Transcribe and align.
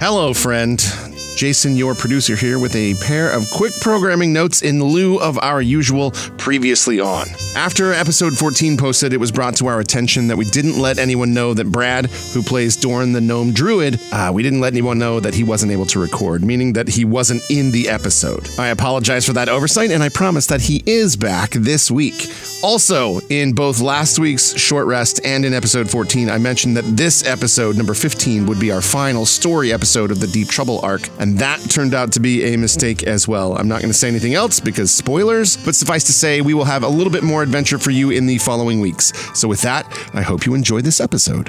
Hello, 0.00 0.32
friend. 0.32 0.80
Jason, 1.36 1.76
your 1.76 1.94
producer 1.94 2.34
here, 2.34 2.58
with 2.58 2.74
a 2.74 2.94
pair 2.94 3.30
of 3.30 3.48
quick 3.50 3.72
programming 3.80 4.32
notes 4.32 4.62
in 4.62 4.82
lieu 4.82 5.20
of 5.20 5.38
our 5.38 5.62
usual 5.62 6.10
previously 6.36 6.98
on. 6.98 7.28
After 7.54 7.92
episode 7.92 8.36
14 8.36 8.76
posted, 8.76 9.12
it 9.12 9.18
was 9.18 9.30
brought 9.30 9.54
to 9.56 9.66
our 9.68 9.78
attention 9.78 10.28
that 10.28 10.36
we 10.36 10.44
didn't 10.46 10.80
let 10.80 10.98
anyone 10.98 11.34
know 11.34 11.54
that 11.54 11.70
Brad, 11.70 12.06
who 12.06 12.42
plays 12.42 12.76
Dorn 12.76 13.12
the 13.12 13.20
Gnome 13.20 13.52
Druid, 13.52 14.00
uh, 14.12 14.32
we 14.34 14.42
didn't 14.42 14.60
let 14.60 14.72
anyone 14.72 14.98
know 14.98 15.20
that 15.20 15.34
he 15.34 15.44
wasn't 15.44 15.70
able 15.70 15.86
to 15.86 16.00
record, 16.00 16.44
meaning 16.44 16.72
that 16.72 16.88
he 16.88 17.04
wasn't 17.04 17.42
in 17.50 17.70
the 17.70 17.88
episode. 17.88 18.48
I 18.58 18.68
apologize 18.68 19.24
for 19.24 19.32
that 19.34 19.48
oversight, 19.48 19.92
and 19.92 20.02
I 20.02 20.08
promise 20.08 20.46
that 20.46 20.60
he 20.60 20.82
is 20.86 21.16
back 21.16 21.50
this 21.50 21.88
week. 21.88 22.26
Also, 22.64 23.20
in 23.28 23.52
both 23.52 23.80
last 23.80 24.18
week's 24.18 24.58
short 24.58 24.86
rest 24.86 25.20
and 25.24 25.44
in 25.44 25.54
episode 25.54 25.88
14, 25.88 26.28
I 26.28 26.38
mentioned 26.38 26.76
that 26.76 26.96
this 26.96 27.24
episode, 27.24 27.76
number 27.76 27.94
15, 27.94 28.46
would 28.46 28.58
be 28.58 28.72
our 28.72 28.82
final 28.82 29.24
story 29.24 29.72
episode 29.72 29.87
of 29.96 30.20
the 30.20 30.26
Deep 30.26 30.48
Trouble 30.48 30.80
arc, 30.82 31.08
and 31.18 31.38
that 31.38 31.58
turned 31.70 31.94
out 31.94 32.12
to 32.12 32.20
be 32.20 32.54
a 32.54 32.56
mistake 32.56 33.02
as 33.02 33.26
well. 33.26 33.56
I'm 33.56 33.68
not 33.68 33.80
going 33.80 33.90
to 33.90 33.98
say 33.98 34.08
anything 34.08 34.34
else 34.34 34.60
because 34.60 34.90
spoilers, 34.90 35.56
but 35.56 35.74
suffice 35.74 36.04
to 36.04 36.12
say, 36.12 36.40
we 36.40 36.54
will 36.54 36.64
have 36.64 36.82
a 36.82 36.88
little 36.88 37.12
bit 37.12 37.22
more 37.22 37.42
adventure 37.42 37.78
for 37.78 37.90
you 37.90 38.10
in 38.10 38.26
the 38.26 38.38
following 38.38 38.80
weeks. 38.80 39.12
So, 39.38 39.48
with 39.48 39.62
that, 39.62 39.86
I 40.14 40.22
hope 40.22 40.46
you 40.46 40.54
enjoy 40.54 40.82
this 40.82 41.00
episode. 41.00 41.46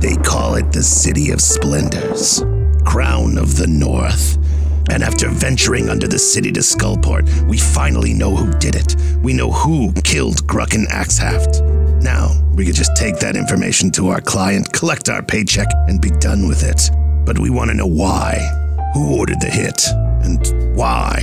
They 0.00 0.16
call 0.16 0.56
it 0.56 0.72
the 0.72 0.82
City 0.82 1.30
of 1.30 1.40
Splendors, 1.40 2.42
Crown 2.84 3.38
of 3.38 3.56
the 3.56 3.66
North. 3.66 4.38
And 4.90 5.02
after 5.02 5.28
venturing 5.28 5.88
under 5.88 6.06
the 6.06 6.18
city 6.18 6.52
to 6.52 6.60
Skullport, 6.60 7.48
we 7.48 7.58
finally 7.58 8.14
know 8.14 8.34
who 8.34 8.56
did 8.58 8.76
it. 8.76 8.94
We 9.22 9.32
know 9.32 9.50
who 9.50 9.92
killed 10.02 10.46
Grucken 10.46 10.86
Axhaft. 10.88 11.85
Now, 12.06 12.40
we 12.54 12.64
could 12.64 12.76
just 12.76 12.94
take 12.94 13.18
that 13.18 13.34
information 13.34 13.90
to 13.90 14.10
our 14.10 14.20
client, 14.20 14.72
collect 14.72 15.08
our 15.08 15.24
paycheck, 15.24 15.66
and 15.88 16.00
be 16.00 16.10
done 16.10 16.46
with 16.46 16.62
it. 16.62 16.88
But 17.24 17.36
we 17.36 17.50
want 17.50 17.70
to 17.70 17.76
know 17.76 17.88
why. 17.88 18.38
Who 18.94 19.18
ordered 19.18 19.40
the 19.40 19.50
hit? 19.50 19.82
And 20.22 20.76
why? 20.76 21.18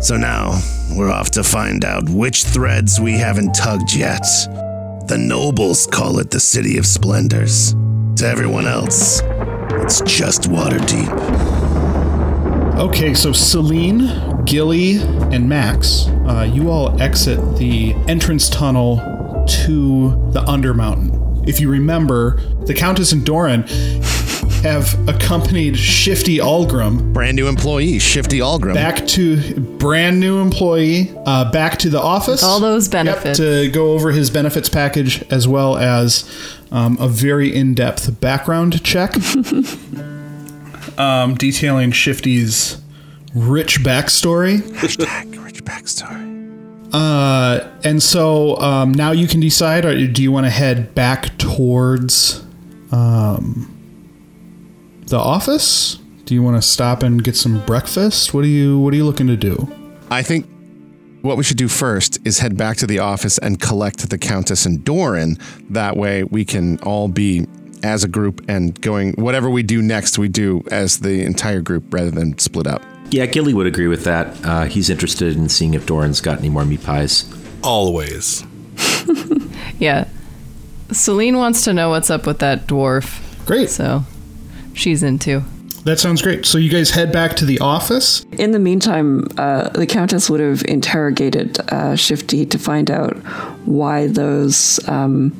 So 0.00 0.16
now, 0.16 0.60
we're 0.96 1.12
off 1.12 1.30
to 1.30 1.44
find 1.44 1.84
out 1.84 2.08
which 2.08 2.42
threads 2.42 2.98
we 2.98 3.12
haven't 3.12 3.52
tugged 3.52 3.94
yet. 3.94 4.26
The 5.06 5.16
nobles 5.16 5.86
call 5.86 6.18
it 6.18 6.32
the 6.32 6.40
City 6.40 6.76
of 6.76 6.86
Splendors. 6.86 7.74
To 8.16 8.26
everyone 8.26 8.66
else, 8.66 9.20
it's 9.80 10.00
just 10.00 10.50
Waterdeep. 10.50 11.14
Okay, 12.80 13.14
so 13.14 13.30
Celine, 13.30 14.44
Gilly, 14.44 14.96
and 15.32 15.48
Max, 15.48 16.08
uh, 16.26 16.50
you 16.52 16.68
all 16.68 17.00
exit 17.00 17.38
the 17.58 17.94
entrance 18.08 18.50
tunnel 18.50 19.15
to 19.48 20.10
the 20.32 20.40
Undermountain. 20.42 21.48
If 21.48 21.60
you 21.60 21.70
remember, 21.70 22.40
the 22.66 22.74
Countess 22.74 23.12
and 23.12 23.24
Doran 23.24 23.62
have 24.62 25.08
accompanied 25.08 25.76
Shifty 25.78 26.38
Algrim 26.38 27.12
Brand 27.12 27.36
new 27.36 27.46
employee, 27.46 27.98
Shifty 28.00 28.38
Algrim. 28.40 28.74
back 28.74 29.06
to 29.08 29.54
brand 29.60 30.18
new 30.18 30.40
employee, 30.40 31.12
uh, 31.24 31.50
back 31.52 31.78
to 31.78 31.88
the 31.90 32.00
office. 32.00 32.42
All 32.42 32.58
those 32.58 32.86
Yep, 32.86 32.92
benefits. 32.92 33.38
to 33.38 33.70
go 33.70 33.92
over 33.92 34.10
his 34.10 34.28
benefits 34.30 34.68
package 34.68 35.22
as 35.30 35.46
well 35.46 35.76
as 35.76 36.28
um, 36.72 36.96
a 36.98 37.06
very 37.06 37.54
in-depth 37.54 38.20
background 38.20 38.82
check, 38.82 39.14
um, 40.98 41.34
detailing 41.36 41.92
Shifty's 41.92 42.78
rich 43.34 43.80
backstory. 43.84 44.58
Hashtag 44.62 45.44
rich 45.44 45.64
backstory. 45.64 46.35
Uh, 46.92 47.68
and 47.84 48.02
so 48.02 48.56
um, 48.58 48.92
now 48.92 49.12
you 49.12 49.26
can 49.26 49.40
decide: 49.40 49.84
or 49.84 50.06
do 50.06 50.22
you 50.22 50.32
want 50.32 50.46
to 50.46 50.50
head 50.50 50.94
back 50.94 51.36
towards 51.38 52.44
um, 52.92 53.72
the 55.06 55.18
office? 55.18 55.98
Do 56.24 56.34
you 56.34 56.42
want 56.42 56.56
to 56.56 56.62
stop 56.62 57.02
and 57.02 57.22
get 57.22 57.36
some 57.36 57.64
breakfast? 57.66 58.34
What 58.34 58.44
are 58.44 58.48
you 58.48 58.78
What 58.78 58.92
are 58.92 58.96
you 58.96 59.04
looking 59.04 59.26
to 59.28 59.36
do? 59.36 59.68
I 60.10 60.22
think 60.22 60.46
what 61.22 61.36
we 61.36 61.42
should 61.42 61.56
do 61.56 61.68
first 61.68 62.18
is 62.24 62.38
head 62.38 62.56
back 62.56 62.76
to 62.78 62.86
the 62.86 63.00
office 63.00 63.38
and 63.38 63.60
collect 63.60 64.08
the 64.08 64.18
Countess 64.18 64.64
and 64.64 64.84
Doran. 64.84 65.38
That 65.70 65.96
way 65.96 66.24
we 66.24 66.44
can 66.44 66.78
all 66.80 67.08
be 67.08 67.46
as 67.82 68.04
a 68.04 68.08
group 68.08 68.44
and 68.48 68.80
going, 68.80 69.12
whatever 69.14 69.50
we 69.50 69.62
do 69.62 69.82
next, 69.82 70.18
we 70.18 70.28
do 70.28 70.62
as 70.70 71.00
the 71.00 71.24
entire 71.24 71.60
group 71.60 71.92
rather 71.92 72.10
than 72.10 72.38
split 72.38 72.66
up. 72.66 72.82
Yeah, 73.10 73.26
Gilly 73.26 73.54
would 73.54 73.66
agree 73.66 73.86
with 73.88 74.04
that. 74.04 74.44
Uh, 74.44 74.64
he's 74.64 74.90
interested 74.90 75.36
in 75.36 75.48
seeing 75.48 75.74
if 75.74 75.86
Doran's 75.86 76.20
got 76.20 76.38
any 76.38 76.48
more 76.48 76.64
meat 76.64 76.82
pies. 76.82 77.24
Always. 77.62 78.44
Yeah. 79.78 80.08
Celine 80.90 81.36
wants 81.36 81.64
to 81.64 81.74
know 81.74 81.90
what's 81.90 82.08
up 82.08 82.26
with 82.26 82.38
that 82.38 82.66
dwarf, 82.66 83.20
Great, 83.44 83.68
so 83.68 84.04
she's 84.72 85.02
into. 85.02 85.42
that 85.84 85.98
sounds 85.98 86.22
great. 86.22 86.46
So 86.46 86.56
you 86.56 86.70
guys 86.70 86.90
head 86.90 87.12
back 87.12 87.36
to 87.36 87.44
the 87.44 87.58
office. 87.58 88.24
In 88.38 88.52
the 88.52 88.58
meantime, 88.58 89.26
uh, 89.36 89.68
the 89.70 89.86
Countess 89.86 90.30
would 90.30 90.40
have 90.40 90.64
interrogated 90.64 91.58
uh, 91.70 91.94
Shifty 91.94 92.46
to 92.46 92.58
find 92.58 92.90
out 92.90 93.16
why 93.66 94.06
those 94.06 94.80
um, 94.88 95.32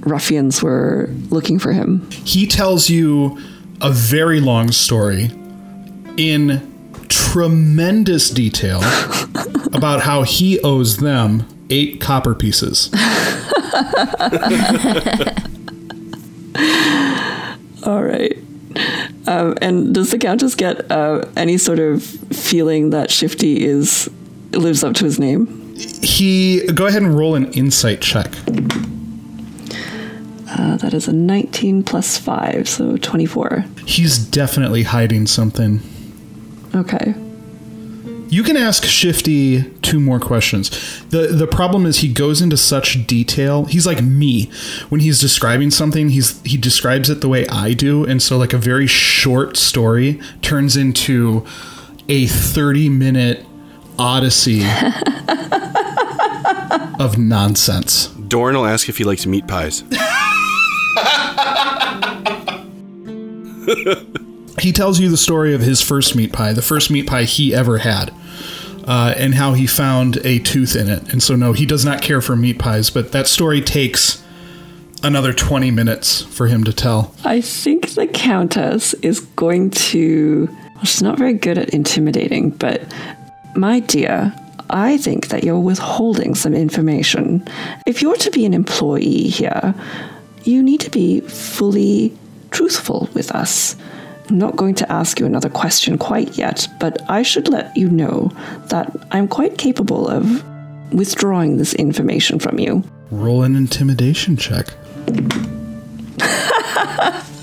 ruffians 0.00 0.60
were 0.62 1.08
looking 1.30 1.60
for 1.60 1.72
him. 1.72 2.08
He 2.10 2.46
tells 2.48 2.90
you 2.90 3.38
a 3.80 3.90
very 3.92 4.40
long 4.40 4.72
story 4.72 5.30
in 6.16 6.72
tremendous 7.08 8.30
detail 8.30 8.78
about 9.72 10.02
how 10.02 10.22
he 10.22 10.60
owes 10.60 10.98
them 10.98 11.46
eight 11.70 12.00
copper 12.00 12.34
pieces. 12.34 12.90
All 17.84 18.02
right. 18.02 18.36
Um, 19.26 19.56
and 19.60 19.94
does 19.94 20.10
the 20.10 20.18
Countess 20.18 20.54
get 20.54 20.90
uh, 20.90 21.24
any 21.36 21.58
sort 21.58 21.78
of 21.78 22.02
feeling 22.02 22.90
that 22.90 23.10
Shifty 23.10 23.64
is 23.64 24.10
lives 24.52 24.84
up 24.84 24.94
to 24.94 25.04
his 25.04 25.18
name? 25.18 25.74
He 26.02 26.64
go 26.66 26.86
ahead 26.86 27.02
and 27.02 27.16
roll 27.16 27.34
an 27.34 27.52
insight 27.52 28.00
check. 28.00 28.32
Uh, 30.48 30.76
that 30.76 30.94
is 30.94 31.08
a 31.08 31.12
19 31.12 31.82
plus 31.82 32.16
5, 32.16 32.68
so 32.68 32.96
24. 32.96 33.64
He's 33.86 34.18
definitely 34.18 34.84
hiding 34.84 35.26
something. 35.26 35.80
Okay. 36.74 37.14
You 38.28 38.42
can 38.42 38.56
ask 38.56 38.84
Shifty 38.84 39.62
two 39.80 40.00
more 40.00 40.18
questions. 40.18 40.70
The 41.10 41.28
the 41.28 41.46
problem 41.46 41.86
is 41.86 41.98
he 41.98 42.12
goes 42.12 42.42
into 42.42 42.56
such 42.56 43.06
detail. 43.06 43.66
He's 43.66 43.86
like 43.86 44.02
me. 44.02 44.50
When 44.88 45.00
he's 45.00 45.20
describing 45.20 45.70
something, 45.70 46.08
he's 46.08 46.42
he 46.42 46.56
describes 46.56 47.08
it 47.08 47.20
the 47.20 47.28
way 47.28 47.46
I 47.46 47.74
do, 47.74 48.04
and 48.04 48.20
so 48.20 48.36
like 48.36 48.52
a 48.52 48.58
very 48.58 48.88
short 48.88 49.56
story 49.56 50.20
turns 50.42 50.76
into 50.76 51.46
a 52.08 52.26
30 52.26 52.88
minute 52.88 53.46
odyssey 53.98 54.64
of 56.98 57.16
nonsense. 57.16 58.08
Doran 58.08 58.56
will 58.56 58.66
ask 58.66 58.88
if 58.88 58.98
he 58.98 59.04
likes 59.04 59.26
meat 59.26 59.46
pies. 59.46 59.84
he 64.60 64.72
tells 64.72 65.00
you 65.00 65.08
the 65.08 65.16
story 65.16 65.54
of 65.54 65.60
his 65.60 65.80
first 65.82 66.14
meat 66.14 66.32
pie, 66.32 66.52
the 66.52 66.62
first 66.62 66.90
meat 66.90 67.06
pie 67.06 67.24
he 67.24 67.54
ever 67.54 67.78
had, 67.78 68.12
uh, 68.84 69.14
and 69.16 69.34
how 69.34 69.54
he 69.54 69.66
found 69.66 70.18
a 70.24 70.38
tooth 70.38 70.76
in 70.76 70.88
it. 70.88 71.12
And 71.12 71.22
so, 71.22 71.36
no, 71.36 71.52
he 71.52 71.66
does 71.66 71.84
not 71.84 72.02
care 72.02 72.20
for 72.20 72.36
meat 72.36 72.58
pies, 72.58 72.90
but 72.90 73.12
that 73.12 73.26
story 73.26 73.60
takes 73.60 74.22
another 75.02 75.32
20 75.32 75.70
minutes 75.70 76.22
for 76.22 76.46
him 76.46 76.64
to 76.64 76.72
tell. 76.72 77.14
I 77.24 77.40
think 77.40 77.90
the 77.90 78.06
Countess 78.06 78.94
is 78.94 79.20
going 79.20 79.70
to. 79.70 80.48
Well, 80.76 80.84
she's 80.84 81.02
not 81.02 81.18
very 81.18 81.34
good 81.34 81.58
at 81.58 81.70
intimidating, 81.70 82.50
but 82.50 82.82
my 83.54 83.80
dear, 83.80 84.34
I 84.70 84.96
think 84.96 85.28
that 85.28 85.44
you're 85.44 85.60
withholding 85.60 86.34
some 86.34 86.54
information. 86.54 87.46
If 87.86 88.02
you're 88.02 88.16
to 88.16 88.30
be 88.30 88.44
an 88.44 88.54
employee 88.54 89.28
here, 89.28 89.74
you 90.44 90.62
need 90.62 90.80
to 90.80 90.90
be 90.90 91.20
fully 91.20 92.16
truthful 92.50 93.08
with 93.14 93.30
us. 93.32 93.76
I'm 94.28 94.38
not 94.38 94.56
going 94.56 94.74
to 94.76 94.90
ask 94.90 95.20
you 95.20 95.26
another 95.26 95.50
question 95.50 95.98
quite 95.98 96.38
yet, 96.38 96.66
but 96.80 96.98
I 97.10 97.22
should 97.22 97.48
let 97.48 97.76
you 97.76 97.90
know 97.90 98.30
that 98.68 98.90
I'm 99.10 99.28
quite 99.28 99.58
capable 99.58 100.08
of 100.08 100.42
withdrawing 100.92 101.58
this 101.58 101.74
information 101.74 102.38
from 102.38 102.58
you. 102.58 102.82
Roll 103.10 103.42
an 103.42 103.54
intimidation 103.54 104.36
check. 104.36 104.68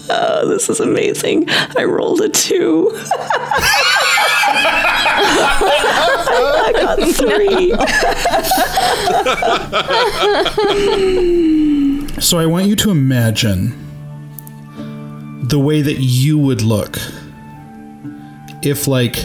Oh, 0.10 0.48
this 0.50 0.69
is 0.69 0.80
amazing. 0.80 1.50
I 1.78 1.83
rolled 1.83 2.22
a 2.22 2.30
two. 2.30 2.89
I 6.63 6.74
got 6.74 7.00
three. 7.13 7.72
So, 12.22 12.39
I 12.39 12.45
want 12.45 12.68
you 12.68 12.75
to 12.78 12.92
imagine 12.92 13.90
the 15.51 15.59
way 15.59 15.81
that 15.81 16.00
you 16.00 16.39
would 16.39 16.62
look 16.62 16.98
if, 18.63 18.88
like, 18.88 19.18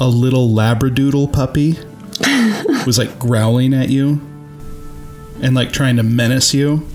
a 0.00 0.08
little 0.08 0.48
Labradoodle 0.48 1.32
puppy 1.32 1.78
was 2.86 2.98
like 2.98 3.18
growling 3.18 3.74
at 3.74 3.88
you 3.88 4.20
and 5.42 5.54
like 5.54 5.72
trying 5.72 5.96
to 5.96 6.02
menace 6.02 6.52
you. 6.54 6.86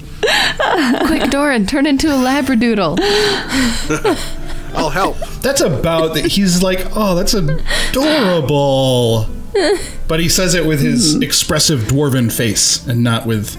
Quick, 1.06 1.30
Doran, 1.30 1.66
turn 1.66 1.86
into 1.86 2.08
a 2.08 2.18
labradoodle. 2.18 2.98
I'll 4.76 4.90
help. 4.90 5.18
That's 5.42 5.62
about 5.62 6.16
that. 6.16 6.26
He's 6.26 6.64
like, 6.64 6.80
oh, 6.96 7.16
that's 7.16 7.34
adorable. 7.34 9.30
But 10.08 10.19
he 10.19 10.30
says 10.30 10.56
it 10.56 10.66
with 10.66 10.81
his 10.81 11.14
mm-hmm. 11.14 11.24
expressive 11.24 11.81
dwarven 11.81 12.31
face 12.36 12.86
and 12.88 13.04
not 13.04 13.28
with 13.28 13.56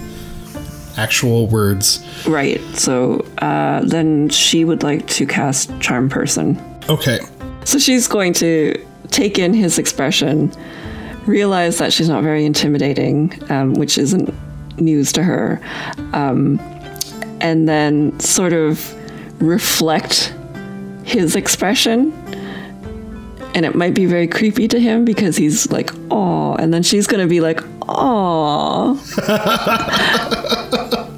actual 0.97 1.47
words. 1.47 2.05
Right. 2.27 2.61
So 2.75 3.25
uh, 3.39 3.81
then 3.81 4.29
she 4.29 4.65
would 4.65 4.83
like 4.83 5.07
to 5.07 5.25
cast 5.25 5.69
Charm 5.79 6.09
Person. 6.09 6.61
Okay. 6.89 7.19
So 7.65 7.79
she's 7.79 8.07
going 8.07 8.33
to 8.33 8.75
take 9.11 9.39
in 9.39 9.53
his 9.53 9.79
expression, 9.79 10.51
realize 11.25 11.77
that 11.77 11.93
she's 11.93 12.09
not 12.09 12.23
very 12.23 12.45
intimidating, 12.45 13.33
um, 13.51 13.73
which 13.73 13.97
isn't 13.97 14.33
news 14.79 15.11
to 15.13 15.23
her, 15.23 15.61
um, 16.13 16.59
and 17.41 17.67
then 17.67 18.17
sort 18.19 18.53
of 18.53 18.93
reflect 19.41 20.33
his 21.03 21.35
expression. 21.35 22.11
And 23.55 23.65
it 23.65 23.73
might 23.73 23.93
be 23.93 24.05
very 24.05 24.27
creepy 24.27 24.67
to 24.67 24.79
him 24.79 25.05
because 25.05 25.37
he's 25.37 25.71
like, 25.71 25.89
"Oh," 26.11 26.55
and 26.55 26.73
then 26.73 26.83
she's 26.83 27.07
gonna 27.07 27.27
be 27.27 27.39
like, 27.39 27.61
"Oh." 27.87 29.01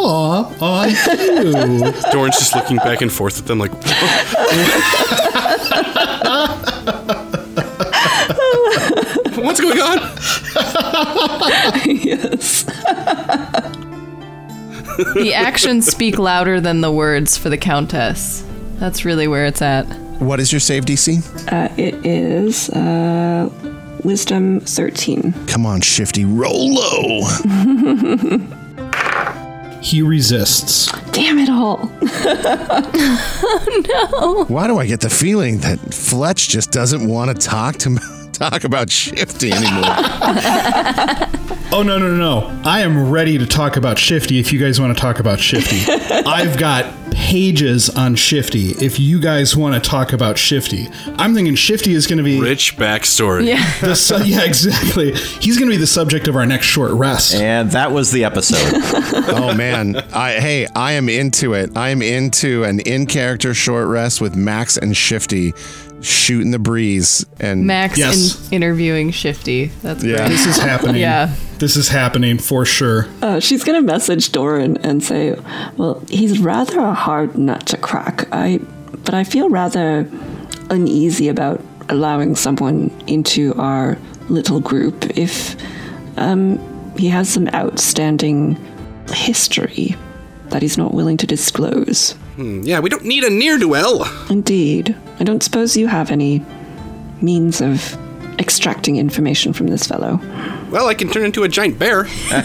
Aw, 0.00 0.56
I 0.60 0.90
do. 1.16 1.52
Doran's 2.12 2.38
just 2.38 2.54
looking 2.54 2.76
back 2.78 3.02
and 3.02 3.12
forth 3.12 3.38
at 3.38 3.46
them 3.46 3.58
like, 3.58 3.72
what's 9.36 9.60
going 9.60 9.80
on? 9.80 9.98
yes. 11.86 12.64
The 15.14 15.32
actions 15.34 15.86
speak 15.86 16.18
louder 16.18 16.60
than 16.60 16.80
the 16.80 16.90
words 16.90 17.36
for 17.36 17.48
the 17.50 17.58
Countess. 17.58 18.44
That's 18.76 19.04
really 19.04 19.28
where 19.28 19.46
it's 19.46 19.62
at. 19.62 19.84
What 20.20 20.40
is 20.40 20.52
your 20.52 20.60
save 20.60 20.84
DC? 20.84 21.52
Uh, 21.52 21.68
it 21.76 21.94
is 22.06 22.70
uh, 22.70 23.48
Wisdom 24.04 24.60
13. 24.60 25.32
Come 25.46 25.66
on, 25.66 25.80
Shifty, 25.80 26.24
roll 26.24 26.74
low. 26.74 27.28
He 29.80 30.02
resists. 30.02 30.90
Damn 31.12 31.38
it 31.38 31.48
all. 31.48 31.88
No. 33.88 34.44
Why 34.48 34.66
do 34.66 34.78
I 34.78 34.86
get 34.86 35.00
the 35.00 35.08
feeling 35.10 35.58
that 35.58 35.78
Fletch 35.94 36.48
just 36.48 36.72
doesn't 36.72 37.06
want 37.08 37.30
to 37.30 37.46
talk 37.46 37.76
to 37.78 37.96
talk 38.32 38.64
about 38.64 38.90
Shifty 38.90 39.52
anymore? 39.52 39.94
Oh 41.70 41.82
no 41.82 41.98
no 41.98 42.08
no 42.08 42.16
no! 42.16 42.62
I 42.64 42.80
am 42.80 43.10
ready 43.10 43.36
to 43.36 43.46
talk 43.46 43.76
about 43.76 43.98
Shifty. 43.98 44.38
If 44.38 44.54
you 44.54 44.58
guys 44.58 44.80
want 44.80 44.96
to 44.96 45.00
talk 45.00 45.20
about 45.20 45.38
Shifty, 45.38 45.84
I've 46.26 46.56
got 46.56 46.94
pages 47.12 47.90
on 47.90 48.14
Shifty. 48.14 48.70
If 48.70 48.98
you 48.98 49.20
guys 49.20 49.54
want 49.54 49.74
to 49.74 49.90
talk 49.90 50.14
about 50.14 50.38
Shifty, 50.38 50.88
I'm 51.18 51.34
thinking 51.34 51.54
Shifty 51.56 51.92
is 51.92 52.06
going 52.06 52.16
to 52.16 52.24
be 52.24 52.40
Rich 52.40 52.78
backstory. 52.78 53.46
Yeah. 53.46 53.80
the 53.80 53.94
su- 53.94 54.16
yeah 54.24 54.44
exactly. 54.44 55.12
He's 55.14 55.58
going 55.58 55.68
to 55.68 55.74
be 55.74 55.76
the 55.76 55.86
subject 55.86 56.26
of 56.26 56.36
our 56.36 56.46
next 56.46 56.64
short 56.66 56.92
rest. 56.92 57.34
And 57.34 57.70
that 57.72 57.92
was 57.92 58.12
the 58.12 58.24
episode. 58.24 58.58
oh 59.36 59.52
man, 59.54 59.96
I 60.14 60.40
hey, 60.40 60.66
I 60.74 60.92
am 60.92 61.10
into 61.10 61.52
it. 61.52 61.76
I 61.76 61.90
am 61.90 62.00
into 62.00 62.64
an 62.64 62.80
in 62.80 63.04
character 63.04 63.52
short 63.52 63.88
rest 63.88 64.22
with 64.22 64.34
Max 64.36 64.78
and 64.78 64.96
Shifty 64.96 65.52
shooting 66.00 66.50
the 66.52 66.58
breeze 66.58 67.26
and 67.40 67.66
Max 67.66 67.98
Yes. 67.98 68.48
in- 68.50 68.54
interviewing 68.62 69.10
Shifty. 69.10 69.70
That's 69.82 70.04
Yeah. 70.04 70.18
great. 70.18 70.28
This 70.30 70.46
is 70.46 70.56
happening. 70.58 70.96
Yeah. 71.00 71.30
This 71.58 71.76
is 71.76 71.88
happening 71.88 72.38
for 72.38 72.64
sure. 72.64 73.06
Uh, 73.20 73.40
she's 73.40 73.64
going 73.64 73.80
to 73.80 73.84
message 73.86 74.30
Doran 74.30 74.76
and 74.78 75.02
say, 75.02 75.34
Well, 75.76 76.02
he's 76.08 76.38
rather 76.38 76.78
a 76.80 76.94
hard 76.94 77.36
nut 77.36 77.66
to 77.66 77.76
crack. 77.76 78.28
I, 78.30 78.60
but 79.04 79.14
I 79.14 79.24
feel 79.24 79.48
rather 79.48 80.08
uneasy 80.70 81.28
about 81.28 81.60
allowing 81.88 82.36
someone 82.36 82.90
into 83.06 83.54
our 83.54 83.98
little 84.28 84.60
group 84.60 85.16
if 85.18 85.56
um, 86.16 86.58
he 86.96 87.08
has 87.08 87.28
some 87.28 87.48
outstanding 87.54 88.56
history 89.12 89.96
that 90.50 90.62
he's 90.62 90.78
not 90.78 90.94
willing 90.94 91.16
to 91.16 91.26
disclose. 91.26 92.14
Hmm, 92.38 92.62
yeah, 92.62 92.78
we 92.78 92.88
don't 92.88 93.04
need 93.04 93.24
a 93.24 93.30
near 93.30 93.58
duel. 93.58 94.06
Indeed. 94.30 94.94
I 95.18 95.24
don't 95.24 95.42
suppose 95.42 95.76
you 95.76 95.88
have 95.88 96.12
any 96.12 96.40
means 97.20 97.60
of 97.60 97.98
extracting 98.38 98.94
information 98.94 99.52
from 99.52 99.66
this 99.66 99.88
fellow. 99.88 100.20
Well, 100.70 100.86
I 100.86 100.94
can 100.94 101.10
turn 101.10 101.24
into 101.24 101.42
a 101.42 101.48
giant 101.48 101.80
bear. 101.80 102.06
I 102.30 102.42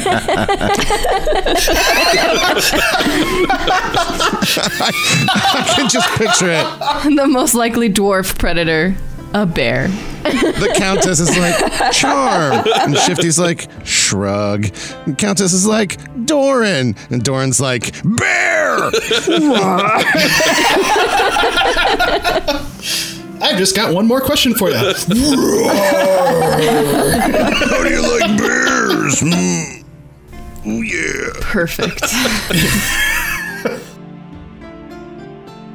can 5.75 5.89
just 5.89 6.09
picture 6.17 6.49
it. 6.49 7.15
the 7.15 7.27
most 7.27 7.53
likely 7.53 7.87
dwarf 7.87 8.35
predator, 8.39 8.95
a 9.35 9.45
bear. 9.45 9.89
The 10.33 10.73
Countess 10.75 11.19
is 11.19 11.37
like, 11.37 11.91
charm. 11.91 12.65
And 12.81 12.97
Shifty's 12.97 13.39
like, 13.39 13.69
shrug. 13.85 14.67
And 15.05 15.17
Countess 15.17 15.53
is 15.53 15.65
like, 15.65 15.97
Doran. 16.25 16.95
And 17.09 17.23
Doran's 17.23 17.59
like, 17.59 17.93
bear. 18.03 18.77
I've 23.41 23.57
just 23.57 23.75
got 23.75 23.93
one 23.93 24.07
more 24.07 24.21
question 24.21 24.53
for 24.53 24.69
you. 24.69 24.75
How 24.77 24.93
do 27.83 27.89
you 27.89 28.01
like 28.01 28.37
bears? 28.37 29.19
Mm. 29.19 29.83
Oh, 30.65 30.81
yeah. 30.81 31.33
Perfect. 31.41 32.01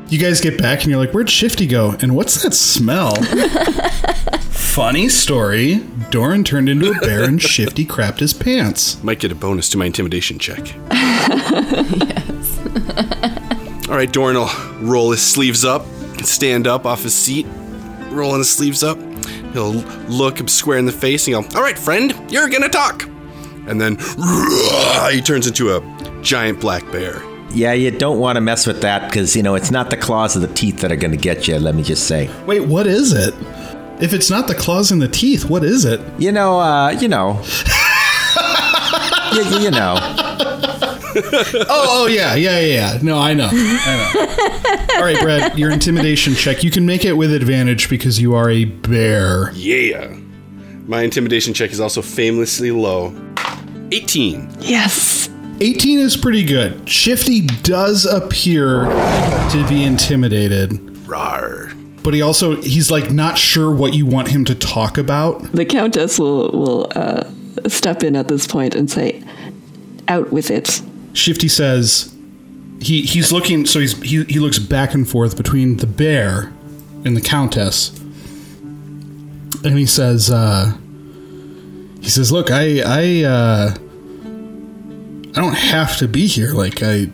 You 0.08 0.18
guys 0.18 0.40
get 0.40 0.56
back 0.56 0.80
and 0.82 0.90
you're 0.90 0.98
like, 0.98 1.12
where'd 1.12 1.28
Shifty 1.28 1.66
go? 1.66 1.94
And 2.00 2.16
what's 2.16 2.42
that 2.42 2.54
smell? 2.54 3.14
Funny 4.50 5.10
story. 5.10 5.80
Doran 6.10 6.44
turned 6.44 6.70
into 6.70 6.90
a 6.90 6.94
bear 7.00 7.24
and 7.24 7.42
Shifty 7.42 7.84
crapped 7.84 8.20
his 8.20 8.32
pants. 8.32 9.02
Might 9.02 9.20
get 9.20 9.32
a 9.32 9.34
bonus 9.34 9.68
to 9.70 9.76
my 9.76 9.84
intimidation 9.84 10.38
check. 10.38 10.60
yes. 10.90 12.58
All 13.90 13.96
right, 13.96 14.10
Doran 14.10 14.36
will 14.36 14.50
roll 14.80 15.10
his 15.10 15.20
sleeves 15.22 15.62
up, 15.64 15.84
stand 16.22 16.66
up 16.66 16.86
off 16.86 17.02
his 17.02 17.14
seat, 17.14 17.46
rolling 18.08 18.38
his 18.38 18.50
sleeves 18.50 18.82
up. 18.82 18.98
He'll 19.52 19.72
look 20.08 20.40
him 20.40 20.48
square 20.48 20.78
in 20.78 20.86
the 20.86 20.92
face 20.92 21.26
and 21.28 21.34
go, 21.34 21.56
All 21.58 21.62
right, 21.62 21.78
friend, 21.78 22.14
you're 22.30 22.48
gonna 22.48 22.70
talk. 22.70 23.02
And 23.66 23.78
then 23.78 23.98
he 25.12 25.20
turns 25.20 25.46
into 25.46 25.76
a 25.76 26.22
giant 26.22 26.60
black 26.60 26.90
bear. 26.90 27.20
Yeah, 27.50 27.72
you 27.72 27.90
don't 27.90 28.18
want 28.18 28.36
to 28.36 28.40
mess 28.40 28.66
with 28.66 28.80
that 28.82 29.10
because, 29.10 29.34
you 29.36 29.42
know, 29.42 29.54
it's 29.54 29.70
not 29.70 29.90
the 29.90 29.96
claws 29.96 30.36
or 30.36 30.40
the 30.40 30.52
teeth 30.54 30.80
that 30.80 30.92
are 30.92 30.96
going 30.96 31.10
to 31.12 31.16
get 31.16 31.48
you, 31.48 31.58
let 31.58 31.74
me 31.74 31.82
just 31.82 32.06
say. 32.06 32.30
Wait, 32.46 32.60
what 32.66 32.86
is 32.86 33.12
it? 33.12 33.34
If 34.00 34.12
it's 34.12 34.30
not 34.30 34.46
the 34.46 34.54
claws 34.54 34.90
and 34.92 35.02
the 35.02 35.08
teeth, 35.08 35.48
what 35.50 35.64
is 35.64 35.84
it? 35.84 36.00
You 36.18 36.30
know, 36.32 36.60
uh, 36.60 36.90
you 36.90 37.08
know. 37.08 37.42
you, 39.32 39.42
you- 39.44 39.58
you 39.64 39.70
know. 39.70 39.96
Oh, 41.20 42.04
oh 42.04 42.06
yeah, 42.06 42.34
yeah, 42.36 42.60
yeah, 42.60 42.92
yeah. 42.92 42.98
No, 43.02 43.18
I 43.18 43.34
know. 43.34 43.48
I 43.50 44.12
know. 44.14 44.96
All 44.98 45.02
right, 45.04 45.20
Brad, 45.20 45.58
your 45.58 45.72
intimidation 45.72 46.34
check. 46.34 46.62
You 46.62 46.70
can 46.70 46.86
make 46.86 47.04
it 47.04 47.14
with 47.14 47.32
advantage 47.32 47.88
because 47.90 48.20
you 48.20 48.34
are 48.36 48.48
a 48.50 48.66
bear. 48.66 49.50
Yeah. 49.54 50.16
My 50.86 51.02
intimidation 51.02 51.54
check 51.54 51.72
is 51.72 51.80
also 51.80 52.02
famously 52.02 52.70
low 52.70 53.12
18. 53.90 54.48
Yes. 54.60 55.28
18 55.60 55.98
is 55.98 56.16
pretty 56.16 56.44
good. 56.44 56.88
Shifty 56.88 57.42
does 57.42 58.04
appear 58.04 58.84
to 59.50 59.66
be 59.68 59.82
intimidated, 59.82 60.70
Rawr. 61.06 62.02
but 62.02 62.14
he 62.14 62.22
also 62.22 62.56
he's 62.62 62.90
like 62.90 63.10
not 63.10 63.38
sure 63.38 63.74
what 63.74 63.94
you 63.94 64.06
want 64.06 64.28
him 64.28 64.44
to 64.44 64.54
talk 64.54 64.98
about. 64.98 65.42
The 65.52 65.64
Countess 65.64 66.18
will, 66.18 66.50
will 66.52 66.92
uh, 66.94 67.24
step 67.66 68.02
in 68.02 68.14
at 68.14 68.28
this 68.28 68.46
point 68.46 68.74
and 68.74 68.88
say, 68.90 69.22
Out 70.06 70.32
with 70.32 70.50
it. 70.50 70.80
Shifty 71.12 71.48
says 71.48 72.14
he 72.80 73.02
he's 73.02 73.32
looking 73.32 73.66
so 73.66 73.80
he's 73.80 74.00
he, 74.02 74.22
he 74.24 74.38
looks 74.38 74.58
back 74.60 74.94
and 74.94 75.08
forth 75.08 75.36
between 75.36 75.78
the 75.78 75.86
bear 75.86 76.52
and 77.04 77.16
the 77.16 77.20
countess 77.20 77.98
and 79.64 79.76
he 79.76 79.84
says 79.86 80.30
uh 80.30 80.76
he 82.00 82.08
says 82.08 82.30
look 82.30 82.52
i 82.52 82.80
i 82.84 83.24
uh 83.24 83.74
i 85.36 85.40
don't 85.40 85.56
have 85.56 85.96
to 85.96 86.08
be 86.08 86.26
here 86.26 86.52
like 86.52 86.82
i 86.82 87.08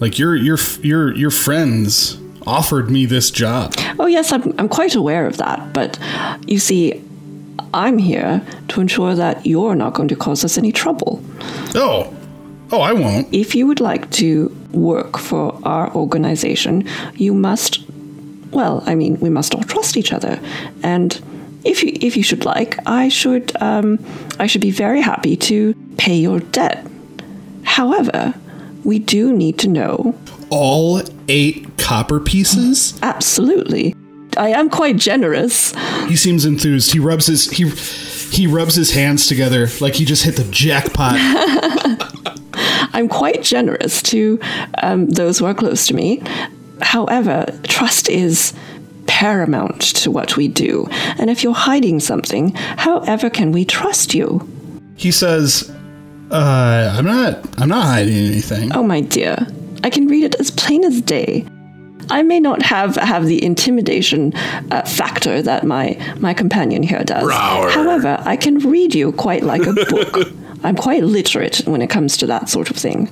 like 0.00 0.18
your 0.18 0.34
your 0.36 0.58
your 0.82 1.14
your 1.14 1.30
friends 1.30 2.18
offered 2.46 2.90
me 2.90 3.06
this 3.06 3.30
job 3.30 3.72
Oh, 4.00 4.06
yes, 4.06 4.32
I'm, 4.32 4.52
I'm 4.58 4.68
quite 4.68 4.96
aware 4.96 5.26
of 5.26 5.36
that. 5.36 5.72
But 5.72 5.96
you 6.48 6.58
see, 6.58 7.00
I'm 7.72 7.98
here 7.98 8.42
to 8.68 8.80
ensure 8.80 9.14
that 9.14 9.46
you're 9.46 9.76
not 9.76 9.94
going 9.94 10.08
to 10.08 10.16
cause 10.16 10.44
us 10.44 10.58
any 10.58 10.72
trouble. 10.72 11.22
oh 11.76 12.12
oh 12.72 12.80
i 12.80 12.92
won't 12.92 13.28
If 13.32 13.54
you 13.54 13.66
would 13.68 13.78
like 13.80 14.10
to 14.12 14.48
work 14.72 15.18
for 15.18 15.56
our 15.62 15.94
organization, 15.94 16.88
you 17.14 17.32
must, 17.34 17.80
well, 18.50 18.82
I 18.86 18.94
mean, 18.96 19.20
we 19.20 19.28
must 19.30 19.54
all 19.54 19.62
trust 19.62 19.96
each 19.96 20.12
other. 20.12 20.40
And 20.82 21.20
if 21.64 21.82
you, 21.82 21.92
if 22.00 22.16
you 22.16 22.22
should 22.22 22.44
like, 22.44 22.78
I 22.86 23.08
should, 23.08 23.52
um, 23.62 23.98
I 24.38 24.46
should 24.46 24.60
be 24.60 24.70
very 24.70 25.00
happy 25.00 25.36
to 25.36 25.74
pay 25.96 26.16
your 26.16 26.40
debt. 26.40 26.86
However, 27.64 28.34
we 28.84 28.98
do 28.98 29.32
need 29.32 29.58
to 29.60 29.68
know. 29.68 30.14
All 30.50 31.02
eight 31.28 31.78
copper 31.78 32.20
pieces? 32.20 32.98
Absolutely. 33.02 33.94
I 34.36 34.48
am 34.50 34.70
quite 34.70 34.96
generous. 34.96 35.74
He 36.06 36.16
seems 36.16 36.44
enthused. 36.44 36.92
He 36.92 36.98
rubs 36.98 37.26
his 37.26 37.50
he 37.50 37.68
he 38.34 38.46
rubs 38.46 38.74
his 38.74 38.92
hands 38.92 39.26
together 39.26 39.68
like 39.80 39.94
he 39.94 40.04
just 40.04 40.24
hit 40.24 40.36
the 40.36 40.44
jackpot. 40.44 41.16
I'm 42.94 43.08
quite 43.08 43.42
generous 43.42 44.02
to 44.04 44.38
um, 44.82 45.06
those 45.06 45.38
who 45.38 45.46
are 45.46 45.54
close 45.54 45.86
to 45.88 45.94
me. 45.94 46.22
However, 46.80 47.46
trust 47.64 48.08
is 48.08 48.52
paramount 49.22 49.80
to 49.80 50.10
what 50.10 50.36
we 50.36 50.48
do. 50.48 50.84
And 51.16 51.30
if 51.30 51.44
you're 51.44 51.54
hiding 51.54 52.00
something, 52.00 52.52
however 52.76 53.30
can 53.30 53.52
we 53.52 53.64
trust 53.64 54.14
you? 54.14 54.26
He 54.96 55.12
says, 55.12 55.70
uh, 56.32 56.92
I'm 56.98 57.04
not 57.04 57.60
I'm 57.60 57.68
not 57.68 57.84
hiding 57.84 58.16
anything. 58.16 58.72
Oh, 58.74 58.82
my 58.82 59.00
dear, 59.00 59.46
I 59.84 59.90
can 59.90 60.08
read 60.08 60.24
it 60.24 60.34
as 60.40 60.50
plain 60.50 60.82
as 60.82 61.00
day. 61.00 61.46
I 62.10 62.24
may 62.24 62.40
not 62.40 62.62
have 62.62 62.96
have 62.96 63.26
the 63.26 63.40
intimidation 63.44 64.34
uh, 64.72 64.82
factor 64.82 65.40
that 65.40 65.62
my 65.62 65.86
my 66.18 66.34
companion 66.34 66.82
here 66.82 67.04
does. 67.04 67.24
Rower. 67.24 67.70
However, 67.70 68.20
I 68.24 68.36
can 68.36 68.58
read 68.58 68.92
you 68.92 69.12
quite 69.12 69.44
like 69.44 69.62
a 69.62 69.72
book. 69.72 70.32
I'm 70.64 70.74
quite 70.74 71.04
literate 71.04 71.58
when 71.64 71.80
it 71.80 71.90
comes 71.90 72.16
to 72.16 72.26
that 72.26 72.48
sort 72.48 72.70
of 72.70 72.76
thing. 72.76 73.08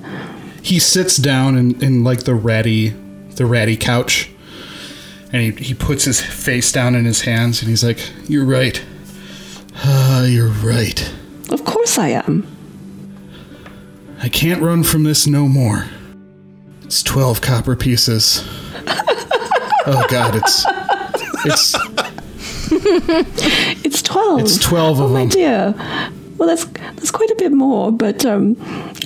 He 0.61 0.77
sits 0.77 1.15
down 1.15 1.57
in, 1.57 1.81
in 1.81 2.03
like 2.03 2.25
the 2.25 2.35
ratty 2.35 2.89
the 3.35 3.45
ratty 3.45 3.77
couch 3.77 4.30
and 5.33 5.41
he, 5.41 5.51
he 5.63 5.73
puts 5.73 6.05
his 6.05 6.21
face 6.21 6.71
down 6.71 6.95
in 6.95 7.05
his 7.05 7.21
hands 7.21 7.61
and 7.61 7.69
he's 7.69 7.83
like, 7.83 8.11
You're 8.27 8.45
right. 8.45 8.83
Ah, 9.75 10.23
you're 10.25 10.47
right. 10.49 11.13
Of 11.49 11.65
course 11.65 11.97
I 11.97 12.09
am. 12.09 12.47
I 14.21 14.29
can't 14.29 14.61
run 14.61 14.83
from 14.83 15.03
this 15.03 15.25
no 15.25 15.47
more. 15.47 15.85
It's 16.83 17.01
twelve 17.01 17.41
copper 17.41 17.75
pieces. 17.75 18.43
oh 19.87 20.05
god, 20.09 20.35
it's 20.35 20.65
it's 21.45 21.75
It's 23.83 24.01
twelve. 24.01 24.41
It's 24.41 24.57
12 24.59 24.99
oh 24.99 25.05
of 25.05 25.11
my 25.11 25.19
them. 25.21 25.29
dear. 25.29 25.75
Well, 26.37 26.47
that's 26.47 26.65
that's 26.65 27.11
quite 27.11 27.29
a 27.29 27.35
bit 27.35 27.51
more, 27.51 27.91
but 27.91 28.25
um, 28.25 28.55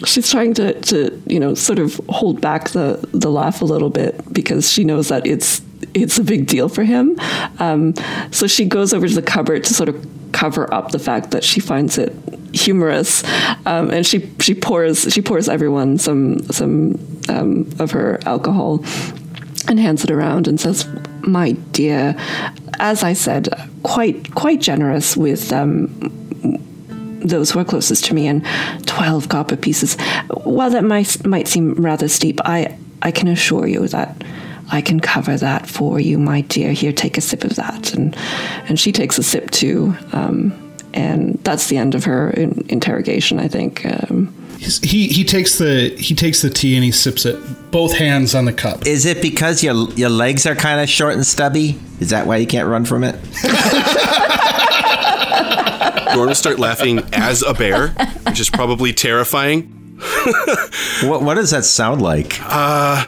she's 0.05 0.29
trying 0.29 0.53
to, 0.55 0.79
to 0.81 1.21
you 1.27 1.39
know 1.39 1.53
sort 1.53 1.79
of 1.79 1.99
hold 2.09 2.39
back 2.41 2.69
the, 2.69 2.99
the 3.13 3.29
laugh 3.29 3.61
a 3.61 3.65
little 3.65 3.89
bit 3.89 4.21
because 4.33 4.71
she 4.71 4.83
knows 4.83 5.09
that 5.09 5.25
it's 5.25 5.61
it's 5.93 6.17
a 6.17 6.23
big 6.23 6.47
deal 6.47 6.69
for 6.69 6.83
him. 6.83 7.17
Um, 7.59 7.93
so 8.31 8.47
she 8.47 8.65
goes 8.65 8.93
over 8.93 9.07
to 9.07 9.15
the 9.15 9.21
cupboard 9.21 9.63
to 9.65 9.73
sort 9.73 9.89
of 9.89 10.05
cover 10.31 10.71
up 10.73 10.91
the 10.91 10.99
fact 10.99 11.31
that 11.31 11.43
she 11.43 11.61
finds 11.61 11.97
it 11.97 12.13
humorous, 12.53 13.23
um, 13.65 13.89
and 13.91 14.05
she 14.05 14.29
she 14.39 14.53
pours 14.53 15.13
she 15.13 15.21
pours 15.21 15.47
everyone 15.49 15.97
some 15.97 16.39
some 16.51 16.97
um, 17.29 17.69
of 17.79 17.91
her 17.91 18.19
alcohol 18.25 18.83
and 19.67 19.79
hands 19.79 20.03
it 20.03 20.11
around 20.11 20.47
and 20.47 20.59
says, 20.59 20.87
"My 21.21 21.51
dear, 21.71 22.15
as 22.79 23.03
I 23.03 23.13
said, 23.13 23.49
quite 23.83 24.35
quite 24.35 24.61
generous 24.61 25.17
with 25.17 25.51
um, 25.51 25.87
those 27.23 27.51
who 27.51 27.59
are 27.59 27.65
closest 27.65 28.05
to 28.05 28.13
me, 28.13 28.27
and 28.27 28.45
twelve 28.85 29.29
copper 29.29 29.55
pieces. 29.55 29.95
While 30.43 30.69
that 30.71 30.83
might 30.83 31.25
might 31.25 31.47
seem 31.47 31.73
rather 31.75 32.07
steep, 32.07 32.39
I 32.45 32.77
I 33.01 33.11
can 33.11 33.27
assure 33.27 33.67
you 33.67 33.87
that." 33.87 34.23
I 34.71 34.81
can 34.81 34.99
cover 34.99 35.37
that 35.37 35.67
for 35.67 35.99
you, 35.99 36.17
my 36.17 36.41
dear. 36.41 36.71
Here, 36.71 36.91
take 36.91 37.17
a 37.17 37.21
sip 37.21 37.43
of 37.43 37.55
that, 37.55 37.93
and 37.93 38.15
and 38.67 38.79
she 38.79 38.91
takes 38.91 39.17
a 39.17 39.23
sip 39.23 39.51
too, 39.51 39.95
um, 40.11 40.53
and 40.93 41.39
that's 41.43 41.67
the 41.67 41.77
end 41.77 41.95
of 41.95 42.03
her 42.05 42.31
in, 42.31 42.65
interrogation. 42.69 43.39
I 43.39 43.47
think. 43.47 43.85
Um, 43.85 44.33
he 44.57 45.07
he 45.07 45.23
takes 45.23 45.57
the 45.57 45.95
he 45.97 46.15
takes 46.15 46.41
the 46.41 46.49
tea 46.49 46.75
and 46.75 46.83
he 46.83 46.91
sips 46.91 47.25
it, 47.25 47.37
both 47.71 47.93
hands 47.93 48.33
on 48.33 48.45
the 48.45 48.53
cup. 48.53 48.87
Is 48.87 49.05
it 49.05 49.21
because 49.21 49.63
your 49.63 49.91
your 49.93 50.09
legs 50.09 50.45
are 50.45 50.55
kind 50.55 50.81
of 50.81 50.89
short 50.89 51.13
and 51.13 51.25
stubby? 51.25 51.79
Is 51.99 52.09
that 52.09 52.25
why 52.25 52.37
you 52.37 52.47
can't 52.47 52.67
run 52.67 52.85
from 52.85 53.03
it? 53.03 53.15
Dorn 56.13 56.29
will 56.29 56.35
start 56.35 56.59
laughing 56.59 56.99
as 57.11 57.43
a 57.43 57.53
bear, 57.53 57.89
which 58.25 58.39
is 58.39 58.49
probably 58.49 58.93
terrifying. 58.93 59.84
What 61.03 61.21
what 61.23 61.33
does 61.35 61.51
that 61.51 61.65
sound 61.65 62.01
like? 62.01 62.39
Uh. 62.41 63.05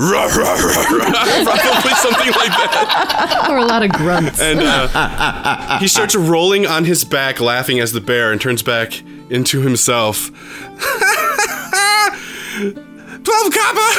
Rah, 0.00 0.26
rah, 0.26 0.54
rah, 0.54 0.96
rah. 0.96 1.10
Probably 1.10 1.94
something 1.94 2.32
like 2.32 2.52
that. 2.54 3.46
Or 3.50 3.56
a 3.56 3.64
lot 3.64 3.82
of 3.82 3.90
grunts. 3.90 4.40
And 4.40 4.60
uh, 4.62 5.78
he 5.80 5.88
starts 5.88 6.14
rolling 6.14 6.66
on 6.66 6.84
his 6.84 7.02
back, 7.04 7.40
laughing 7.40 7.80
as 7.80 7.90
the 7.92 8.00
bear, 8.00 8.30
and 8.30 8.40
turns 8.40 8.62
back 8.62 9.02
into 9.28 9.60
himself. 9.60 10.30
Twelve 13.24 13.52
copper! 13.52 13.90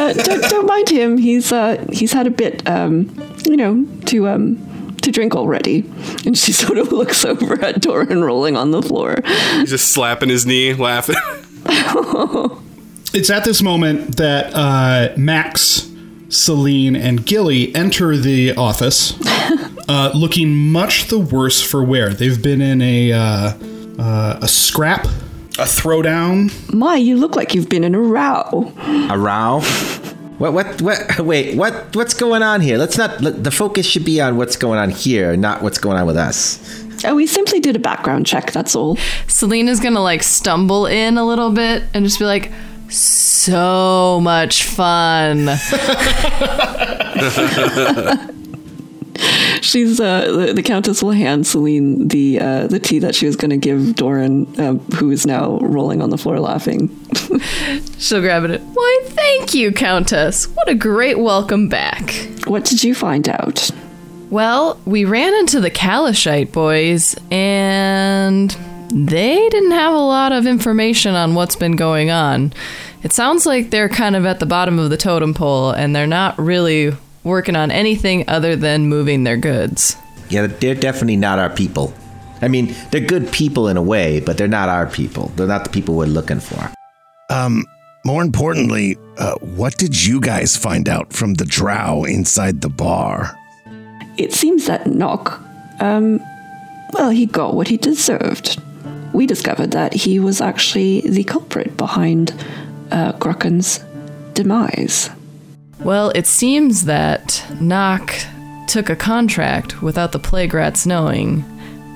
uh, 0.00 0.12
don't, 0.14 0.42
don't 0.48 0.66
mind 0.66 0.88
him. 0.88 1.18
He's 1.18 1.52
uh, 1.52 1.84
he's 1.92 2.12
had 2.12 2.26
a 2.26 2.30
bit, 2.30 2.66
um, 2.66 3.14
you 3.44 3.56
know, 3.58 3.86
to 4.06 4.28
um, 4.28 4.56
to 5.02 5.10
drink 5.10 5.34
already. 5.34 5.80
And 6.24 6.36
she 6.36 6.52
sort 6.64 6.78
of 6.78 6.92
looks 6.92 7.24
over 7.24 7.62
at 7.64 7.80
Doran 7.80 8.22
rolling 8.22 8.56
on 8.56 8.70
the 8.70 8.82
floor. 8.82 9.16
He's 9.24 9.70
just 9.70 9.90
slapping 9.90 10.28
his 10.28 10.46
knee, 10.46 10.74
laughing. 10.74 11.16
It's 13.14 13.28
at 13.28 13.44
this 13.44 13.60
moment 13.60 14.16
that 14.16 14.54
uh, 14.54 15.12
Max, 15.18 15.90
Celine, 16.30 16.96
and 16.96 17.26
Gilly 17.26 17.74
enter 17.74 18.16
the 18.16 18.54
office, 18.54 19.14
uh, 19.88 20.10
looking 20.14 20.56
much 20.56 21.08
the 21.08 21.18
worse 21.18 21.60
for 21.60 21.84
wear. 21.84 22.14
They've 22.14 22.42
been 22.42 22.62
in 22.62 22.80
a 22.80 23.12
uh, 23.12 23.52
uh, 23.98 24.38
a 24.40 24.48
scrap, 24.48 25.04
a 25.04 25.66
throwdown. 25.68 26.72
My, 26.72 26.96
you 26.96 27.18
look 27.18 27.36
like 27.36 27.54
you've 27.54 27.68
been 27.68 27.84
in 27.84 27.94
a 27.94 28.00
row. 28.00 28.72
A 29.10 29.18
row? 29.18 29.60
What 30.42 30.54
what 30.54 30.82
what? 30.82 31.18
Wait, 31.24 31.56
what 31.56 31.94
what's 31.94 32.14
going 32.14 32.42
on 32.42 32.60
here? 32.62 32.76
Let's 32.76 32.98
not. 32.98 33.20
let- 33.20 33.44
The 33.44 33.52
focus 33.52 33.86
should 33.86 34.04
be 34.04 34.20
on 34.20 34.36
what's 34.36 34.56
going 34.56 34.80
on 34.80 34.90
here, 34.90 35.36
not 35.36 35.62
what's 35.62 35.78
going 35.78 35.96
on 35.96 36.04
with 36.04 36.16
us. 36.16 36.58
Oh, 37.04 37.14
we 37.14 37.28
simply 37.28 37.60
did 37.60 37.76
a 37.76 37.78
background 37.78 38.26
check. 38.26 38.50
That's 38.50 38.74
all. 38.74 38.96
Selena's 39.28 39.78
gonna 39.78 40.02
like 40.02 40.24
stumble 40.24 40.86
in 40.86 41.16
a 41.16 41.24
little 41.24 41.52
bit 41.52 41.84
and 41.94 42.04
just 42.04 42.18
be 42.18 42.24
like, 42.24 42.50
so 42.88 44.18
much 44.20 44.64
fun. 44.64 45.46
She's 49.60 50.00
uh, 50.00 50.32
the, 50.32 50.52
the 50.54 50.62
Countess 50.62 51.02
will 51.02 51.12
hand 51.12 51.46
Celine 51.46 52.08
the 52.08 52.40
uh, 52.40 52.66
the 52.66 52.78
tea 52.78 52.98
that 53.00 53.14
she 53.14 53.26
was 53.26 53.36
going 53.36 53.50
to 53.50 53.56
give 53.56 53.94
Doran, 53.94 54.60
um, 54.60 54.78
who 54.96 55.10
is 55.10 55.26
now 55.26 55.58
rolling 55.58 56.02
on 56.02 56.10
the 56.10 56.18
floor 56.18 56.40
laughing. 56.40 56.88
She'll 57.98 58.20
grab 58.20 58.44
it. 58.44 58.60
Why, 58.60 59.00
thank 59.04 59.54
you, 59.54 59.72
Countess. 59.72 60.46
What 60.46 60.68
a 60.68 60.74
great 60.74 61.18
welcome 61.18 61.68
back. 61.68 62.12
what 62.46 62.64
did 62.64 62.82
you 62.82 62.94
find 62.94 63.28
out? 63.28 63.70
Well, 64.30 64.80
we 64.86 65.04
ran 65.04 65.34
into 65.34 65.60
the 65.60 65.70
Calishite 65.70 66.52
boys, 66.52 67.14
and 67.30 68.50
they 68.90 69.48
didn't 69.50 69.72
have 69.72 69.92
a 69.92 69.98
lot 69.98 70.32
of 70.32 70.46
information 70.46 71.14
on 71.14 71.34
what's 71.34 71.56
been 71.56 71.76
going 71.76 72.10
on. 72.10 72.52
It 73.02 73.12
sounds 73.12 73.46
like 73.46 73.70
they're 73.70 73.88
kind 73.88 74.16
of 74.16 74.24
at 74.24 74.40
the 74.40 74.46
bottom 74.46 74.78
of 74.78 74.88
the 74.90 74.96
totem 74.96 75.34
pole, 75.34 75.70
and 75.70 75.94
they're 75.94 76.06
not 76.06 76.38
really 76.38 76.96
working 77.24 77.56
on 77.56 77.70
anything 77.70 78.24
other 78.28 78.56
than 78.56 78.88
moving 78.88 79.24
their 79.24 79.36
goods. 79.36 79.96
Yeah, 80.28 80.46
they're 80.46 80.74
definitely 80.74 81.16
not 81.16 81.38
our 81.38 81.50
people. 81.50 81.92
I 82.40 82.48
mean, 82.48 82.74
they're 82.90 83.00
good 83.00 83.30
people 83.30 83.68
in 83.68 83.76
a 83.76 83.82
way, 83.82 84.20
but 84.20 84.36
they're 84.36 84.48
not 84.48 84.68
our 84.68 84.86
people. 84.86 85.28
They're 85.36 85.46
not 85.46 85.64
the 85.64 85.70
people 85.70 85.94
we're 85.94 86.06
looking 86.06 86.40
for. 86.40 86.72
Um, 87.30 87.64
more 88.04 88.22
importantly, 88.22 88.98
uh, 89.16 89.34
what 89.36 89.76
did 89.76 90.04
you 90.04 90.20
guys 90.20 90.56
find 90.56 90.88
out 90.88 91.12
from 91.12 91.34
the 91.34 91.44
drow 91.44 92.04
inside 92.04 92.60
the 92.60 92.68
bar? 92.68 93.36
It 94.16 94.32
seems 94.32 94.66
that 94.66 94.88
Nock, 94.88 95.40
um, 95.80 96.20
well, 96.92 97.10
he 97.10 97.26
got 97.26 97.54
what 97.54 97.68
he 97.68 97.76
deserved. 97.76 98.60
We 99.12 99.26
discovered 99.26 99.70
that 99.70 99.94
he 99.94 100.18
was 100.18 100.40
actually 100.40 101.02
the 101.02 101.22
culprit 101.24 101.76
behind 101.76 102.34
uh, 102.90 103.12
Grucken's 103.12 103.78
demise. 104.34 105.10
Well, 105.84 106.10
it 106.14 106.28
seems 106.28 106.84
that 106.84 107.44
Nock 107.60 108.14
took 108.68 108.88
a 108.88 108.96
contract 108.96 109.82
without 109.82 110.12
the 110.12 110.18
Plague 110.20 110.54
Rats 110.54 110.86
knowing, 110.86 111.44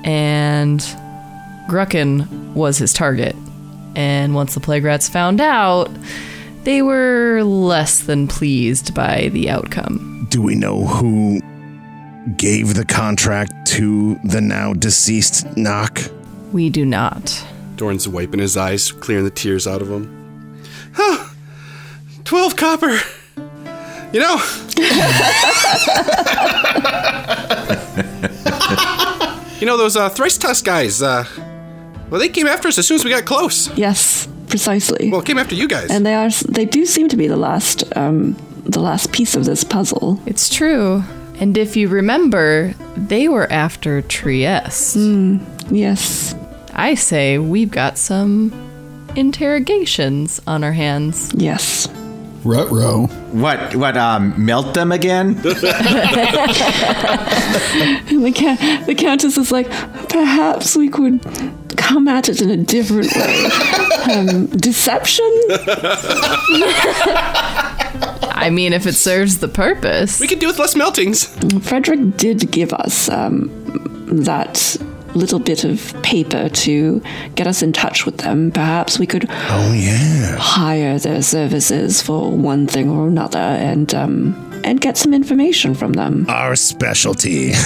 and 0.03 0.81
Grucken 1.69 2.53
was 2.53 2.77
his 2.77 2.91
target. 2.91 3.35
And 3.95 4.35
once 4.35 4.53
the 4.53 4.59
Plague 4.59 4.83
Rats 4.83 5.07
found 5.07 5.39
out, 5.39 5.89
they 6.63 6.81
were 6.81 7.41
less 7.43 8.01
than 8.01 8.27
pleased 8.27 8.93
by 8.93 9.29
the 9.29 9.49
outcome. 9.49 10.27
Do 10.29 10.41
we 10.41 10.55
know 10.55 10.85
who 10.85 11.39
gave 12.35 12.73
the 12.73 12.85
contract 12.85 13.53
to 13.67 14.19
the 14.25 14.41
now 14.41 14.73
deceased 14.73 15.55
Nock? 15.55 15.99
We 16.51 16.69
do 16.69 16.85
not. 16.85 17.41
Dorn's 17.77 18.07
wiping 18.07 18.41
his 18.41 18.57
eyes, 18.57 18.91
clearing 18.91 19.23
the 19.23 19.31
tears 19.31 19.65
out 19.65 19.81
of 19.81 19.89
him. 19.89 20.61
Huh. 20.93 21.29
Twelve 22.25 22.57
copper. 22.57 22.99
You 24.13 24.21
know. 24.21 24.41
you 29.59 29.65
know 29.65 29.77
those 29.77 29.95
uh, 29.95 30.09
thrice 30.09 30.37
tusk 30.37 30.65
guys. 30.65 31.01
Uh, 31.01 31.25
well, 32.09 32.19
they 32.19 32.29
came 32.29 32.47
after 32.47 32.67
us 32.67 32.77
as 32.77 32.87
soon 32.87 32.95
as 32.95 33.03
we 33.03 33.09
got 33.11 33.25
close. 33.25 33.69
Yes, 33.77 34.27
precisely. 34.47 35.09
Well, 35.11 35.21
came 35.21 35.37
after 35.37 35.55
you 35.55 35.67
guys. 35.67 35.89
and 35.89 36.05
they 36.05 36.13
are 36.13 36.29
they 36.47 36.65
do 36.65 36.85
seem 36.85 37.09
to 37.09 37.17
be 37.17 37.27
the 37.27 37.37
last 37.37 37.83
um, 37.97 38.35
the 38.63 38.79
last 38.79 39.11
piece 39.11 39.35
of 39.35 39.45
this 39.45 39.63
puzzle. 39.63 40.19
It's 40.25 40.53
true. 40.53 41.03
And 41.39 41.57
if 41.57 41.75
you 41.75 41.87
remember, 41.87 42.73
they 42.95 43.27
were 43.27 43.51
after 43.51 44.01
Trieste. 44.01 44.95
Yes. 45.69 46.33
I 46.73 46.95
say 46.95 47.37
we've 47.37 47.69
got 47.71 47.97
some 47.97 48.51
interrogations 49.15 50.41
on 50.47 50.63
our 50.63 50.71
hands. 50.71 51.31
Yes. 51.35 51.87
Rut-row. 52.47 53.07
What? 53.33 53.75
What? 53.75 53.97
Um, 53.97 54.33
melt 54.43 54.73
them 54.73 54.91
again? 54.91 55.35
And 58.09 58.23
the, 58.25 58.31
ca- 58.31 58.83
the 58.85 58.95
countess 58.95 59.37
is 59.37 59.51
like, 59.51 59.69
perhaps 60.09 60.75
we 60.75 60.89
could 60.89 61.21
come 61.77 62.07
at 62.07 62.29
it 62.29 62.41
in 62.41 62.49
a 62.49 62.57
different 62.57 63.13
way. 63.13 63.45
um, 64.13 64.47
deception? 64.47 65.25
I 68.39 68.49
mean, 68.51 68.73
if 68.73 68.87
it 68.87 68.95
serves 68.95 69.39
the 69.39 69.47
purpose. 69.47 70.19
we 70.19 70.27
could 70.27 70.39
do 70.39 70.47
with 70.47 70.57
less 70.57 70.73
meltings. 70.73 71.27
Frederick 71.63 72.17
did 72.17 72.49
give 72.51 72.73
us 72.73 73.09
um, 73.09 73.49
that 74.23 74.77
little 75.17 75.39
bit 75.39 75.63
of 75.63 75.93
paper 76.03 76.49
to 76.49 77.01
get 77.35 77.47
us 77.47 77.61
in 77.61 77.73
touch 77.73 78.05
with 78.05 78.17
them. 78.19 78.51
Perhaps 78.51 78.99
we 78.99 79.07
could 79.07 79.25
Oh, 79.29 79.73
yeah. 79.75 80.35
hire 80.37 80.99
their 80.99 81.21
services 81.21 82.01
for 82.01 82.31
one 82.31 82.67
thing 82.67 82.89
or 82.89 83.07
another 83.07 83.39
and 83.39 83.93
um, 83.95 84.43
and 84.63 84.81
get 84.81 84.97
some 84.97 85.13
information 85.13 85.73
from 85.75 85.93
them. 85.93 86.25
Our 86.29 86.55
specialty. 86.55 87.53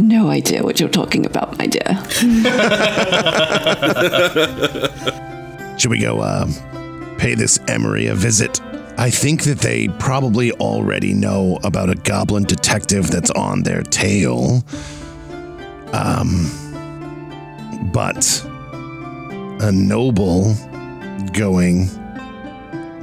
No 0.00 0.28
idea 0.28 0.64
what 0.64 0.80
you're 0.80 0.88
talking 0.88 1.24
about, 1.24 1.56
my 1.56 1.66
dear. 1.68 1.84
Should 5.78 5.90
we 5.90 6.00
go 6.00 6.18
uh, 6.20 6.46
pay 7.18 7.34
this 7.36 7.60
Emery 7.68 8.08
a 8.08 8.14
visit? 8.14 8.60
I 8.96 9.10
think 9.10 9.42
that 9.44 9.58
they 9.58 9.88
probably 9.98 10.52
already 10.52 11.12
know 11.12 11.58
about 11.64 11.90
a 11.90 11.96
goblin 11.96 12.44
detective 12.44 13.10
that's 13.10 13.30
on 13.32 13.62
their 13.64 13.82
tail. 13.82 14.64
Um, 15.92 16.50
but 17.92 18.44
a 19.60 19.72
noble 19.72 20.54
going 21.32 21.88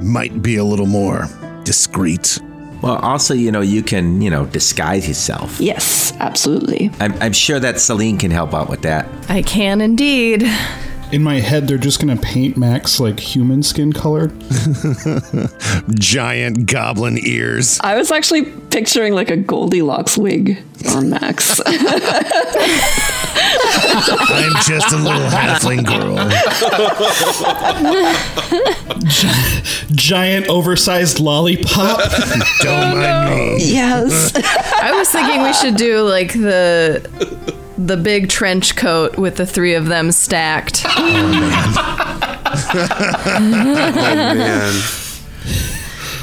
might 0.00 0.42
be 0.42 0.56
a 0.56 0.64
little 0.64 0.86
more 0.86 1.28
discreet. 1.64 2.38
Well, 2.82 2.96
also, 2.96 3.34
you 3.34 3.52
know, 3.52 3.60
you 3.60 3.82
can, 3.82 4.20
you 4.20 4.30
know, 4.30 4.46
disguise 4.46 5.06
yourself. 5.06 5.60
Yes, 5.60 6.12
absolutely. 6.18 6.90
I'm, 6.98 7.12
I'm 7.22 7.32
sure 7.32 7.60
that 7.60 7.78
Celine 7.80 8.18
can 8.18 8.30
help 8.30 8.54
out 8.54 8.68
with 8.68 8.82
that. 8.82 9.06
I 9.28 9.42
can 9.42 9.80
indeed. 9.80 10.42
In 11.12 11.22
my 11.22 11.40
head, 11.40 11.68
they're 11.68 11.76
just 11.76 12.00
gonna 12.00 12.16
paint 12.16 12.56
Max 12.56 12.98
like 12.98 13.20
human 13.20 13.62
skin 13.62 13.92
colored. 13.92 14.32
Giant 15.94 16.64
goblin 16.66 17.18
ears. 17.22 17.78
I 17.82 17.96
was 17.96 18.10
actually 18.10 18.46
picturing 18.46 19.12
like 19.12 19.30
a 19.30 19.36
Goldilocks 19.36 20.16
wig 20.16 20.62
on 20.88 21.10
Max. 21.10 21.60
I'm 23.74 24.52
just 24.66 24.92
a 24.92 24.96
little 24.96 25.20
halfling 25.28 25.84
girl. 25.86 26.16
Giant, 29.94 30.48
oversized 30.48 31.20
lollipop. 31.20 32.00
Don't 32.60 32.96
mind 32.98 33.56
me. 33.56 33.72
yes. 33.72 34.32
I 34.80 34.92
was 34.92 35.10
thinking 35.10 35.42
we 35.42 35.52
should 35.52 35.76
do 35.76 36.00
like 36.02 36.32
the 36.32 37.06
the 37.86 37.96
big 37.96 38.28
trench 38.28 38.76
coat 38.76 39.16
with 39.16 39.36
the 39.36 39.46
three 39.46 39.74
of 39.74 39.86
them 39.86 40.12
stacked. 40.12 40.82
oh 40.88 41.12
Man. 43.40 44.82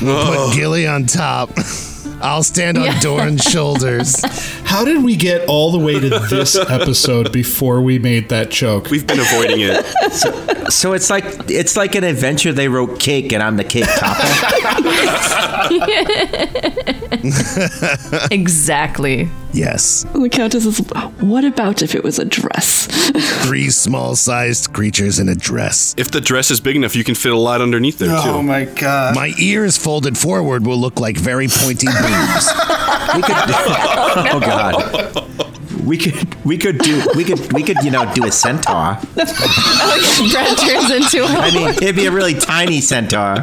Oh, 0.01 0.06
oh. 0.06 0.48
Put 0.48 0.56
Gilly 0.58 0.88
on 0.88 1.08
top. 1.08 1.50
I'll 2.22 2.44
stand 2.44 2.77
on 2.77 2.86
Yeah. 2.86 3.00
Doran's 3.00 3.44
shoulders. 3.51 4.24
How 4.66 4.86
did 4.86 5.03
we 5.03 5.16
get 5.16 5.48
all 5.48 5.72
the 5.72 5.79
way 5.79 6.00
to 6.00 6.10
this 6.29 6.55
episode 6.70 7.32
before 7.32 7.82
we 7.82 8.00
made 8.00 8.29
that 8.29 8.51
joke? 8.51 8.90
We've 8.90 9.05
been 9.08 9.20
avoiding 9.20 9.62
it. 9.62 9.86
So 10.72 10.94
it's 10.94 11.10
like 11.10 11.24
it's 11.50 11.75
like 11.75 11.96
an 11.96 12.03
adventure. 12.03 12.53
They 12.53 12.68
wrote 12.68 13.00
cake, 13.00 13.34
and 13.34 13.42
I'm 13.42 13.58
the 13.58 13.64
cake 13.64 13.86
topper. 13.88 15.70
exactly. 18.32 19.29
Yes. 19.51 20.03
the 20.14 20.29
Countess 20.29 20.66
is, 20.66 20.77
what 21.22 21.44
about 21.44 21.82
if 21.82 21.96
it 21.96 22.03
was 22.03 22.20
a 22.20 22.25
dress? 22.25 22.86
Three 23.48 23.70
small 23.72 24.16
sized 24.16 24.72
creatures 24.74 25.20
in 25.20 25.27
a 25.27 25.36
dress. 25.36 25.96
If 25.98 26.12
the 26.12 26.22
dress 26.22 26.51
is 26.51 26.62
big 26.62 26.75
enough, 26.75 26.96
you 26.96 27.03
can 27.03 27.16
fit 27.16 27.34
a 27.34 27.38
lot 27.38 27.62
underneath 27.62 27.98
there, 27.98 28.10
oh 28.12 28.24
too. 28.24 28.29
Oh 28.29 28.42
my 28.44 28.66
god. 28.66 29.16
My 29.16 29.34
ears 29.40 29.75
folded 29.77 30.18
forward 30.18 30.66
will 30.68 30.77
look 30.77 31.00
like 31.00 31.18
very 31.18 31.48
pointy 31.50 31.88
boobs. 32.09 32.48
We 33.15 33.22
could. 33.22 33.48
do, 33.48 33.53
oh 34.33 34.39
God. 34.41 35.85
We 35.85 35.98
could. 35.98 36.45
We 36.45 36.57
could 36.57 36.77
do. 36.79 37.03
We 37.15 37.24
could. 37.24 37.53
We 37.53 37.63
could. 37.63 37.77
You 37.83 37.91
know, 37.91 38.11
do 38.13 38.25
a 38.25 38.31
centaur. 38.31 38.98
Brad 39.15 40.57
turns 40.57 40.91
into 40.91 41.24
I 41.24 41.48
a 41.48 41.51
mean, 41.53 41.69
it'd 41.69 41.95
be 41.95 42.05
a 42.05 42.11
really 42.11 42.33
tiny 42.35 42.81
centaur. 42.81 43.35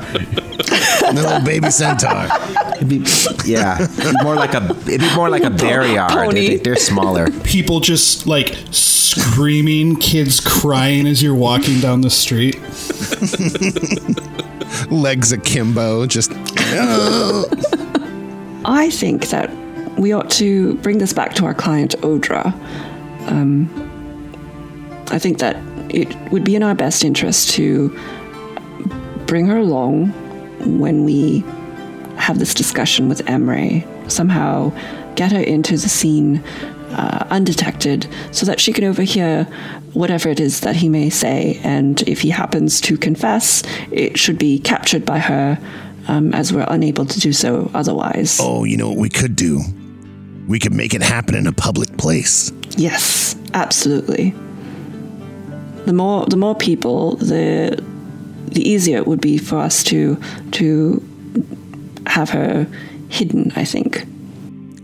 Little 1.12 1.40
baby 1.40 1.70
centaur. 1.70 2.28
It'd 2.76 2.88
be, 2.88 3.02
yeah, 3.44 3.82
it'd 3.82 3.96
be 4.16 4.22
more 4.22 4.36
like 4.36 4.54
a. 4.54 4.62
It'd 4.86 5.00
be 5.00 5.14
more 5.14 5.28
like 5.30 5.44
a 5.44 5.50
barryard. 5.50 6.10
Pony. 6.10 6.48
They, 6.48 6.56
they're 6.56 6.76
smaller. 6.76 7.30
People 7.42 7.80
just 7.80 8.26
like 8.26 8.54
screaming, 8.70 9.96
kids 9.96 10.40
crying 10.40 11.06
as 11.06 11.22
you're 11.22 11.34
walking 11.34 11.80
down 11.80 12.02
the 12.02 12.10
street. 12.10 12.60
Legs 14.90 15.32
akimbo. 15.32 16.06
Just. 16.06 16.32
I 18.68 18.90
think 18.90 19.28
that 19.28 19.48
we 19.96 20.12
ought 20.12 20.28
to 20.32 20.74
bring 20.78 20.98
this 20.98 21.12
back 21.12 21.34
to 21.34 21.44
our 21.46 21.54
client, 21.54 21.94
Odra. 22.00 22.52
Um, 23.28 23.70
I 25.08 25.20
think 25.20 25.38
that 25.38 25.56
it 25.88 26.14
would 26.32 26.42
be 26.42 26.56
in 26.56 26.64
our 26.64 26.74
best 26.74 27.04
interest 27.04 27.50
to 27.50 27.88
bring 29.26 29.46
her 29.46 29.56
along 29.56 30.08
when 30.78 31.04
we 31.04 31.44
have 32.16 32.40
this 32.40 32.54
discussion 32.54 33.08
with 33.08 33.24
Emre. 33.26 33.86
Somehow 34.10 34.72
get 35.14 35.30
her 35.30 35.40
into 35.40 35.72
the 35.72 35.88
scene 35.88 36.42
uh, 36.90 37.24
undetected 37.30 38.08
so 38.32 38.46
that 38.46 38.60
she 38.60 38.72
can 38.72 38.82
overhear 38.82 39.44
whatever 39.92 40.28
it 40.28 40.40
is 40.40 40.60
that 40.60 40.74
he 40.74 40.88
may 40.88 41.08
say. 41.08 41.60
And 41.62 42.02
if 42.02 42.20
he 42.20 42.30
happens 42.30 42.80
to 42.82 42.98
confess, 42.98 43.62
it 43.92 44.18
should 44.18 44.38
be 44.38 44.58
captured 44.58 45.06
by 45.06 45.20
her. 45.20 45.58
Um, 46.08 46.32
as 46.34 46.52
we're 46.52 46.66
unable 46.68 47.04
to 47.04 47.18
do 47.18 47.32
so 47.32 47.68
otherwise. 47.74 48.38
Oh, 48.40 48.62
you 48.62 48.76
know 48.76 48.88
what 48.88 48.98
we 48.98 49.08
could 49.08 49.34
do? 49.34 49.60
We 50.46 50.60
could 50.60 50.72
make 50.72 50.94
it 50.94 51.02
happen 51.02 51.34
in 51.34 51.48
a 51.48 51.52
public 51.52 51.96
place. 51.98 52.52
Yes, 52.76 53.34
absolutely. 53.54 54.32
The 55.86 55.92
more 55.92 56.26
the 56.26 56.36
more 56.36 56.54
people, 56.54 57.16
the 57.16 57.82
the 58.46 58.68
easier 58.68 58.98
it 58.98 59.06
would 59.06 59.20
be 59.20 59.38
for 59.38 59.58
us 59.58 59.82
to 59.84 60.20
to 60.52 61.02
have 62.06 62.30
her 62.30 62.66
hidden, 63.08 63.52
I 63.56 63.64
think. 63.64 64.06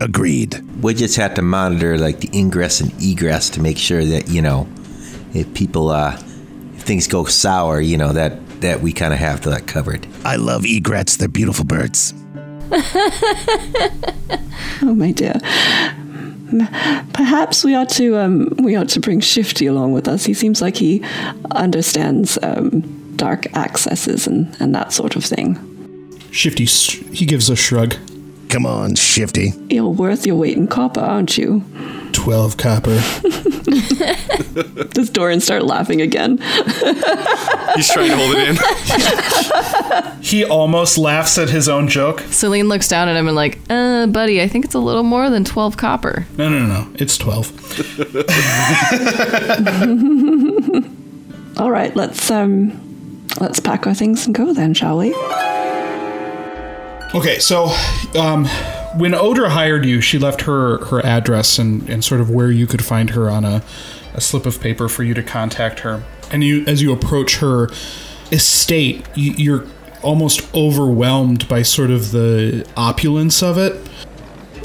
Agreed. 0.00 0.61
We 0.82 0.94
just 0.94 1.16
have 1.16 1.35
to 1.35 1.42
monitor 1.42 1.98
like 1.98 2.20
the 2.20 2.30
ingress 2.37 2.80
and 2.80 2.92
egress 3.00 3.50
to 3.50 3.61
make 3.61 3.78
sure 3.78 4.04
that 4.04 4.28
you 4.28 4.42
know, 4.42 4.66
if 5.32 5.52
people, 5.54 5.90
uh, 5.90 6.14
if 6.74 6.82
things 6.82 7.06
go 7.06 7.24
sour, 7.24 7.80
you 7.80 7.96
know 7.96 8.12
that 8.12 8.41
that 8.62 8.81
we 8.81 8.92
kind 8.92 9.12
of 9.12 9.18
have 9.18 9.42
that 9.42 9.66
covered. 9.66 10.07
I 10.25 10.37
love 10.37 10.64
egrets. 10.64 11.16
They're 11.16 11.29
beautiful 11.29 11.64
birds. 11.64 12.14
Oh 14.85 14.94
my 14.94 15.12
dear. 15.12 15.35
Perhaps 17.12 17.64
we 17.64 17.75
ought 17.75 17.88
to 17.90 18.16
um, 18.18 18.48
we 18.59 18.75
ought 18.75 18.88
to 18.90 19.01
bring 19.01 19.20
Shifty 19.20 19.66
along 19.66 19.92
with 19.92 20.09
us. 20.09 20.25
He 20.25 20.35
seems 20.35 20.61
like 20.61 20.77
he 20.77 21.05
understands 21.53 22.37
um, 22.42 22.81
dark 23.16 23.46
accesses 23.57 24.27
and, 24.27 24.55
and 24.61 24.75
that 24.75 24.92
sort 24.92 25.14
of 25.14 25.25
thing. 25.25 25.57
Shifty, 26.33 26.64
he 26.64 27.27
gives 27.27 27.48
a 27.48 27.55
shrug. 27.57 27.94
Come 28.48 28.66
on, 28.66 28.96
Shifty. 28.96 29.53
You're 29.70 29.88
worth 29.88 30.27
your 30.27 30.37
weight 30.37 30.57
in 30.57 30.66
copper, 30.66 31.01
aren't 31.01 31.38
you? 31.38 31.64
12 32.12 32.57
copper. 32.57 33.01
Does 34.90 35.11
Doran 35.11 35.40
start 35.40 35.64
laughing 35.64 36.01
again? 36.01 36.38
He's 37.75 37.90
trying 37.90 38.11
to 38.11 38.16
hold 38.16 38.35
it 38.37 38.48
in. 38.48 38.59
He 40.22 40.44
almost 40.44 40.98
laughs 40.98 41.37
at 41.37 41.51
his 41.51 41.68
own 41.68 41.88
joke. 41.88 42.20
Celine 42.31 42.68
looks 42.68 42.87
down 42.88 43.09
at 43.09 43.16
him 43.16 43.27
and 43.27 43.35
like, 43.37 43.59
uh, 43.68 44.07
buddy, 44.07 44.40
I 44.40 44.46
think 44.48 44.64
it's 44.64 44.75
a 44.75 44.79
little 44.79 45.03
more 45.03 45.29
than 45.29 45.44
twelve 45.44 45.77
copper. 45.77 46.27
No, 46.38 46.48
no, 46.48 46.61
no, 46.61 46.66
no. 46.68 46.88
It's 46.94 47.18
12. 47.18 47.53
All 51.59 51.70
right, 51.70 51.94
let's 51.96 52.31
um, 52.31 53.27
let's 53.40 53.61
pack 53.61 53.87
our 53.87 53.94
things 53.94 54.25
and 54.25 54.35
go 54.35 54.55
then, 54.55 54.72
shall 54.75 54.96
we? 54.96 55.12
Okay, 57.14 57.38
so 57.40 57.66
um, 58.18 58.46
when 58.96 59.12
Odra 59.12 59.48
hired 59.48 59.85
you, 59.85 60.00
she 60.00 60.18
left 60.18 60.42
her 60.42 60.85
her 60.87 61.05
address 61.05 61.59
and, 61.59 61.88
and 61.88 62.05
sort 62.05 62.20
of 62.20 62.31
where 62.31 62.50
you 62.50 62.66
could 62.66 62.85
find 62.85 63.11
her 63.11 63.31
on 63.31 63.44
a 63.44 63.62
a 64.14 64.20
slip 64.20 64.46
of 64.46 64.61
paper 64.61 64.88
for 64.88 65.02
you 65.02 65.14
to 65.14 65.22
contact 65.22 65.81
her. 65.81 66.02
And 66.31 66.44
you, 66.44 66.64
as 66.66 66.83
you 66.83 66.92
approach 66.92 67.37
her 67.38 67.68
estate, 68.31 69.07
you, 69.14 69.33
you're 69.33 69.66
almost 70.02 70.52
overwhelmed 70.55 71.48
by 71.48 71.62
sort 71.62 71.90
of 71.90 72.12
the 72.12 72.66
opulence 72.76 73.42
of 73.42 73.59
it. 73.59 73.76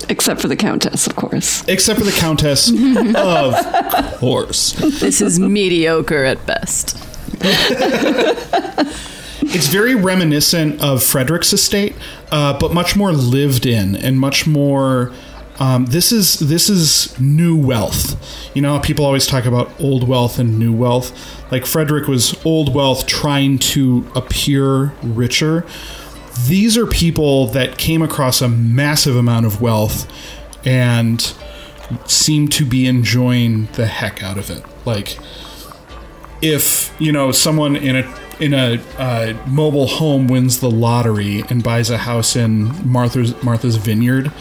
Except 0.09 0.39
for 0.41 0.47
the 0.47 0.55
Countess, 0.55 1.07
of 1.07 1.15
course. 1.15 1.67
Except 1.67 1.99
for 1.99 2.05
the 2.05 2.11
Countess, 2.11 2.71
of 3.15 4.17
course. 4.19 4.73
This 4.99 5.21
is 5.21 5.39
mediocre 5.39 6.23
at 6.23 6.45
best. 6.45 6.97
It's 9.41 9.67
very 9.67 9.95
reminiscent 9.95 10.81
of 10.81 11.03
Frederick's 11.03 11.53
estate, 11.53 11.95
uh, 12.31 12.57
but 12.59 12.73
much 12.73 12.95
more 12.95 13.11
lived 13.11 13.65
in 13.65 13.95
and 13.95 14.19
much 14.19 14.47
more. 14.47 15.11
Um, 15.59 15.87
this 15.87 16.11
is 16.11 16.39
this 16.39 16.69
is 16.69 17.19
new 17.19 17.55
wealth. 17.55 18.15
You 18.55 18.61
know, 18.61 18.79
people 18.79 19.05
always 19.05 19.25
talk 19.25 19.45
about 19.45 19.71
old 19.79 20.07
wealth 20.07 20.39
and 20.39 20.59
new 20.59 20.73
wealth. 20.73 21.11
Like 21.51 21.65
Frederick 21.65 22.07
was 22.07 22.39
old 22.45 22.73
wealth 22.73 23.07
trying 23.07 23.59
to 23.59 24.07
appear 24.15 24.93
richer. 25.01 25.65
These 26.47 26.77
are 26.77 26.85
people 26.85 27.47
that 27.47 27.77
came 27.77 28.01
across 28.01 28.41
a 28.41 28.47
massive 28.47 29.15
amount 29.15 29.45
of 29.45 29.61
wealth 29.61 30.11
and 30.65 31.33
seem 32.05 32.47
to 32.49 32.65
be 32.65 32.85
enjoying 32.85 33.67
the 33.73 33.87
heck 33.87 34.21
out 34.21 34.37
of 34.37 34.49
it. 34.49 34.63
Like 34.85 35.17
if 36.41 36.95
you 36.99 37.11
know 37.11 37.31
someone 37.31 37.75
in 37.75 37.95
a 37.95 38.26
in 38.39 38.53
a 38.53 38.81
uh, 38.97 39.33
mobile 39.47 39.87
home 39.87 40.27
wins 40.27 40.59
the 40.59 40.69
lottery 40.69 41.43
and 41.49 41.63
buys 41.63 41.89
a 41.89 41.97
house 41.97 42.35
in 42.35 42.89
Martha's 42.89 43.41
Martha's 43.43 43.77
Vineyard, 43.77 44.31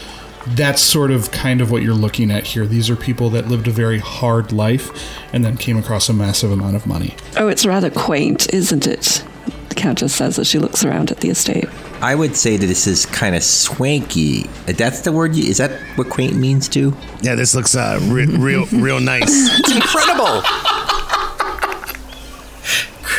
that's 0.49 0.81
sort 0.81 1.11
of 1.11 1.31
kind 1.31 1.61
of 1.61 1.71
what 1.71 1.81
you're 1.83 1.95
looking 1.95 2.31
at 2.31 2.45
here. 2.47 2.65
These 2.65 2.89
are 2.89 2.95
people 2.95 3.29
that 3.31 3.47
lived 3.47 3.67
a 3.67 3.71
very 3.71 3.99
hard 3.99 4.51
life 4.51 4.91
and 5.33 5.43
then 5.43 5.57
came 5.57 5.77
across 5.77 6.09
a 6.09 6.13
massive 6.13 6.51
amount 6.51 6.75
of 6.75 6.87
money. 6.87 7.15
Oh, 7.35 7.47
it's 7.47 7.65
rather 7.65 7.89
quaint, 7.89 8.53
isn't 8.53 8.87
it? 8.87 9.23
The 9.69 9.75
Countess 9.75 10.15
says 10.15 10.39
as 10.39 10.47
she 10.47 10.59
looks 10.59 10.85
around 10.85 11.11
at 11.11 11.19
the 11.19 11.29
estate. 11.29 11.67
I 12.01 12.15
would 12.15 12.35
say 12.35 12.57
that 12.57 12.65
this 12.65 12.87
is 12.87 13.05
kind 13.07 13.35
of 13.35 13.43
swanky. 13.43 14.43
That's 14.65 15.01
the 15.01 15.11
word. 15.11 15.35
You, 15.35 15.49
is 15.49 15.57
that 15.57 15.71
what 15.97 16.09
quaint 16.09 16.35
means 16.35 16.69
too? 16.69 16.95
Yeah, 17.21 17.35
this 17.35 17.55
looks 17.55 17.75
uh, 17.75 17.99
re- 18.03 18.25
real, 18.25 18.65
real 18.67 18.99
nice. 18.99 19.23
It's 19.59 19.75
incredible. 19.75 20.43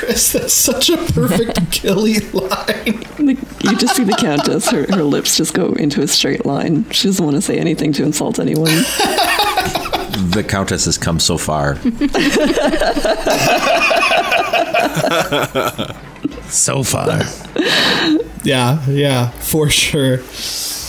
Chris, 0.08 0.32
that's 0.32 0.54
such 0.54 0.88
a 0.88 0.96
perfect 0.96 1.70
Gilly 1.82 2.20
line. 2.30 3.04
You 3.60 3.76
just 3.76 3.94
see 3.94 4.04
the 4.04 4.16
Countess, 4.18 4.70
her, 4.70 4.86
her 4.86 5.02
lips 5.02 5.36
just 5.36 5.52
go 5.52 5.74
into 5.74 6.00
a 6.00 6.08
straight 6.08 6.46
line. 6.46 6.88
She 6.88 7.08
doesn't 7.08 7.22
want 7.22 7.36
to 7.36 7.42
say 7.42 7.58
anything 7.58 7.92
to 7.92 8.04
insult 8.04 8.38
anyone. 8.38 8.70
The 10.18 10.42
countess 10.42 10.86
has 10.86 10.98
come 10.98 11.20
so 11.20 11.38
far. 11.38 11.76
so 16.50 16.82
far. 16.82 17.20
Yeah, 18.42 18.84
yeah, 18.88 19.30
for 19.30 19.70
sure. 19.70 20.18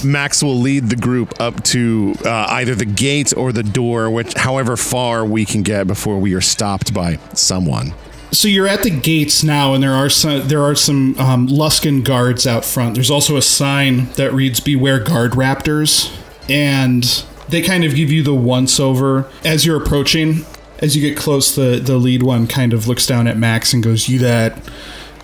Max 0.04 0.42
will 0.42 0.60
lead 0.60 0.90
the 0.90 0.96
group 0.96 1.40
up 1.40 1.64
to 1.66 2.16
uh, 2.26 2.48
either 2.50 2.74
the 2.74 2.86
gate 2.86 3.32
or 3.38 3.52
the 3.52 3.64
door, 3.64 4.10
which, 4.10 4.34
however 4.34 4.76
far 4.76 5.24
we 5.24 5.46
can 5.46 5.62
get 5.62 5.86
before 5.86 6.18
we 6.18 6.34
are 6.34 6.42
stopped 6.42 6.94
by 6.94 7.18
someone. 7.34 7.94
So 8.32 8.48
you're 8.48 8.68
at 8.68 8.84
the 8.84 8.92
gates 8.92 9.44
now, 9.44 9.74
and 9.74 9.82
there 9.82 9.94
are 9.94 10.10
some 10.10 10.48
there 10.48 10.62
are 10.62 10.76
some 10.76 11.18
um, 11.18 11.48
Luskan 11.48 12.04
guards 12.04 12.46
out 12.46 12.64
front. 12.64 12.96
There's 12.96 13.10
also 13.10 13.38
a 13.38 13.42
sign 13.42 14.06
that 14.14 14.34
reads 14.34 14.60
"Beware 14.60 15.00
guard 15.00 15.32
raptors," 15.32 16.16
and 16.48 17.04
they 17.50 17.62
kind 17.62 17.84
of 17.84 17.96
give 17.96 18.12
you 18.12 18.22
the 18.22 18.36
once 18.36 18.80
over 18.80 19.30
as 19.44 19.66
you're 19.66 19.82
approaching. 19.82 20.46
As 20.80 20.96
you 20.96 21.02
get 21.02 21.18
close, 21.18 21.54
the 21.54 21.82
the 21.84 21.98
lead 21.98 22.24
one 22.24 22.48
kind 22.48 22.72
of 22.72 22.88
looks 22.88 23.06
down 23.06 23.28
at 23.28 23.38
Max 23.38 23.74
and 23.74 23.84
goes, 23.84 24.08
"You 24.08 24.20
that 24.20 24.62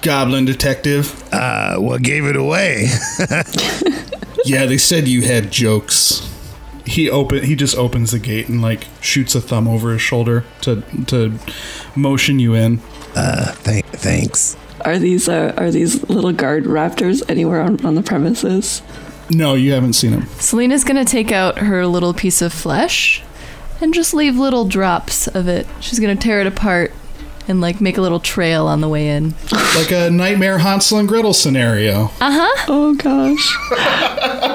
goblin 0.01 0.45
detective?" 0.45 1.23
Uh, 1.31 1.77
what 1.77 2.01
gave 2.01 2.25
it 2.25 2.35
away? 2.35 2.87
Yeah, 4.45 4.67
they 4.67 4.77
said 4.77 5.07
you 5.07 5.23
had 5.23 5.49
jokes. 5.51 6.21
He 6.85 7.09
open 7.09 7.43
he 7.43 7.55
just 7.55 7.75
opens 7.75 8.11
the 8.11 8.19
gate 8.19 8.47
and 8.47 8.61
like 8.61 8.85
shoots 9.01 9.33
a 9.33 9.41
thumb 9.41 9.67
over 9.67 9.91
his 9.91 10.03
shoulder 10.03 10.45
to 10.61 10.83
to 11.07 11.39
motion 11.95 12.37
you 12.37 12.53
in. 12.53 12.79
Uh, 13.15 13.53
th- 13.63 13.85
thanks. 13.85 14.55
Are 14.81 14.99
these 14.99 15.27
uh, 15.27 15.53
are 15.57 15.71
these 15.71 16.07
little 16.09 16.31
guard 16.33 16.65
raptors 16.65 17.23
anywhere 17.29 17.61
on, 17.61 17.83
on 17.85 17.95
the 17.95 18.03
premises? 18.03 18.81
No, 19.29 19.55
you 19.55 19.71
haven't 19.71 19.93
seen 19.93 20.11
them. 20.11 20.27
Selena's 20.39 20.83
gonna 20.83 21.05
take 21.05 21.31
out 21.31 21.57
her 21.59 21.87
little 21.87 22.13
piece 22.13 22.41
of 22.41 22.53
flesh 22.53 23.23
and 23.81 23.93
just 23.93 24.13
leave 24.13 24.37
little 24.37 24.65
drops 24.65 25.27
of 25.27 25.47
it. 25.47 25.65
She's 25.79 25.99
gonna 25.99 26.15
tear 26.15 26.41
it 26.41 26.47
apart 26.47 26.91
and 27.47 27.61
like 27.61 27.81
make 27.81 27.97
a 27.97 28.01
little 28.01 28.19
trail 28.19 28.67
on 28.67 28.81
the 28.81 28.89
way 28.89 29.07
in. 29.09 29.33
Like 29.75 29.91
a 29.91 30.09
nightmare 30.11 30.59
Hansel 30.59 30.99
and 30.99 31.07
Gretel 31.07 31.33
scenario. 31.33 32.11
Uh 32.21 32.31
huh. 32.31 32.65
Oh 32.67 32.95
gosh. 32.95 34.51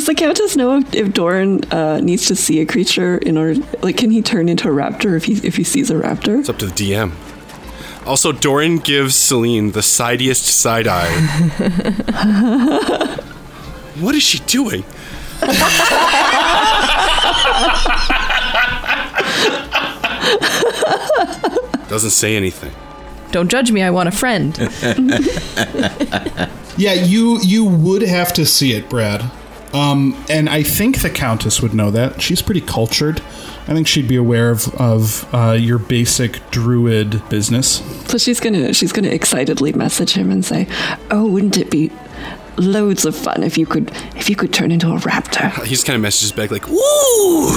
Does 0.00 0.06
the 0.06 0.14
Countess 0.14 0.56
know 0.56 0.78
if, 0.78 0.94
if 0.94 1.12
Doran 1.12 1.62
uh, 1.70 2.00
needs 2.00 2.24
to 2.28 2.34
see 2.34 2.58
a 2.62 2.64
creature 2.64 3.18
in 3.18 3.36
order, 3.36 3.60
like, 3.82 3.98
can 3.98 4.10
he 4.10 4.22
turn 4.22 4.48
into 4.48 4.66
a 4.66 4.72
raptor 4.72 5.14
if 5.14 5.24
he 5.24 5.34
if 5.46 5.56
he 5.56 5.62
sees 5.62 5.90
a 5.90 5.94
raptor? 5.94 6.40
It's 6.40 6.48
up 6.48 6.56
to 6.60 6.66
the 6.68 6.72
DM. 6.72 7.12
Also, 8.06 8.32
Doran 8.32 8.78
gives 8.78 9.14
Celine 9.14 9.72
the 9.72 9.80
sidiest 9.80 10.36
side 10.36 10.88
eye. 10.88 11.10
what 14.00 14.14
is 14.14 14.22
she 14.22 14.38
doing? 14.38 14.84
Doesn't 21.90 22.12
say 22.12 22.36
anything. 22.36 22.72
Don't 23.32 23.50
judge 23.50 23.70
me, 23.70 23.82
I 23.82 23.90
want 23.90 24.08
a 24.08 24.12
friend. 24.12 24.56
Yeah, 26.76 26.92
you 26.94 27.38
you 27.42 27.66
would 27.66 28.00
have 28.00 28.32
to 28.32 28.46
see 28.46 28.72
it, 28.72 28.88
Brad. 28.88 29.30
Um, 29.72 30.22
and 30.28 30.48
I 30.48 30.62
think 30.62 31.02
the 31.02 31.10
Countess 31.10 31.62
would 31.62 31.74
know 31.74 31.90
that. 31.90 32.20
She's 32.20 32.42
pretty 32.42 32.60
cultured. 32.60 33.20
I 33.68 33.72
think 33.72 33.86
she'd 33.86 34.08
be 34.08 34.16
aware 34.16 34.50
of, 34.50 34.68
of 34.74 35.32
uh, 35.34 35.52
your 35.52 35.78
basic 35.78 36.40
druid 36.50 37.22
business. 37.28 37.76
So 38.10 38.18
she's 38.18 38.40
gonna 38.40 38.74
she's 38.74 38.90
gonna 38.92 39.10
excitedly 39.10 39.72
message 39.72 40.12
him 40.12 40.30
and 40.32 40.44
say, 40.44 40.66
"Oh, 41.10 41.26
wouldn't 41.26 41.56
it 41.56 41.70
be 41.70 41.92
loads 42.56 43.04
of 43.04 43.14
fun 43.14 43.44
if 43.44 43.56
you 43.56 43.66
could 43.66 43.92
if 44.16 44.28
you 44.28 44.34
could 44.34 44.52
turn 44.52 44.72
into 44.72 44.88
a 44.90 44.96
raptor?" 44.96 45.52
He 45.64 45.70
just 45.70 45.86
kind 45.86 45.94
of 45.94 46.02
messages 46.02 46.32
back 46.32 46.50
like, 46.50 46.66
"Woo!" 46.66 46.76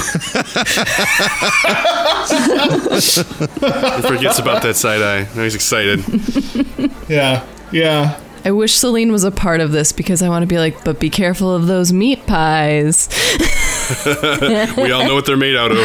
he 3.96 4.02
forgets 4.02 4.38
about 4.38 4.62
that 4.62 4.76
side 4.76 5.02
eye. 5.02 5.26
Now 5.34 5.42
he's 5.42 5.56
excited. 5.56 6.04
Yeah, 7.08 7.44
yeah. 7.72 8.20
I 8.46 8.50
wish 8.50 8.74
Celine 8.74 9.10
was 9.10 9.24
a 9.24 9.30
part 9.30 9.60
of 9.60 9.72
this 9.72 9.90
because 9.92 10.20
I 10.20 10.28
want 10.28 10.42
to 10.42 10.46
be 10.46 10.58
like, 10.58 10.84
but 10.84 11.00
be 11.00 11.08
careful 11.08 11.54
of 11.54 11.66
those 11.66 11.92
meat 11.92 12.26
pies. 12.26 13.08
We 14.78 14.92
all 14.92 15.04
know 15.06 15.14
what 15.14 15.26
they're 15.26 15.36
made 15.36 15.56
out 15.56 15.70
of. 15.70 15.76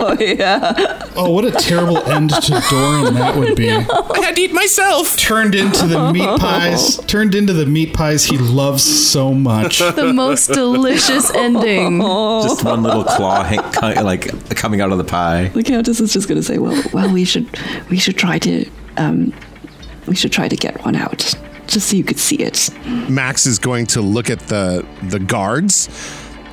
Oh 0.00 0.16
yeah. 0.20 1.02
Oh, 1.16 1.30
what 1.30 1.44
a 1.46 1.50
terrible 1.50 1.96
end 1.98 2.30
to 2.30 2.50
Doran 2.68 3.14
that 3.14 3.34
would 3.36 3.56
be. 3.56 3.70
I 3.72 4.20
had 4.22 4.36
to 4.36 4.42
eat 4.42 4.52
myself. 4.52 5.16
Turned 5.16 5.54
into 5.54 5.86
the 5.86 6.12
meat 6.12 6.38
pies. 6.38 6.98
Turned 7.06 7.34
into 7.34 7.52
the 7.54 7.64
meat 7.64 7.94
pies 7.94 8.24
he 8.26 8.36
loves 8.36 8.82
so 8.82 9.32
much. 9.32 9.78
the 9.78 10.12
most 10.12 10.48
delicious 10.48 11.30
ending. 11.34 12.00
Just 12.00 12.62
one 12.64 12.82
little 12.82 13.04
claw, 13.04 13.42
hang- 13.42 14.04
like 14.04 14.54
coming 14.54 14.80
out 14.82 14.92
of 14.92 14.98
the 14.98 15.04
pie. 15.04 15.48
The 15.48 15.62
Countess 15.62 16.00
is 16.00 16.12
just 16.12 16.28
gonna 16.28 16.42
say, 16.42 16.58
"Well, 16.58 16.82
well, 16.92 17.10
we 17.12 17.24
should 17.24 17.46
we 17.88 17.98
should 17.98 18.16
try 18.18 18.38
to 18.40 18.68
um, 18.98 19.32
we 20.06 20.14
should 20.14 20.32
try 20.32 20.46
to 20.48 20.56
get 20.56 20.84
one 20.84 20.94
out." 20.96 21.34
Just 21.68 21.90
so 21.90 21.96
you 21.96 22.04
could 22.04 22.18
see 22.18 22.36
it. 22.36 22.70
Max 23.08 23.46
is 23.46 23.58
going 23.58 23.86
to 23.88 24.00
look 24.00 24.30
at 24.30 24.40
the 24.40 24.84
the 25.02 25.18
guards 25.18 25.88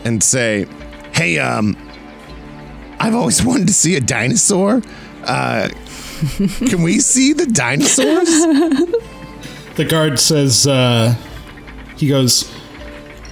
and 0.04 0.22
say, 0.22 0.68
Hey, 1.14 1.40
um, 1.40 1.76
I've 3.00 3.16
always 3.16 3.44
wanted 3.44 3.68
to 3.68 3.74
see 3.74 3.96
a 3.96 4.02
dinosaur. 4.02 4.82
Uh, 5.24 5.70
can 6.38 6.84
we 6.84 7.00
see 7.00 7.34
the 7.34 7.46
dinosaurs? 7.48 8.30
The 9.76 9.84
guard 9.84 10.20
says, 10.20 10.66
uh, 10.68 11.16
he 11.98 12.08
goes, 12.08 12.50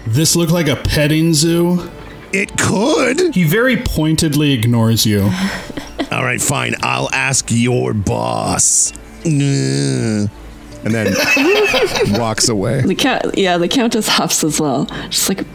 This 0.07 0.35
look 0.35 0.49
like 0.49 0.67
a 0.67 0.75
petting 0.75 1.33
zoo? 1.33 1.89
It 2.33 2.57
could. 2.57 3.33
He 3.35 3.43
very 3.43 3.77
pointedly 3.77 4.51
ignores 4.51 5.05
you. 5.05 5.21
All 6.11 6.23
right, 6.23 6.41
fine. 6.41 6.75
I'll 6.81 7.09
ask 7.13 7.45
your 7.49 7.93
boss. 7.93 8.91
Ugh. 10.85 10.93
and 10.93 10.93
then 10.95 12.19
walks 12.19 12.49
away. 12.49 12.81
The 12.81 12.95
cat, 12.95 13.37
yeah, 13.37 13.57
the 13.57 13.67
Countess 13.67 14.07
huffs 14.07 14.43
as 14.43 14.59
well. 14.59 14.87
She's 15.09 15.29
like, 15.29 15.45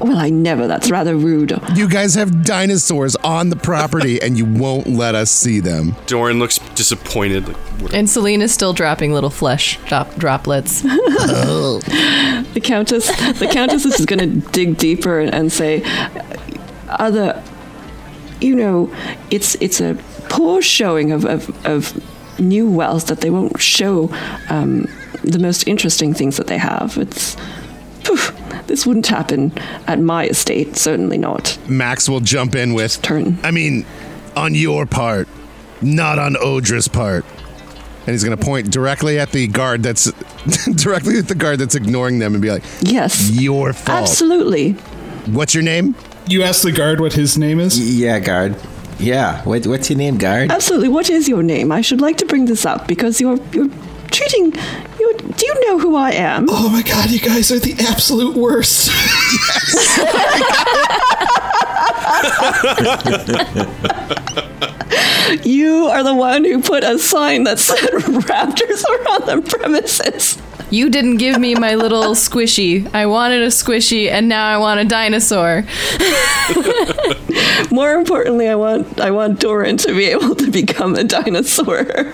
"Well, 0.00 0.18
I 0.18 0.30
never. 0.30 0.66
That's 0.66 0.90
rather 0.90 1.16
rude." 1.16 1.58
You 1.74 1.88
guys 1.88 2.14
have 2.14 2.44
dinosaurs 2.44 3.16
on 3.16 3.50
the 3.50 3.56
property 3.56 4.20
and 4.22 4.36
you 4.38 4.44
won't 4.44 4.86
let 4.86 5.14
us 5.14 5.30
see 5.30 5.60
them. 5.60 5.94
Doran 6.06 6.38
looks 6.38 6.58
disappointed. 6.74 7.48
Like, 7.80 7.94
And 7.94 8.08
Celine 8.08 8.42
is 8.42 8.52
still 8.52 8.72
dropping 8.72 9.12
little 9.12 9.30
flesh 9.30 9.78
drop- 9.86 10.14
droplets. 10.16 10.82
The 12.54 12.60
Countess, 12.62 13.08
the 13.38 13.48
Countess 13.50 13.84
is 13.84 14.06
gonna 14.06 14.26
dig 14.26 14.76
deeper 14.78 15.18
and, 15.18 15.34
and 15.34 15.52
say, 15.52 15.82
"Other, 16.88 17.42
you 18.40 18.54
know, 18.54 18.94
it's 19.30 19.56
it's 19.56 19.80
a 19.80 19.96
poor 20.28 20.62
showing 20.62 21.10
of 21.10 21.24
of, 21.24 21.66
of 21.66 22.00
new 22.38 22.70
wells 22.70 23.04
that 23.04 23.20
they 23.20 23.30
won't 23.30 23.60
show 23.60 24.10
um, 24.48 24.88
the 25.22 25.38
most 25.38 25.66
interesting 25.68 26.14
things 26.14 26.36
that 26.36 26.46
they 26.46 26.58
have. 26.58 26.96
It's 26.98 27.36
poof, 28.04 28.32
this 28.66 28.86
wouldn't 28.86 29.06
happen 29.06 29.52
at 29.86 29.98
my 30.00 30.26
estate, 30.26 30.76
certainly 30.76 31.18
not. 31.18 31.58
Max 31.68 32.08
will 32.08 32.20
jump 32.20 32.54
in 32.54 32.74
with 32.74 33.00
Turn. 33.02 33.38
I 33.42 33.50
mean, 33.50 33.86
on 34.36 34.54
your 34.54 34.84
part, 34.86 35.28
not 35.80 36.18
on 36.18 36.34
Odra's 36.34 36.88
part. 36.88 37.24
and 38.06 38.08
he's 38.10 38.24
going 38.24 38.36
to 38.36 38.44
point 38.44 38.70
directly 38.70 39.18
at 39.18 39.30
the 39.32 39.46
guard 39.46 39.82
that's 39.82 40.10
directly 40.74 41.18
at 41.18 41.28
the 41.28 41.34
guard 41.34 41.58
that's 41.58 41.74
ignoring 41.74 42.18
them 42.18 42.34
and 42.34 42.42
be 42.42 42.50
like, 42.50 42.64
Yes, 42.82 43.30
Your 43.30 43.72
fault. 43.72 44.02
absolutely. 44.02 44.72
What's 45.32 45.54
your 45.54 45.62
name? 45.62 45.94
You 46.26 46.42
ask 46.42 46.62
the 46.62 46.72
guard 46.72 47.00
what 47.00 47.14
his 47.14 47.38
name 47.38 47.58
is? 47.60 47.78
Yeah, 47.98 48.18
guard. 48.18 48.56
Yeah. 48.98 49.42
What, 49.44 49.66
what's 49.66 49.90
your 49.90 49.98
name, 49.98 50.18
guard? 50.18 50.50
Absolutely. 50.50 50.88
What 50.88 51.10
is 51.10 51.28
your 51.28 51.42
name? 51.42 51.72
I 51.72 51.80
should 51.80 52.00
like 52.00 52.16
to 52.18 52.26
bring 52.26 52.46
this 52.46 52.64
up 52.64 52.86
because 52.86 53.20
you're 53.20 53.38
you're 53.52 53.68
treating 54.10 54.52
you 54.98 55.18
do 55.36 55.46
you 55.46 55.66
know 55.66 55.78
who 55.78 55.96
I 55.96 56.12
am? 56.12 56.46
Oh 56.48 56.68
my 56.68 56.82
god, 56.82 57.10
you 57.10 57.18
guys 57.18 57.50
are 57.50 57.58
the 57.58 57.74
absolute 57.80 58.36
worst. 58.36 58.90
You 65.42 65.86
are 65.86 66.02
the 66.02 66.14
one 66.14 66.44
who 66.44 66.62
put 66.62 66.84
a 66.84 66.98
sign 66.98 67.44
that 67.44 67.58
said 67.58 67.78
raptors 67.78 68.84
are 68.88 69.14
on 69.14 69.26
the 69.42 69.50
premises. 69.50 70.38
You 70.74 70.90
didn't 70.90 71.18
give 71.18 71.38
me 71.38 71.54
my 71.54 71.76
little 71.76 72.02
squishy. 72.26 72.92
I 72.92 73.06
wanted 73.06 73.42
a 73.42 73.46
squishy, 73.46 74.10
and 74.10 74.28
now 74.28 74.44
I 74.44 74.58
want 74.58 74.80
a 74.80 74.84
dinosaur. 74.84 75.62
More 77.70 77.92
importantly, 77.92 78.48
I 78.48 78.56
want 78.56 79.00
I 79.00 79.12
want 79.12 79.38
Doran 79.38 79.76
to 79.78 79.94
be 79.94 80.06
able 80.06 80.34
to 80.34 80.50
become 80.50 80.96
a 80.96 81.04
dinosaur. 81.04 82.12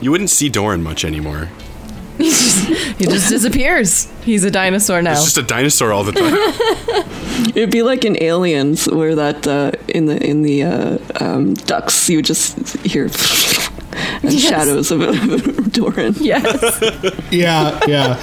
You 0.00 0.10
wouldn't 0.10 0.30
see 0.30 0.48
Doran 0.48 0.82
much 0.82 1.04
anymore. 1.04 1.50
He 2.98 3.06
just 3.06 3.28
disappears. 3.28 4.10
He's 4.24 4.42
a 4.42 4.50
dinosaur 4.50 5.02
now. 5.02 5.12
It's 5.12 5.24
just 5.24 5.38
a 5.38 5.42
dinosaur 5.42 5.92
all 5.92 6.02
the 6.02 6.10
time. 6.10 6.34
It'd 7.54 7.70
be 7.70 7.82
like 7.82 8.04
in 8.04 8.20
Aliens, 8.20 8.86
where 8.86 9.14
that 9.14 9.46
uh, 9.46 9.70
in 9.86 10.06
the 10.06 10.20
in 10.26 10.42
the 10.42 10.64
uh, 10.64 10.98
um, 11.20 11.54
ducks 11.54 12.10
you 12.10 12.20
just 12.22 12.76
hear 12.78 13.04
and 13.04 13.12
Yes. 14.22 14.42
shadows 14.42 14.90
of, 14.90 15.00
of 15.02 15.72
Doran. 15.72 16.14
yes. 16.18 16.80
yeah, 17.30 17.78
yeah. 17.86 18.22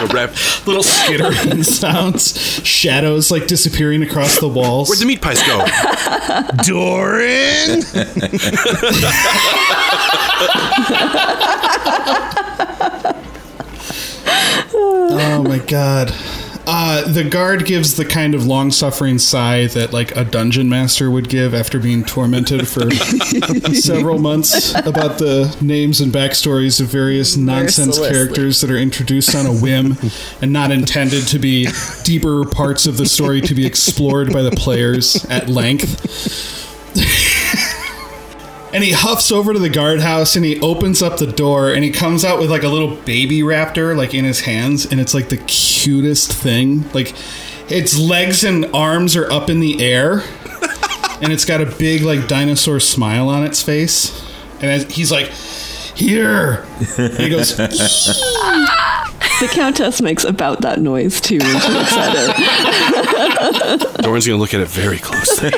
A 0.00 0.06
rep. 0.06 0.30
Little 0.66 0.82
skittering 0.82 1.62
sounds, 1.62 2.38
shadows 2.66 3.30
like 3.30 3.46
disappearing 3.46 4.02
across 4.02 4.38
the 4.40 4.48
walls. 4.48 4.88
Where'd 4.88 5.00
the 5.00 5.06
meat 5.06 5.20
pies 5.20 5.42
go? 5.42 5.64
Doran? 6.62 7.82
Oh 14.72 15.42
my 15.46 15.58
god. 15.58 16.12
Uh, 16.66 17.10
the 17.10 17.24
guard 17.24 17.64
gives 17.64 17.96
the 17.96 18.04
kind 18.04 18.34
of 18.34 18.46
long 18.46 18.70
suffering 18.70 19.18
sigh 19.18 19.66
that 19.68 19.92
like 19.92 20.14
a 20.16 20.24
dungeon 20.24 20.68
master 20.68 21.10
would 21.10 21.28
give 21.28 21.54
after 21.54 21.78
being 21.78 22.04
tormented 22.04 22.68
for 22.68 22.90
several 23.74 24.18
months 24.18 24.74
about 24.74 25.18
the 25.18 25.56
names 25.60 26.00
and 26.00 26.12
backstories 26.12 26.80
of 26.80 26.86
various 26.86 27.36
nonsense 27.36 27.98
characters 27.98 28.60
that 28.60 28.70
are 28.70 28.76
introduced 28.78 29.34
on 29.34 29.46
a 29.46 29.52
whim 29.52 29.96
and 30.42 30.52
not 30.52 30.70
intended 30.70 31.26
to 31.26 31.38
be 31.38 31.66
deeper 32.04 32.44
parts 32.44 32.86
of 32.86 32.96
the 32.96 33.06
story 33.06 33.40
to 33.40 33.54
be 33.54 33.66
explored 33.66 34.32
by 34.32 34.42
the 34.42 34.52
players 34.52 35.24
at 35.26 35.48
length. 35.48 36.06
And 38.72 38.84
he 38.84 38.92
huffs 38.92 39.32
over 39.32 39.52
to 39.52 39.58
the 39.58 39.68
guardhouse 39.68 40.36
and 40.36 40.44
he 40.44 40.60
opens 40.60 41.02
up 41.02 41.18
the 41.18 41.26
door 41.26 41.72
and 41.72 41.82
he 41.82 41.90
comes 41.90 42.24
out 42.24 42.38
with 42.38 42.50
like 42.50 42.62
a 42.62 42.68
little 42.68 42.94
baby 43.04 43.40
raptor 43.40 43.96
like 43.96 44.14
in 44.14 44.24
his 44.24 44.40
hands 44.42 44.86
and 44.86 45.00
it's 45.00 45.12
like 45.12 45.28
the 45.28 45.38
cutest 45.38 46.32
thing. 46.32 46.88
Like 46.92 47.14
its 47.68 47.98
legs 47.98 48.44
and 48.44 48.66
arms 48.74 49.16
are 49.16 49.30
up 49.30 49.50
in 49.50 49.58
the 49.60 49.82
air 49.84 50.20
and 51.20 51.32
it's 51.32 51.44
got 51.44 51.60
a 51.60 51.66
big 51.66 52.02
like 52.02 52.28
dinosaur 52.28 52.78
smile 52.80 53.28
on 53.28 53.44
its 53.44 53.60
face. 53.62 54.24
And 54.60 54.90
he's 54.90 55.10
like, 55.10 55.28
"Here." 55.28 56.64
And 56.98 57.14
he 57.14 57.28
goes, 57.30 57.56
The 59.40 59.48
Countess 59.50 60.02
makes 60.02 60.22
about 60.24 60.60
that 60.60 60.80
noise 60.80 61.18
too 61.20 61.38
when 61.38 61.60
she 61.60 61.70
looks 61.72 61.92
at 61.96 62.12
it. 63.74 64.02
Doran's 64.02 64.26
gonna 64.26 64.38
look 64.38 64.52
at 64.52 64.60
it 64.60 64.68
very 64.68 64.98
closely. 64.98 65.50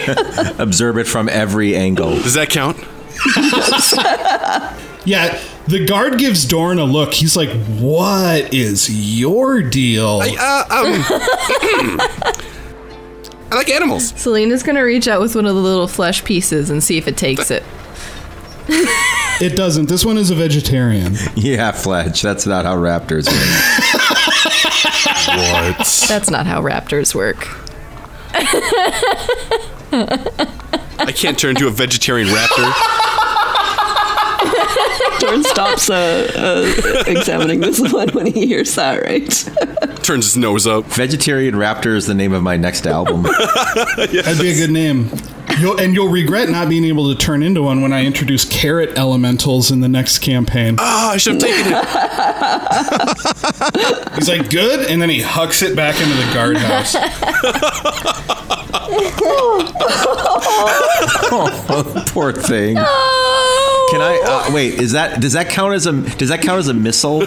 Observe 0.59 0.99
it 0.99 1.09
from 1.09 1.29
every 1.29 1.75
angle. 1.75 2.11
Does 2.11 2.35
that 2.35 2.49
count? 2.49 2.79
"Yeah." 5.05 5.41
The 5.69 5.87
guard 5.87 6.19
gives 6.19 6.45
Dorn 6.45 6.79
a 6.79 6.85
look. 6.85 7.15
He's 7.15 7.37
like, 7.37 7.51
"What 7.79 8.53
is 8.53 8.91
your 8.91 9.63
deal?" 9.63 10.21
Uh, 10.23 10.65
um. 10.71 11.05
I 13.51 13.57
like 13.57 13.69
animals. 13.69 14.13
Selena's 14.19 14.63
gonna 14.63 14.83
reach 14.83 15.07
out 15.09 15.21
with 15.21 15.37
one 15.37 15.47
of 15.47 15.55
the 15.55 15.61
little 15.61 15.87
flesh 15.87 16.25
pieces 16.25 16.71
and 16.71 16.83
see 16.83 16.97
if 16.97 17.07
it 17.07 17.17
takes 17.17 17.51
it. 17.51 17.63
It 19.41 19.57
doesn't. 19.57 19.89
This 19.89 20.05
one 20.05 20.19
is 20.19 20.31
a 20.31 20.37
vegetarian. 20.37 21.17
Yeah, 21.35 21.73
Fletch. 21.73 22.23
That's 22.23 22.47
not 22.47 22.65
how 22.65 22.77
raptors 22.77 23.27
work. 23.27 23.37
What? 25.27 26.07
That's 26.09 26.31
not 26.31 26.47
how 26.47 26.63
raptors 26.63 27.13
work. 27.13 27.49
I 31.07 31.13
can't 31.13 31.39
turn 31.39 31.51
into 31.51 31.67
a 31.67 31.71
vegetarian 31.71 32.29
raptor. 32.29 32.73
Doran 35.21 35.45
stops 35.45 35.89
uh, 35.89 36.31
uh, 36.37 37.05
examining 37.07 37.61
this 37.61 37.81
one 37.93 38.09
when 38.11 38.27
he 38.27 38.47
hears 38.47 38.75
that, 38.75 39.03
right? 39.03 39.29
Turns 40.03 40.25
his 40.27 40.37
nose 40.37 40.67
up. 40.67 40.85
Vegetarian 40.87 41.55
Raptor 41.55 41.95
is 41.95 42.07
the 42.07 42.15
name 42.15 42.33
of 42.33 42.43
my 42.43 42.57
next 42.57 42.87
album. 42.89 43.23
That'd 43.97 44.41
be 44.41 44.51
a 44.51 44.55
good 44.57 44.71
name. 44.71 45.11
You'll, 45.59 45.81
and 45.81 45.95
you'll 45.95 46.09
regret 46.09 46.49
not 46.49 46.69
being 46.69 46.85
able 46.85 47.13
to 47.13 47.19
turn 47.19 47.43
into 47.43 47.63
one 47.63 47.83
when 47.83 47.93
I 47.93 48.05
introduce 48.05 48.45
carrot 48.45 48.97
elementals 48.99 49.71
in 49.71 49.81
the 49.81 49.89
next 49.89 50.19
campaign. 50.21 50.77
Ah, 50.79 51.13
I 51.13 51.17
should 51.17 51.35
have 51.35 51.43
taken 51.43 51.73
it. 51.73 51.79
He's 54.17 54.29
like, 54.29 54.51
good, 54.51 54.91
and 54.91 55.01
then 55.01 55.09
he 55.11 55.21
hucks 55.21 55.63
it 55.63 55.77
back 55.77 56.01
into 56.01 56.15
the 56.15 56.31
guardhouse. 56.35 56.95
oh, 61.35 62.05
poor 62.09 62.33
thing. 62.33 62.77
Oh! 62.79 63.89
Can 63.91 64.01
I 64.01 64.21
uh, 64.25 64.55
wait? 64.55 64.75
Is 64.75 64.93
that 64.93 65.21
does 65.21 65.35
that 65.35 65.49
count 65.49 65.75
as 65.75 65.87
a 65.87 65.93
does 65.93 66.31
that 66.31 66.43
count 66.43 66.59
as 66.59 66.69
a 66.69 66.75
missile? 66.75 67.21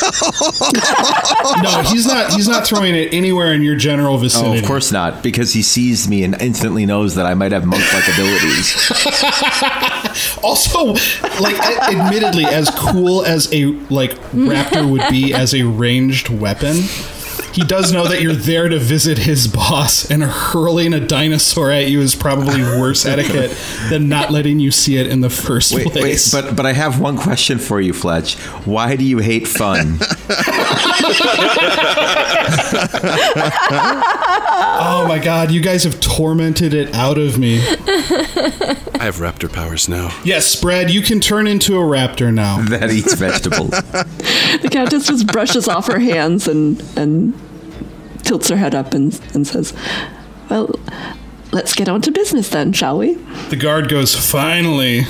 No, 1.62 1.82
he's 1.82 2.06
not. 2.06 2.32
He's 2.32 2.48
not 2.48 2.66
throwing 2.66 2.94
it 2.94 3.12
anywhere 3.12 3.52
in 3.52 3.62
your 3.62 3.76
general 3.76 4.14
Oh, 4.14 4.18
vicinity. 4.18 4.58
of 4.60 4.64
course 4.66 4.90
not, 4.92 5.22
because 5.22 5.52
he 5.52 5.62
sees 5.62 6.08
me 6.08 6.22
and 6.24 6.40
instantly 6.40 6.86
knows 6.86 7.14
that 7.16 7.26
I 7.26 7.34
might 7.34 7.52
have 7.52 7.64
monk-like 7.66 8.08
abilities. 8.08 8.92
Also, 10.42 10.94
like, 11.40 11.56
admittedly, 11.88 12.44
as 12.44 12.68
cool 12.70 13.24
as 13.24 13.52
a 13.52 13.66
like 13.90 14.12
raptor 14.32 14.90
would 14.90 15.02
be 15.10 15.32
as 15.32 15.54
a 15.54 15.62
ranged 15.62 16.28
weapon, 16.30 16.76
he 17.52 17.62
does 17.62 17.92
know 17.92 18.06
that 18.06 18.20
you're 18.22 18.32
there 18.32 18.68
to 18.68 18.78
visit 18.78 19.18
his 19.18 19.46
boss, 19.48 20.10
and 20.10 20.22
hurling 20.22 20.92
a 20.94 21.00
dinosaur 21.00 21.70
at 21.70 21.88
you 21.88 22.00
is 22.00 22.14
probably 22.14 22.62
worse 22.62 23.04
etiquette 23.06 23.56
than 23.88 24.08
not 24.08 24.30
letting 24.30 24.60
you 24.60 24.70
see 24.70 24.96
it 24.96 25.06
in 25.06 25.20
the 25.20 25.30
first 25.30 25.72
Wait, 25.74 25.86
wait, 25.86 25.94
place. 25.94 26.32
but 26.32 26.54
but 26.56 26.66
I 26.66 26.72
have 26.72 27.00
one 27.00 27.16
question 27.16 27.58
for 27.58 27.80
you, 27.80 27.92
Fletch. 27.92 28.36
Why 28.64 28.96
do 28.96 29.04
you 29.04 29.18
hate 29.18 29.46
fun? 29.48 29.98
oh 33.72 35.04
my 35.08 35.18
god, 35.18 35.50
you 35.50 35.60
guys 35.60 35.84
have 35.84 36.00
tormented 36.00 36.74
it 36.74 36.94
out 36.94 37.18
of 37.18 37.38
me. 37.38 37.58
I 37.60 39.04
have 39.04 39.16
raptor 39.16 39.52
powers 39.52 39.88
now. 39.88 40.16
Yes, 40.24 40.46
spread. 40.46 40.90
You 40.90 41.02
can 41.02 41.20
turn 41.20 41.46
into 41.46 41.76
a 41.76 41.82
raptor 41.82 42.32
now. 42.32 42.62
that 42.68 42.90
eats 42.90 43.14
vegetables. 43.14 43.70
The 44.60 44.68
Countess 44.68 45.06
just 45.06 45.26
brushes 45.28 45.68
off 45.68 45.86
her 45.86 45.98
hands 45.98 46.46
and 46.48 46.82
and 46.96 47.32
tilts 48.30 48.48
her 48.48 48.56
head 48.56 48.76
up 48.76 48.94
and 48.94 49.20
and 49.34 49.44
says, 49.44 49.74
"Well, 50.48 50.70
let's 51.50 51.74
get 51.74 51.88
on 51.88 52.00
to 52.02 52.12
business 52.12 52.48
then, 52.48 52.72
shall 52.72 52.96
we?" 52.98 53.14
The 53.48 53.56
guard 53.56 53.88
goes, 53.88 54.14
finally. 54.14 55.02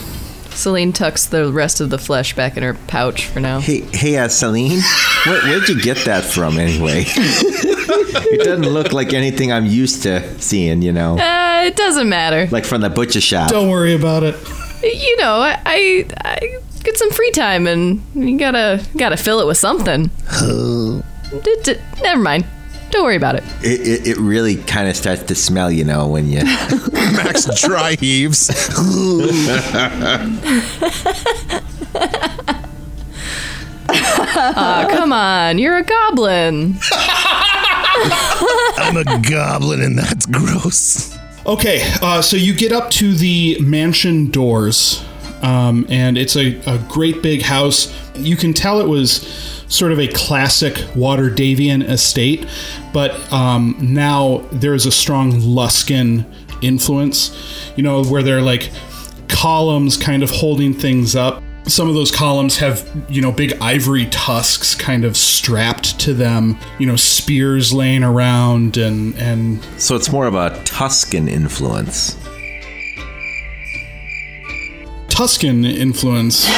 Celine 0.52 0.92
tucks 0.94 1.26
the 1.26 1.52
rest 1.52 1.80
of 1.82 1.90
the 1.90 1.98
flesh 1.98 2.34
back 2.34 2.56
in 2.56 2.62
her 2.62 2.72
pouch 2.88 3.26
for 3.26 3.38
now. 3.40 3.60
Hey, 3.60 3.80
hey, 3.92 4.16
uh, 4.16 4.28
Celine, 4.28 4.80
where, 5.26 5.40
where'd 5.42 5.68
you 5.68 5.80
get 5.80 5.98
that 6.06 6.24
from 6.24 6.58
anyway? 6.58 7.04
it 7.06 8.44
doesn't 8.44 8.66
look 8.72 8.92
like 8.92 9.12
anything 9.12 9.52
I'm 9.52 9.66
used 9.66 10.02
to 10.04 10.22
seeing, 10.40 10.80
you 10.82 10.92
know, 10.92 11.18
Uh, 11.18 11.62
it 11.66 11.76
doesn't 11.76 12.08
matter. 12.08 12.48
like 12.50 12.64
from 12.64 12.80
the 12.80 12.90
butcher 12.90 13.20
shop. 13.20 13.50
Don't 13.50 13.68
worry 13.68 13.94
about 13.94 14.22
it. 14.22 14.34
You 14.82 15.16
know, 15.18 15.34
I, 15.40 15.60
I, 15.66 16.06
I 16.24 16.58
get 16.82 16.96
some 16.96 17.10
free 17.10 17.30
time, 17.32 17.66
and 17.66 18.02
you 18.14 18.38
gotta 18.38 18.82
gotta 18.96 19.16
fill 19.18 19.40
it 19.40 19.46
with 19.46 19.58
something. 19.58 20.10
D- 21.44 21.56
d- 21.62 21.76
never 22.02 22.20
mind. 22.20 22.44
Don't 22.90 23.04
worry 23.04 23.16
about 23.16 23.36
it. 23.36 23.44
It, 23.62 23.80
it, 23.80 24.06
it 24.08 24.16
really 24.18 24.56
kind 24.56 24.88
of 24.88 24.96
starts 24.96 25.22
to 25.24 25.34
smell, 25.34 25.70
you 25.70 25.84
know, 25.84 26.08
when 26.08 26.28
you. 26.28 26.42
Max 26.92 27.46
dry 27.60 27.94
heaves. 27.94 28.50
Aw, 33.88 34.86
come 34.90 35.12
on. 35.12 35.58
You're 35.58 35.78
a 35.78 35.84
goblin. 35.84 36.78
I'm 36.92 38.96
a 38.96 39.20
goblin 39.20 39.82
and 39.82 39.98
that's 39.98 40.26
gross. 40.26 41.16
Okay, 41.46 41.80
uh, 42.02 42.20
so 42.20 42.36
you 42.36 42.54
get 42.54 42.72
up 42.72 42.90
to 42.90 43.14
the 43.14 43.58
mansion 43.60 44.30
doors, 44.30 45.02
um, 45.42 45.86
and 45.88 46.18
it's 46.18 46.36
a, 46.36 46.60
a 46.66 46.78
great 46.88 47.22
big 47.22 47.42
house. 47.42 47.92
You 48.14 48.36
can 48.36 48.52
tell 48.52 48.80
it 48.80 48.86
was 48.86 49.59
sort 49.70 49.92
of 49.92 50.00
a 50.00 50.08
classic 50.08 50.74
Waterdhavian 50.94 51.88
estate, 51.88 52.46
but 52.92 53.32
um, 53.32 53.76
now 53.80 54.38
there's 54.52 54.84
a 54.84 54.92
strong 54.92 55.32
Luskan 55.32 56.26
influence, 56.60 57.72
you 57.76 57.82
know, 57.82 58.04
where 58.04 58.22
they're 58.22 58.42
like 58.42 58.70
columns 59.28 59.96
kind 59.96 60.22
of 60.22 60.30
holding 60.30 60.74
things 60.74 61.16
up. 61.16 61.42
Some 61.66 61.88
of 61.88 61.94
those 61.94 62.10
columns 62.10 62.58
have, 62.58 62.88
you 63.08 63.22
know, 63.22 63.30
big 63.30 63.56
ivory 63.60 64.06
tusks 64.06 64.74
kind 64.74 65.04
of 65.04 65.16
strapped 65.16 66.00
to 66.00 66.14
them, 66.14 66.58
you 66.80 66.86
know, 66.86 66.96
spears 66.96 67.72
laying 67.72 68.02
around 68.02 68.76
and 68.76 69.14
and 69.16 69.62
So 69.78 69.94
it's 69.94 70.10
more 70.10 70.26
of 70.26 70.34
a 70.34 70.50
Tuscan 70.64 71.28
influence. 71.28 72.16
Tuscan 75.08 75.64
influence. 75.64 76.46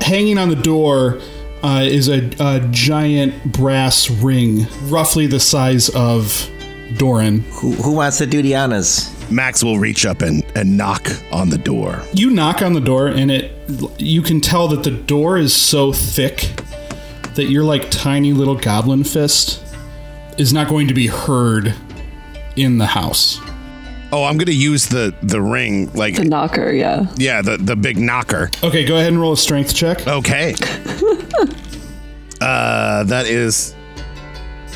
Hanging 0.00 0.38
on 0.38 0.48
the 0.48 0.56
door 0.56 1.20
uh, 1.62 1.82
is 1.84 2.08
a, 2.08 2.30
a 2.40 2.66
giant 2.70 3.52
brass 3.52 4.10
ring, 4.10 4.66
roughly 4.84 5.26
the 5.26 5.40
size 5.40 5.88
of 5.90 6.48
Doran. 6.96 7.40
Who, 7.40 7.72
who 7.72 7.92
wants 7.94 8.18
to 8.18 8.26
do 8.26 8.42
the 8.42 8.56
honors? 8.56 9.14
Max 9.30 9.62
will 9.62 9.78
reach 9.78 10.06
up 10.06 10.22
and, 10.22 10.42
and 10.54 10.76
knock 10.76 11.10
on 11.32 11.50
the 11.50 11.58
door. 11.58 12.02
You 12.12 12.30
knock 12.30 12.62
on 12.62 12.72
the 12.72 12.80
door, 12.80 13.08
and 13.08 13.30
it 13.30 13.52
you 13.98 14.22
can 14.22 14.40
tell 14.40 14.68
that 14.68 14.84
the 14.84 14.90
door 14.90 15.36
is 15.36 15.54
so 15.54 15.92
thick 15.92 16.48
that 17.34 17.50
your 17.50 17.64
like 17.64 17.90
tiny 17.90 18.32
little 18.32 18.56
goblin 18.56 19.04
fist 19.04 19.62
is 20.38 20.52
not 20.52 20.68
going 20.68 20.88
to 20.88 20.94
be 20.94 21.08
heard 21.08 21.74
in 22.56 22.78
the 22.78 22.86
house. 22.86 23.38
Oh, 24.10 24.24
I'm 24.24 24.38
gonna 24.38 24.52
use 24.52 24.86
the 24.86 25.14
the 25.22 25.40
ring, 25.40 25.92
like 25.92 26.16
The 26.16 26.24
knocker, 26.24 26.70
yeah. 26.72 27.06
yeah, 27.16 27.42
the 27.42 27.58
the 27.58 27.76
big 27.76 27.98
knocker. 27.98 28.50
Okay, 28.62 28.86
go 28.86 28.96
ahead 28.96 29.08
and 29.08 29.20
roll 29.20 29.32
a 29.32 29.36
strength 29.36 29.74
check. 29.74 30.06
Okay. 30.06 30.54
uh, 32.40 33.04
that 33.04 33.26
is 33.26 33.74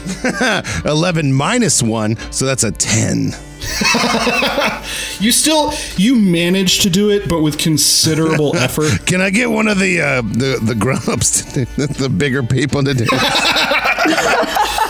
eleven 0.85 1.33
minus 1.33 1.83
one, 1.83 2.17
so 2.31 2.45
that's 2.47 2.65
a 2.65 2.71
ten. 2.71 3.33
You 5.21 5.31
still 5.31 5.73
you 5.97 6.17
manage 6.17 6.81
to 6.81 6.91
do 6.91 7.11
it, 7.11 7.29
but 7.29 7.43
with 7.43 7.57
considerable 7.57 8.57
effort. 8.57 9.07
Can 9.07 9.21
I 9.21 9.31
get 9.31 9.49
one 9.51 9.69
of 9.69 9.79
the 9.79 10.01
uh, 10.01 10.21
the 10.23 10.59
the 10.61 10.75
grown-ups, 10.75 11.43
the 11.53 12.09
bigger 12.09 12.43
people 12.43 12.83
to 12.83 12.93
do? 12.93 13.07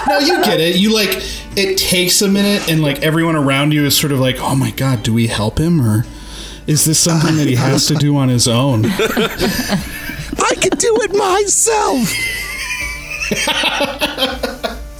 No, 0.08 0.18
you 0.18 0.42
get 0.42 0.60
it. 0.60 0.76
You 0.76 0.92
like 0.92 1.10
it 1.56 1.76
takes 1.78 2.22
a 2.22 2.28
minute, 2.28 2.68
and 2.70 2.82
like 2.82 3.02
everyone 3.02 3.36
around 3.36 3.72
you 3.72 3.84
is 3.84 3.96
sort 3.96 4.12
of 4.12 4.20
like, 4.20 4.36
"Oh 4.40 4.54
my 4.54 4.70
god, 4.72 5.02
do 5.02 5.12
we 5.12 5.26
help 5.28 5.58
him, 5.58 5.80
or 5.80 6.04
is 6.66 6.84
this 6.84 6.98
something 6.98 7.36
that 7.36 7.46
he 7.46 7.54
has 7.54 7.86
to 7.86 7.94
do 7.94 8.16
on 8.16 8.28
his 8.28 8.48
own?" 8.48 8.84
I 10.44 10.54
can 10.60 10.76
do 10.78 10.98
it 11.02 11.14
myself. 11.14 12.08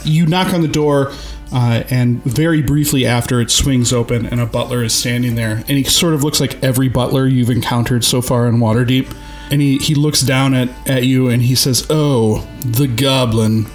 You 0.04 0.26
knock 0.26 0.52
on 0.52 0.62
the 0.62 0.68
door, 0.68 1.12
uh, 1.52 1.84
and 1.90 2.22
very 2.24 2.60
briefly 2.62 3.06
after, 3.06 3.40
it 3.40 3.50
swings 3.50 3.92
open, 3.92 4.26
and 4.26 4.40
a 4.40 4.46
butler 4.46 4.82
is 4.82 4.92
standing 4.94 5.34
there, 5.36 5.58
and 5.68 5.78
he 5.78 5.84
sort 5.84 6.14
of 6.14 6.24
looks 6.24 6.40
like 6.40 6.62
every 6.62 6.88
butler 6.88 7.26
you've 7.26 7.50
encountered 7.50 8.04
so 8.04 8.20
far 8.20 8.46
in 8.48 8.56
Waterdeep. 8.56 9.14
And 9.50 9.60
he, 9.60 9.76
he 9.78 9.94
looks 9.94 10.22
down 10.22 10.54
at, 10.54 10.70
at 10.88 11.04
you 11.04 11.28
and 11.28 11.42
he 11.42 11.54
says, 11.54 11.86
Oh, 11.90 12.48
the 12.64 12.86
goblin. 12.86 13.66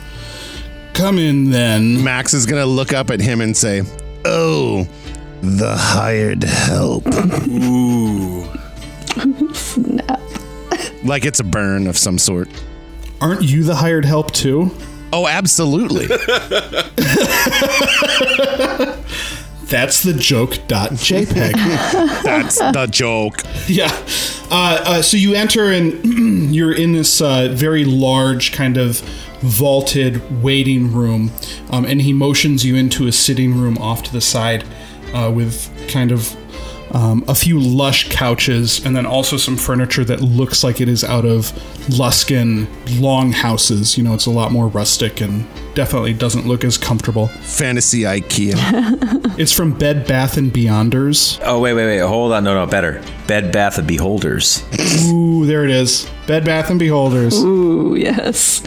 Come 0.98 1.20
in 1.20 1.52
then. 1.52 2.04
Max 2.04 2.34
is 2.34 2.48
gonna 2.48 2.66
look 2.66 2.92
up 2.92 3.12
at 3.12 3.22
him 3.22 3.40
and 3.40 3.56
say, 3.56 3.84
Oh, 4.26 4.88
the 5.42 5.76
hired 5.78 6.44
help. 6.44 7.06
Ooh. 7.48 8.44
Snap. 9.54 10.20
like 11.04 11.24
it's 11.24 11.40
a 11.40 11.44
burn 11.44 11.86
of 11.86 12.00
some 12.00 12.18
sort. 12.18 12.50
Aren't 13.22 13.44
you 13.44 13.64
the 13.64 13.76
hired 13.76 14.06
help 14.06 14.32
too? 14.32 14.72
Oh, 15.14 15.28
absolutely. 15.28 16.08
That's 19.70 20.04
the 20.04 20.14
joke.jpg. 20.14 21.34
That's 22.24 22.58
the 22.60 22.88
joke. 22.90 23.44
Yeah. 23.68 23.92
Uh, 24.50 24.82
uh, 24.86 25.02
so 25.02 25.18
you 25.18 25.34
enter 25.34 25.72
and 25.72 26.54
you're 26.56 26.74
in 26.74 26.94
this 26.94 27.22
uh, 27.22 27.50
very 27.52 27.84
large 27.84 28.54
kind 28.54 28.78
of 28.78 29.00
vaulted 29.42 30.42
waiting 30.42 30.94
room, 30.94 31.32
um, 31.70 31.86
and 31.86 32.02
he 32.02 32.14
motions 32.14 32.66
you 32.66 32.76
into 32.76 33.08
a 33.08 33.12
sitting 33.12 33.56
room 33.56 33.78
off 33.78 34.04
to 34.04 34.12
the 34.12 34.22
side 34.22 34.64
uh, 35.14 35.32
with 35.34 35.70
kind 35.90 36.12
of 36.12 36.36
um, 36.92 37.24
a 37.28 37.36
few 37.36 37.60
lush 37.60 38.10
couches 38.10 38.86
and 38.86 38.96
then 38.96 39.06
also 39.06 39.38
some 39.38 39.58
furniture 39.58 40.06
that 40.06 40.22
looks 40.22 40.64
like 40.64 40.80
it 40.82 40.88
is 40.88 41.04
out 41.04 41.26
of 41.26 41.52
Luskan 41.90 42.68
long 43.02 43.32
houses. 43.32 43.98
You 43.98 44.04
know, 44.04 44.14
it's 44.14 44.26
a 44.26 44.32
lot 44.32 44.52
more 44.52 44.68
rustic 44.68 45.22
and 45.22 45.46
definitely 45.76 46.14
doesn't 46.14 46.48
look 46.48 46.64
as 46.64 46.78
comfortable. 46.78 47.28
Fantasy 47.28 48.02
IKEA. 48.02 49.24
It's 49.38 49.52
from 49.54 49.78
Bed 49.78 50.08
Bath 50.08 50.38
and 50.38 50.52
Beyonders. 50.52 51.40
Oh, 51.44 51.60
wait, 51.60 51.74
wait, 51.76 51.86
wait. 51.86 52.00
Hold 52.00 52.34
on. 52.34 52.44
No, 52.44 52.56
no, 52.56 52.66
better. 52.66 53.04
Bed, 53.28 53.52
Bath, 53.52 53.78
and 53.78 53.88
Beholders. 53.88 54.64
Ooh, 55.06 55.46
there 55.46 55.64
it 55.64 55.70
is. 55.70 56.10
Bed 56.26 56.44
Bath 56.44 56.72
and 56.72 56.80
Beholders. 56.80 57.36
Ooh, 57.44 57.94
yes. 57.96 58.64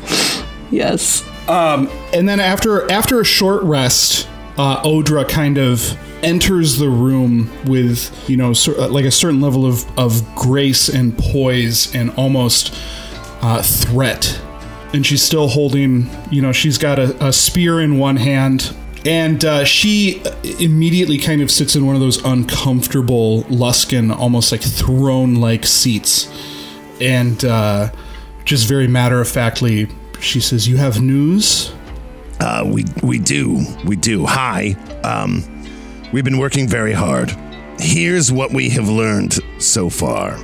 Yes. 0.70 1.24
Um, 1.48 1.90
and 2.14 2.28
then 2.28 2.38
after 2.38 2.88
after 2.88 3.20
a 3.20 3.24
short 3.24 3.64
rest, 3.64 4.28
uh, 4.56 4.80
Odra 4.84 5.28
kind 5.28 5.58
of 5.58 5.98
enters 6.22 6.78
the 6.78 6.88
room 6.88 7.50
with 7.66 8.28
you 8.28 8.36
know 8.36 8.52
uh, 8.68 8.88
like 8.88 9.04
a 9.04 9.10
certain 9.10 9.40
level 9.40 9.66
of 9.66 9.86
of 9.98 10.34
grace 10.34 10.88
and 10.88 11.16
poise 11.16 11.94
and 11.94 12.10
almost 12.16 12.74
uh, 13.42 13.62
threat. 13.62 14.40
And 14.92 15.06
she's 15.06 15.22
still 15.22 15.48
holding, 15.48 16.10
you 16.30 16.42
know, 16.42 16.52
she's 16.52 16.76
got 16.76 16.98
a, 16.98 17.26
a 17.26 17.32
spear 17.32 17.80
in 17.80 17.98
one 17.98 18.16
hand. 18.16 18.74
And 19.06 19.44
uh, 19.44 19.64
she 19.64 20.22
immediately 20.58 21.16
kind 21.16 21.40
of 21.40 21.50
sits 21.50 21.74
in 21.74 21.86
one 21.86 21.94
of 21.94 22.00
those 22.00 22.22
uncomfortable 22.24 23.44
Luskan, 23.44 24.14
almost 24.14 24.52
like 24.52 24.60
throne 24.60 25.36
like 25.36 25.64
seats. 25.64 26.28
And 27.00 27.42
uh, 27.44 27.92
just 28.44 28.68
very 28.68 28.88
matter 28.88 29.20
of 29.20 29.28
factly, 29.28 29.88
she 30.20 30.40
says, 30.40 30.68
You 30.68 30.76
have 30.76 31.00
news? 31.00 31.72
Uh, 32.40 32.64
we 32.66 32.84
we 33.02 33.18
do 33.18 33.64
we 33.84 33.96
do. 33.96 34.26
Hi. 34.26 34.70
Um, 35.04 35.59
we've 36.12 36.24
been 36.24 36.38
working 36.38 36.68
very 36.68 36.92
hard. 36.92 37.30
Here's 37.78 38.30
what 38.32 38.52
we 38.52 38.68
have 38.70 38.88
learned 38.88 39.38
so 39.58 39.88
far. 39.88 40.36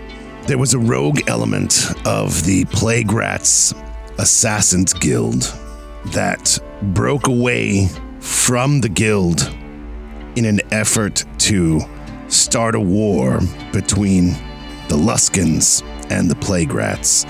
There 0.46 0.58
was 0.58 0.74
a 0.74 0.78
rogue 0.78 1.20
element 1.28 1.92
of 2.06 2.44
the 2.44 2.64
Plague 2.66 3.12
Rats 3.12 3.74
Assassins 4.18 4.92
Guild 4.94 5.52
that 6.06 6.58
broke 6.82 7.26
away 7.26 7.88
from 8.20 8.80
the 8.80 8.88
guild 8.88 9.52
in 10.36 10.44
an 10.44 10.60
effort 10.70 11.24
to 11.38 11.80
start 12.28 12.74
a 12.74 12.80
war 12.80 13.40
between 13.72 14.28
the 14.88 14.96
Luskans 14.96 15.82
and 16.10 16.30
the 16.30 16.36
Plague 16.36 16.72
Rats. 16.72 17.26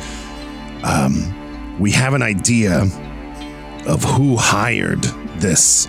Um, 0.84 1.78
we 1.78 1.90
have 1.92 2.14
an 2.14 2.22
idea 2.22 2.82
of 3.86 4.04
who 4.04 4.36
hired 4.36 5.02
this 5.38 5.88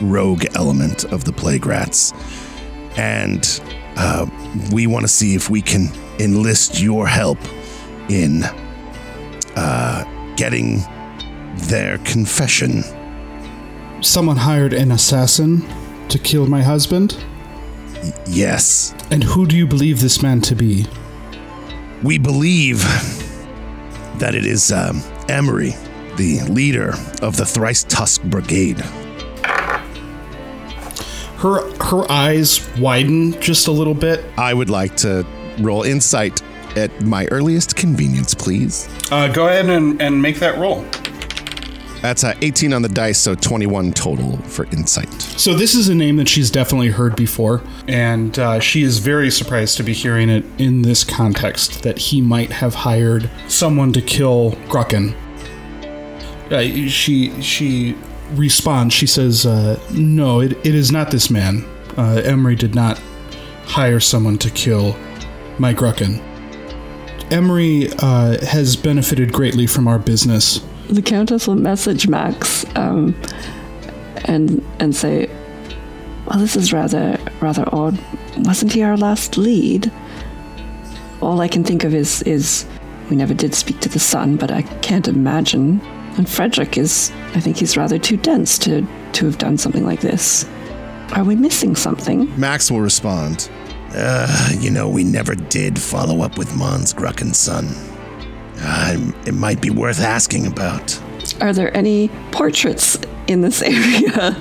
rogue 0.00 0.44
element 0.54 1.04
of 1.04 1.24
the 1.24 1.32
plague 1.32 1.66
rats. 1.66 2.12
And 2.96 3.60
uh, 3.96 4.26
we 4.72 4.86
want 4.86 5.04
to 5.04 5.08
see 5.08 5.34
if 5.34 5.50
we 5.50 5.62
can 5.62 5.88
enlist 6.18 6.80
your 6.80 7.06
help 7.06 7.38
in 8.08 8.42
uh, 9.56 10.34
getting 10.36 10.82
their 11.68 11.98
confession. 11.98 12.82
Someone 14.02 14.36
hired 14.36 14.72
an 14.72 14.92
assassin 14.92 15.62
to 16.08 16.18
kill 16.18 16.46
my 16.46 16.62
husband? 16.62 17.16
Yes, 18.26 18.94
And 19.10 19.22
who 19.22 19.46
do 19.46 19.56
you 19.56 19.66
believe 19.66 20.00
this 20.00 20.22
man 20.22 20.40
to 20.42 20.54
be? 20.54 20.86
we 22.02 22.16
believe 22.16 22.80
that 24.18 24.34
it 24.34 24.46
is 24.46 24.72
um, 24.72 25.02
Emery, 25.28 25.74
the 26.16 26.40
leader 26.48 26.94
of 27.20 27.36
the 27.36 27.44
Thrice 27.44 27.84
Tusk 27.84 28.22
Brigade. 28.22 28.82
Her 31.40 31.72
her 31.82 32.10
eyes 32.12 32.68
widen 32.78 33.40
just 33.40 33.66
a 33.66 33.72
little 33.72 33.94
bit. 33.94 34.22
I 34.36 34.52
would 34.52 34.68
like 34.68 34.94
to 34.98 35.26
roll 35.58 35.84
insight 35.84 36.42
at 36.76 37.00
my 37.00 37.26
earliest 37.30 37.76
convenience, 37.76 38.34
please. 38.34 38.88
Uh, 39.10 39.32
go 39.32 39.48
ahead 39.48 39.70
and, 39.70 40.00
and 40.02 40.20
make 40.20 40.38
that 40.40 40.58
roll. 40.58 40.84
That's 42.02 42.24
uh, 42.24 42.34
18 42.42 42.74
on 42.74 42.82
the 42.82 42.88
dice, 42.88 43.18
so 43.18 43.34
21 43.34 43.92
total 43.92 44.36
for 44.42 44.64
insight. 44.66 45.10
So 45.22 45.54
this 45.54 45.74
is 45.74 45.88
a 45.88 45.94
name 45.94 46.16
that 46.16 46.28
she's 46.28 46.50
definitely 46.50 46.88
heard 46.88 47.16
before, 47.16 47.62
and 47.88 48.38
uh, 48.38 48.60
she 48.60 48.82
is 48.82 48.98
very 48.98 49.30
surprised 49.30 49.76
to 49.78 49.82
be 49.82 49.92
hearing 49.92 50.28
it 50.28 50.44
in 50.58 50.82
this 50.82 51.04
context 51.04 51.82
that 51.82 51.98
he 51.98 52.20
might 52.20 52.50
have 52.52 52.74
hired 52.74 53.30
someone 53.48 53.92
to 53.94 54.02
kill 54.02 54.52
Grucken. 54.68 55.14
Uh, 56.50 56.88
she 56.88 57.40
she 57.42 57.96
responds. 58.32 58.94
She 58.94 59.06
says, 59.06 59.46
uh, 59.46 59.78
"No, 59.92 60.40
it, 60.40 60.52
it 60.64 60.74
is 60.74 60.90
not 60.90 61.10
this 61.10 61.30
man. 61.30 61.64
Uh, 61.96 62.22
Emery 62.24 62.56
did 62.56 62.74
not 62.74 63.00
hire 63.64 64.00
someone 64.00 64.38
to 64.38 64.50
kill 64.50 64.96
my 65.58 65.74
Grucken. 65.74 66.20
Emery 67.30 67.88
uh, 67.98 68.44
has 68.44 68.76
benefited 68.76 69.32
greatly 69.32 69.66
from 69.66 69.86
our 69.88 69.98
business." 69.98 70.60
The 70.88 71.02
Countess 71.02 71.46
will 71.46 71.54
message 71.54 72.08
Max 72.08 72.64
um, 72.76 73.14
and 74.24 74.64
and 74.78 74.94
say, 74.94 75.28
"Well, 76.26 76.38
this 76.38 76.56
is 76.56 76.72
rather 76.72 77.18
rather 77.40 77.64
odd. 77.72 77.98
Wasn't 78.38 78.72
he 78.72 78.82
our 78.82 78.96
last 78.96 79.36
lead? 79.36 79.90
All 81.20 81.40
I 81.40 81.48
can 81.48 81.64
think 81.64 81.84
of 81.84 81.94
is 81.94 82.22
is 82.22 82.66
we 83.10 83.16
never 83.16 83.34
did 83.34 83.54
speak 83.54 83.80
to 83.80 83.88
the 83.88 83.98
son, 83.98 84.36
but 84.36 84.50
I 84.50 84.62
can't 84.62 85.08
imagine. 85.08 85.80
And 86.20 86.28
Frederick 86.28 86.76
is, 86.76 87.10
I 87.34 87.40
think 87.40 87.56
he's 87.56 87.78
rather 87.78 87.98
too 87.98 88.18
dense 88.18 88.58
to 88.58 88.86
to 89.12 89.24
have 89.24 89.38
done 89.38 89.56
something 89.56 89.86
like 89.86 90.02
this. 90.02 90.46
Are 91.12 91.24
we 91.24 91.34
missing 91.34 91.74
something? 91.74 92.38
Max 92.38 92.70
will 92.70 92.82
respond. 92.82 93.48
Uh, 93.94 94.50
you 94.58 94.68
know, 94.70 94.86
we 94.86 95.02
never 95.02 95.34
did 95.34 95.78
follow 95.78 96.20
up 96.20 96.36
with 96.36 96.54
Mons 96.54 96.92
Grucken's 96.92 97.38
son. 97.38 97.68
Uh, 98.58 99.12
it 99.24 99.32
might 99.32 99.62
be 99.62 99.70
worth 99.70 99.98
asking 99.98 100.46
about. 100.46 101.00
Are 101.40 101.54
there 101.54 101.74
any 101.74 102.08
portraits 102.32 102.98
in 103.26 103.40
this 103.40 103.62
area 103.62 104.36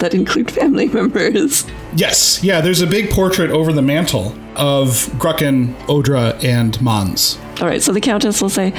that 0.00 0.12
include 0.12 0.50
family 0.50 0.88
members? 0.88 1.64
Yes, 1.96 2.44
yeah, 2.44 2.60
there's 2.60 2.82
a 2.82 2.86
big 2.86 3.08
portrait 3.08 3.50
over 3.50 3.72
the 3.72 3.80
mantle 3.80 4.34
of 4.54 5.06
Grucken, 5.16 5.74
Odra, 5.86 6.44
and 6.44 6.78
Mons. 6.82 7.38
All 7.58 7.66
right, 7.68 7.80
so 7.80 7.90
the 7.90 8.02
Countess 8.02 8.42
will 8.42 8.50
say, 8.50 8.74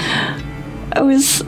I 0.94 1.02
was. 1.02 1.44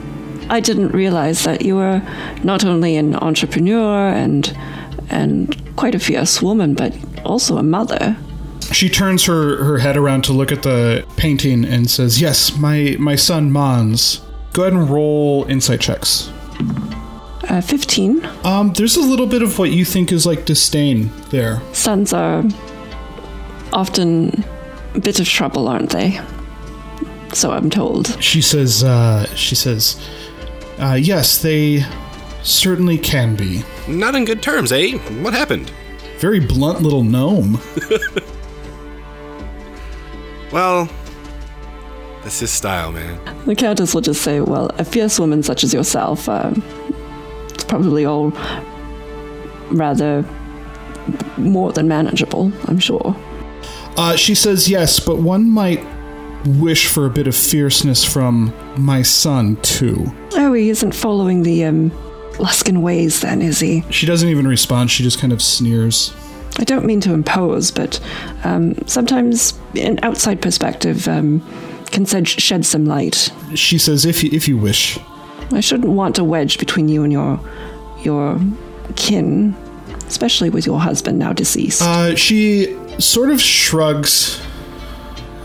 I 0.48 0.60
didn't 0.60 0.90
realize 0.90 1.44
that 1.44 1.62
you 1.62 1.76
were 1.76 2.02
not 2.42 2.64
only 2.64 2.96
an 2.96 3.16
entrepreneur 3.16 4.08
and 4.08 4.56
and 5.10 5.76
quite 5.76 5.94
a 5.94 5.98
fierce 5.98 6.40
woman, 6.42 6.74
but 6.74 6.94
also 7.24 7.58
a 7.58 7.62
mother. 7.62 8.16
She 8.72 8.88
turns 8.88 9.24
her, 9.26 9.62
her 9.64 9.78
head 9.78 9.96
around 9.96 10.24
to 10.24 10.32
look 10.32 10.50
at 10.50 10.62
the 10.62 11.06
painting 11.16 11.64
and 11.64 11.90
says, 11.90 12.20
Yes, 12.20 12.56
my, 12.56 12.96
my 12.98 13.16
son 13.16 13.50
Mons. 13.50 14.22
Go 14.52 14.62
ahead 14.62 14.72
and 14.74 14.88
roll 14.88 15.44
insight 15.44 15.80
checks. 15.80 16.30
Uh, 17.48 17.60
15. 17.60 18.26
Um, 18.44 18.72
there's 18.72 18.96
a 18.96 19.00
little 19.00 19.26
bit 19.26 19.42
of 19.42 19.58
what 19.58 19.70
you 19.70 19.84
think 19.84 20.12
is 20.12 20.26
like 20.26 20.44
disdain 20.44 21.10
there. 21.30 21.60
Sons 21.72 22.12
are 22.12 22.44
often 23.72 24.44
a 24.94 25.00
bit 25.00 25.20
of 25.20 25.28
trouble, 25.28 25.68
aren't 25.68 25.90
they? 25.90 26.20
So 27.32 27.50
I'm 27.50 27.70
told. 27.70 28.22
She 28.22 28.42
says, 28.42 28.84
uh, 28.84 29.26
she 29.34 29.54
says, 29.54 30.00
uh, 30.78 30.94
yes, 30.94 31.40
they 31.42 31.84
certainly 32.42 32.98
can 32.98 33.36
be. 33.36 33.62
Not 33.88 34.14
in 34.14 34.24
good 34.24 34.42
terms, 34.42 34.72
eh? 34.72 34.98
What 35.22 35.34
happened? 35.34 35.70
Very 36.18 36.40
blunt 36.40 36.82
little 36.82 37.02
gnome. 37.04 37.60
Well, 40.52 40.86
that's 42.22 42.40
his 42.40 42.50
style, 42.50 42.92
man. 42.92 43.18
The 43.46 43.54
Countess 43.54 43.94
will 43.94 44.02
just 44.02 44.20
say, 44.20 44.40
Well, 44.40 44.70
a 44.78 44.84
fierce 44.84 45.18
woman 45.18 45.42
such 45.42 45.64
as 45.64 45.72
yourself, 45.72 46.28
uh, 46.28 46.52
it's 47.48 47.64
probably 47.64 48.04
all 48.04 48.32
rather 49.70 50.24
more 51.38 51.72
than 51.72 51.88
manageable, 51.88 52.52
I'm 52.66 52.78
sure. 52.78 53.16
Uh, 53.96 54.14
she 54.16 54.34
says, 54.34 54.68
yes, 54.68 55.00
but 55.00 55.16
one 55.18 55.48
might 55.50 55.84
wish 56.44 56.88
for 56.88 57.06
a 57.06 57.10
bit 57.10 57.26
of 57.26 57.36
fierceness 57.36 58.04
from 58.04 58.52
my 58.76 59.02
son, 59.02 59.56
too. 59.62 60.12
Oh, 60.32 60.52
he 60.52 60.70
isn't 60.70 60.94
following 60.94 61.42
the 61.42 61.64
um, 61.64 61.90
Luskan 62.32 62.82
ways, 62.82 63.20
then, 63.20 63.42
is 63.42 63.60
he? 63.60 63.84
She 63.90 64.06
doesn't 64.06 64.28
even 64.28 64.46
respond, 64.46 64.90
she 64.90 65.02
just 65.02 65.18
kind 65.18 65.32
of 65.32 65.42
sneers. 65.42 66.14
I 66.58 66.64
don't 66.64 66.84
mean 66.84 67.00
to 67.02 67.14
impose, 67.14 67.70
but 67.70 67.98
um, 68.44 68.74
sometimes 68.86 69.58
an 69.74 69.98
outside 70.02 70.42
perspective 70.42 71.08
um, 71.08 71.40
can 71.86 72.04
shed, 72.04 72.28
shed 72.28 72.66
some 72.66 72.84
light. 72.84 73.32
She 73.54 73.78
says, 73.78 74.04
if 74.04 74.22
you, 74.22 74.30
if 74.32 74.48
you 74.48 74.58
wish. 74.58 74.98
I 75.52 75.60
shouldn't 75.60 75.92
want 75.92 76.18
a 76.18 76.24
wedge 76.24 76.58
between 76.58 76.88
you 76.88 77.02
and 77.02 77.12
your 77.12 77.38
your 78.02 78.40
kin, 78.96 79.54
especially 80.06 80.50
with 80.50 80.66
your 80.66 80.80
husband 80.80 81.18
now 81.18 81.32
deceased. 81.32 81.82
Uh, 81.82 82.16
she 82.16 82.76
sort 82.98 83.30
of 83.30 83.40
shrugs 83.40 84.40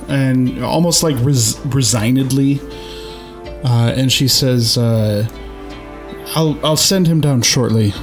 and 0.08 0.64
almost 0.64 1.04
like 1.04 1.16
res- 1.20 1.60
resignedly, 1.66 2.60
uh, 3.64 3.94
and 3.96 4.12
she 4.12 4.28
says, 4.28 4.78
uh, 4.78 5.28
"I'll 6.36 6.58
I'll 6.66 6.78
send 6.78 7.08
him 7.08 7.22
down 7.22 7.42
shortly." 7.42 7.94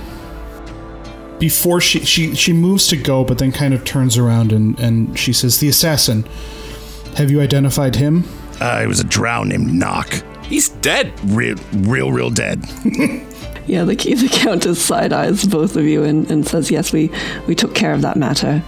Before 1.38 1.80
she 1.80 2.00
she 2.00 2.34
she 2.34 2.52
moves 2.52 2.86
to 2.88 2.96
go, 2.96 3.24
but 3.24 3.38
then 3.38 3.52
kind 3.52 3.74
of 3.74 3.84
turns 3.84 4.16
around 4.16 4.52
and 4.52 4.78
and 4.78 5.18
she 5.18 5.32
says, 5.32 5.58
"The 5.58 5.68
assassin. 5.68 6.24
Have 7.16 7.30
you 7.30 7.40
identified 7.40 7.96
him?" 7.96 8.24
Uh, 8.60 8.80
it 8.82 8.86
was 8.86 9.00
a 9.00 9.04
drow 9.04 9.42
named 9.42 9.72
Nock. 9.72 10.22
He's 10.44 10.68
dead. 10.68 11.12
Real, 11.24 11.56
real, 11.72 12.12
real 12.12 12.30
dead. 12.30 12.64
yeah, 13.66 13.84
the, 13.84 13.94
the 13.94 14.28
Countess 14.30 14.82
side 14.82 15.12
eyes 15.12 15.44
both 15.44 15.76
of 15.76 15.84
you 15.84 16.04
and, 16.04 16.30
and 16.30 16.46
says, 16.46 16.70
Yes, 16.70 16.92
we, 16.92 17.10
we 17.46 17.54
took 17.54 17.74
care 17.74 17.92
of 17.92 18.02
that 18.02 18.16
matter 18.16 18.62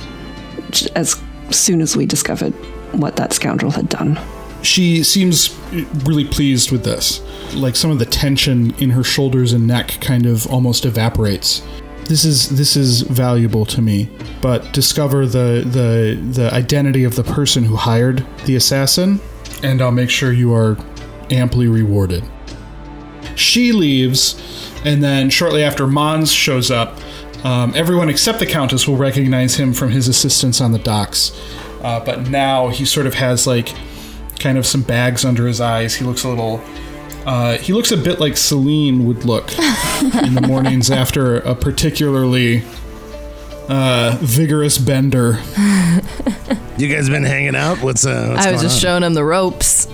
as 0.94 1.20
soon 1.50 1.80
as 1.80 1.96
we 1.96 2.06
discovered 2.06 2.54
what 2.92 3.16
that 3.16 3.32
scoundrel 3.32 3.70
had 3.70 3.88
done. 3.88 4.18
She 4.62 5.04
seems 5.04 5.56
really 6.04 6.24
pleased 6.24 6.72
with 6.72 6.84
this. 6.84 7.22
Like 7.54 7.76
some 7.76 7.90
of 7.90 7.98
the 7.98 8.06
tension 8.06 8.74
in 8.76 8.90
her 8.90 9.04
shoulders 9.04 9.52
and 9.52 9.66
neck 9.66 9.98
kind 10.00 10.26
of 10.26 10.46
almost 10.48 10.84
evaporates. 10.84 11.62
This 12.06 12.24
is 12.24 12.50
this 12.50 12.76
is 12.76 13.02
valuable 13.02 13.66
to 13.66 13.82
me, 13.82 14.08
but 14.40 14.72
discover 14.72 15.26
the 15.26 15.64
the 15.66 16.20
the 16.32 16.50
identity 16.52 17.02
of 17.04 17.16
the 17.16 17.24
person 17.24 17.64
who 17.64 17.74
hired 17.74 18.24
the 18.44 18.54
assassin, 18.56 19.20
and 19.62 19.82
I'll 19.82 19.90
make 19.90 20.10
sure 20.10 20.32
you 20.32 20.54
are 20.54 20.76
amply 21.30 21.66
rewarded. 21.66 22.24
She 23.34 23.72
leaves, 23.72 24.40
and 24.84 25.02
then 25.02 25.30
shortly 25.30 25.64
after 25.64 25.86
Mons 25.86 26.32
shows 26.32 26.70
up, 26.70 26.96
um, 27.44 27.72
everyone 27.76 28.08
except 28.08 28.38
the 28.38 28.46
Countess 28.46 28.88
will 28.88 28.96
recognize 28.96 29.56
him 29.56 29.72
from 29.72 29.90
his 29.90 30.08
assistance 30.08 30.60
on 30.60 30.72
the 30.72 30.78
docks. 30.78 31.32
Uh, 31.86 32.04
but 32.04 32.28
now 32.28 32.66
he 32.66 32.84
sort 32.84 33.06
of 33.06 33.14
has 33.14 33.46
like 33.46 33.72
kind 34.40 34.58
of 34.58 34.66
some 34.66 34.82
bags 34.82 35.24
under 35.24 35.46
his 35.46 35.60
eyes. 35.60 35.94
He 35.94 36.04
looks 36.04 36.24
a 36.24 36.28
little. 36.28 36.60
Uh, 37.24 37.58
he 37.58 37.72
looks 37.72 37.92
a 37.92 37.96
bit 37.96 38.18
like 38.18 38.36
Celine 38.36 39.06
would 39.06 39.24
look 39.24 39.52
in 39.52 40.34
the 40.34 40.44
mornings 40.48 40.90
after 41.02 41.36
a 41.36 41.54
particularly 41.54 42.64
uh, 43.68 44.18
vigorous 44.20 44.78
bender. 44.78 45.38
You 46.76 46.88
guys 46.92 47.08
been 47.08 47.22
hanging 47.22 47.54
out? 47.54 47.80
What's 47.82 48.04
uh? 48.04 48.30
What's 48.34 48.46
I 48.46 48.50
was 48.50 48.62
going 48.62 48.68
just 48.68 48.84
on? 48.84 48.88
showing 48.88 49.02
him 49.04 49.14
the 49.14 49.24
ropes. 49.24 49.86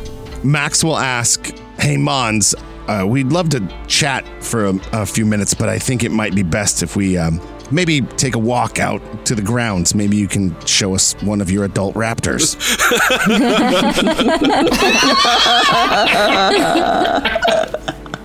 Max 0.43 0.83
will 0.83 0.97
ask, 0.97 1.55
Hey, 1.79 1.99
Mons, 1.99 2.55
uh, 2.89 3.05
we'd 3.07 3.33
love 3.33 3.51
to 3.51 3.61
chat 3.87 4.25
for 4.43 4.65
a, 4.65 4.75
a 4.93 5.05
few 5.07 5.27
minutes, 5.27 5.53
but 5.53 5.69
I 5.69 5.79
think 5.79 6.05
it 6.05 6.11
might 6.11 6.35
be 6.35 6.43
best 6.43 6.83
if 6.83 6.97
we 6.97 7.19
um, 7.19 7.39
maybe 7.73 8.03
take 8.03 8.35
a 8.35 8.39
walk 8.39 8.79
out 8.79 9.01
to 9.27 9.35
the 9.35 9.43
grounds. 9.43 9.95
Maybe 9.95 10.17
you 10.17 10.29
can 10.29 10.59
show 10.67 10.95
us 10.95 11.15
one 11.23 11.41
of 11.41 11.51
your 11.51 11.65
adult 11.65 11.95
raptors. 11.95 12.57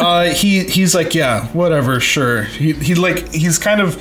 Uh, 0.00 0.24
he 0.34 0.64
he's 0.64 0.94
like, 0.94 1.14
yeah, 1.14 1.46
whatever, 1.48 1.98
sure. 1.98 2.42
He 2.42 2.72
he 2.72 2.94
like 2.94 3.32
he's 3.32 3.58
kind 3.58 3.80
of 3.80 3.94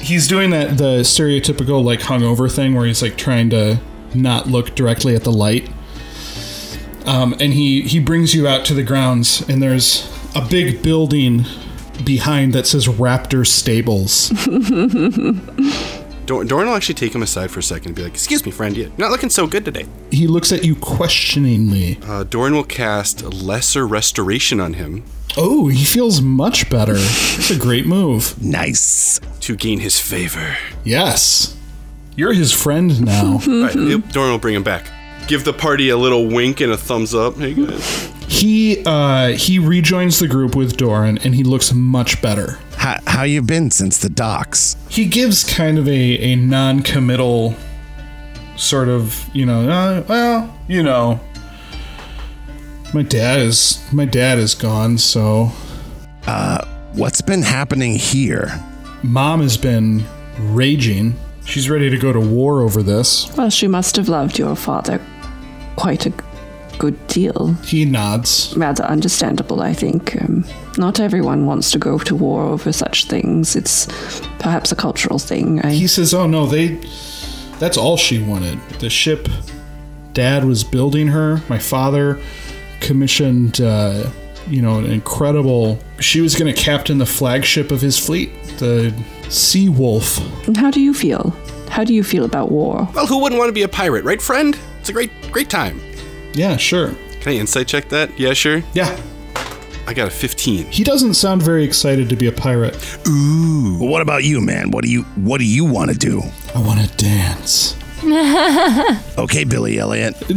he's 0.00 0.26
doing 0.28 0.50
that 0.50 0.78
the 0.78 1.00
stereotypical 1.00 1.84
like 1.84 2.00
hungover 2.00 2.52
thing 2.52 2.74
where 2.74 2.86
he's 2.86 3.02
like 3.02 3.16
trying 3.16 3.50
to 3.50 3.80
not 4.14 4.46
look 4.46 4.74
directly 4.74 5.14
at 5.14 5.24
the 5.24 5.32
light. 5.32 5.68
Um, 7.06 7.34
and 7.34 7.52
he 7.52 7.82
he 7.82 8.00
brings 8.00 8.34
you 8.34 8.48
out 8.48 8.64
to 8.66 8.74
the 8.74 8.82
grounds, 8.82 9.46
and 9.48 9.62
there's 9.62 10.10
a 10.34 10.40
big 10.40 10.82
building 10.82 11.44
behind 12.04 12.52
that 12.54 12.66
says 12.66 12.86
Raptor 12.86 13.46
Stables. 13.46 14.30
Dor- 16.26 16.44
Doran 16.44 16.68
will 16.68 16.74
actually 16.74 16.94
take 16.94 17.14
him 17.14 17.22
aside 17.22 17.50
for 17.50 17.60
a 17.60 17.62
second 17.62 17.88
and 17.88 17.96
be 17.96 18.02
like, 18.02 18.12
Excuse 18.14 18.44
me, 18.46 18.50
friend, 18.50 18.74
you're 18.76 18.90
not 18.96 19.10
looking 19.10 19.28
so 19.28 19.46
good 19.46 19.64
today. 19.64 19.84
he 20.10 20.26
looks 20.26 20.52
at 20.52 20.64
you 20.64 20.74
questioningly. 20.74 21.98
Uh, 22.02 22.24
Doran 22.24 22.54
will 22.54 22.64
cast 22.64 23.22
Lesser 23.22 23.86
Restoration 23.86 24.58
on 24.60 24.74
him 24.74 25.04
Oh, 25.36 25.66
he 25.68 25.84
feels 25.84 26.20
much 26.22 26.70
better. 26.70 26.94
It's 26.96 27.50
a 27.50 27.58
great 27.58 27.86
move. 27.86 28.40
Nice. 28.42 29.20
to 29.40 29.56
gain 29.56 29.80
his 29.80 29.98
favor. 29.98 30.56
Yes, 30.84 31.56
you're 32.16 32.32
his 32.32 32.52
friend 32.52 33.04
now. 33.04 33.32
All 33.46 33.62
right, 33.62 33.74
yep, 33.74 34.08
Doran 34.10 34.30
will 34.30 34.38
bring 34.38 34.54
him 34.54 34.62
back. 34.62 34.86
Give 35.26 35.42
the 35.44 35.52
party 35.52 35.88
a 35.88 35.96
little 35.96 36.28
wink 36.28 36.60
and 36.60 36.70
a 36.72 36.76
thumbs 36.76 37.14
up. 37.16 37.36
Hey, 37.36 37.54
guys. 37.54 38.12
He 38.28 38.82
uh, 38.84 39.28
he 39.28 39.58
rejoins 39.58 40.18
the 40.18 40.28
group 40.28 40.54
with 40.56 40.76
Doran, 40.76 41.18
and 41.18 41.34
he 41.34 41.42
looks 41.44 41.72
much 41.72 42.20
better. 42.22 42.58
How, 42.76 42.98
how 43.06 43.22
you 43.22 43.40
been 43.42 43.70
since 43.70 43.98
the 43.98 44.08
docks? 44.08 44.76
He 44.90 45.04
gives 45.06 45.44
kind 45.44 45.78
of 45.78 45.86
a, 45.88 45.92
a 46.18 46.36
non-committal 46.36 47.54
sort 48.56 48.88
of, 48.88 49.28
you 49.32 49.46
know, 49.46 49.68
uh, 49.68 50.04
well, 50.08 50.54
you 50.68 50.82
know, 50.82 51.18
my 52.92 53.02
dad 53.02 53.40
is 53.40 53.82
my 53.92 54.04
dad 54.04 54.38
is 54.38 54.54
gone, 54.54 54.98
so 54.98 55.50
uh 56.26 56.64
What's 56.92 57.20
been 57.22 57.42
happening 57.42 57.96
here? 57.96 58.60
mom 59.02 59.40
has 59.42 59.56
been 59.56 60.04
raging. 60.38 61.14
She's 61.44 61.68
ready 61.68 61.90
to 61.90 61.98
go 61.98 62.12
to 62.12 62.20
war 62.20 62.60
over 62.62 62.82
this. 62.82 63.34
Well, 63.36 63.50
she 63.50 63.66
must 63.68 63.96
have 63.96 64.08
loved 64.08 64.38
your 64.38 64.54
father 64.56 65.00
quite 65.76 66.06
a 66.06 66.10
g- 66.10 66.16
good 66.78 67.06
deal. 67.06 67.54
He 67.64 67.84
nods. 67.84 68.54
Rather 68.56 68.84
understandable, 68.84 69.60
I 69.62 69.72
think. 69.72 70.20
Um, 70.22 70.44
not 70.78 71.00
everyone 71.00 71.46
wants 71.46 71.70
to 71.72 71.78
go 71.78 71.98
to 71.98 72.14
war 72.14 72.42
over 72.44 72.72
such 72.72 73.06
things. 73.06 73.56
It's 73.56 73.86
perhaps 74.38 74.72
a 74.72 74.76
cultural 74.76 75.18
thing. 75.18 75.60
I, 75.62 75.72
He 75.72 75.86
says, 75.86 76.12
"Oh 76.14 76.26
no, 76.26 76.46
they 76.46 76.78
that's 77.58 77.76
all 77.76 77.96
she 77.96 78.18
wanted. 78.22 78.58
The 78.80 78.90
ship 78.90 79.28
dad 80.12 80.44
was 80.44 80.64
building 80.64 81.08
her. 81.08 81.42
My 81.48 81.58
father 81.58 82.20
commissioned 82.80 83.60
uh, 83.60 84.10
you 84.48 84.60
know, 84.60 84.78
an 84.78 84.86
incredible 84.86 85.78
she 86.00 86.20
was 86.20 86.34
going 86.34 86.52
to 86.52 86.60
captain 86.60 86.98
the 86.98 87.06
flagship 87.06 87.70
of 87.70 87.80
his 87.80 87.98
fleet, 87.98 88.30
the 88.58 88.94
Sea 89.30 89.68
Wolf. 89.68 90.18
And 90.46 90.56
How 90.56 90.70
do 90.70 90.80
you 90.80 90.92
feel? 90.92 91.30
How 91.68 91.84
do 91.84 91.94
you 91.94 92.04
feel 92.04 92.24
about 92.24 92.50
war? 92.50 92.88
Well, 92.94 93.06
who 93.06 93.18
wouldn't 93.18 93.38
want 93.38 93.48
to 93.48 93.52
be 93.52 93.62
a 93.62 93.68
pirate, 93.68 94.04
right, 94.04 94.20
friend? 94.20 94.56
It's 94.80 94.90
a 94.90 94.92
great, 94.92 95.10
great 95.32 95.48
time. 95.48 95.80
Yeah, 96.34 96.56
sure. 96.56 96.94
Can 97.20 97.32
I 97.32 97.36
insight 97.36 97.68
check 97.68 97.88
that? 97.88 98.18
Yeah, 98.18 98.32
sure. 98.34 98.62
Yeah. 98.74 99.00
I 99.86 99.92
got 99.94 100.08
a 100.08 100.10
15. 100.10 100.66
He 100.66 100.82
doesn't 100.84 101.14
sound 101.14 101.42
very 101.42 101.64
excited 101.64 102.08
to 102.08 102.16
be 102.16 102.26
a 102.26 102.32
pirate. 102.32 102.74
Well, 103.06 103.88
what 103.88 104.02
about 104.02 104.24
you, 104.24 104.40
man? 104.40 104.70
What 104.70 104.82
do 104.84 104.90
you 104.90 105.02
what 105.16 105.38
do 105.38 105.44
you 105.44 105.64
want 105.64 105.90
to 105.90 105.96
do? 105.96 106.22
I 106.54 106.60
want 106.60 106.80
to 106.80 106.96
dance. 106.96 107.76
Okay, 109.16 109.44
Billy 109.44 109.78
Elliot. 109.78 110.14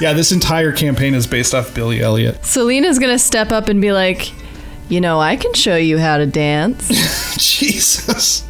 Yeah, 0.00 0.12
this 0.12 0.32
entire 0.32 0.72
campaign 0.72 1.14
is 1.14 1.26
based 1.26 1.54
off 1.54 1.72
Billy 1.72 2.00
Elliot. 2.02 2.44
Selena's 2.44 2.98
gonna 2.98 3.18
step 3.18 3.52
up 3.52 3.68
and 3.68 3.80
be 3.80 3.92
like, 3.92 4.32
you 4.90 5.00
know, 5.00 5.20
I 5.20 5.36
can 5.36 5.54
show 5.54 5.76
you 5.76 5.98
how 5.98 6.18
to 6.18 6.26
dance. 6.26 6.88
Jesus. 7.38 8.44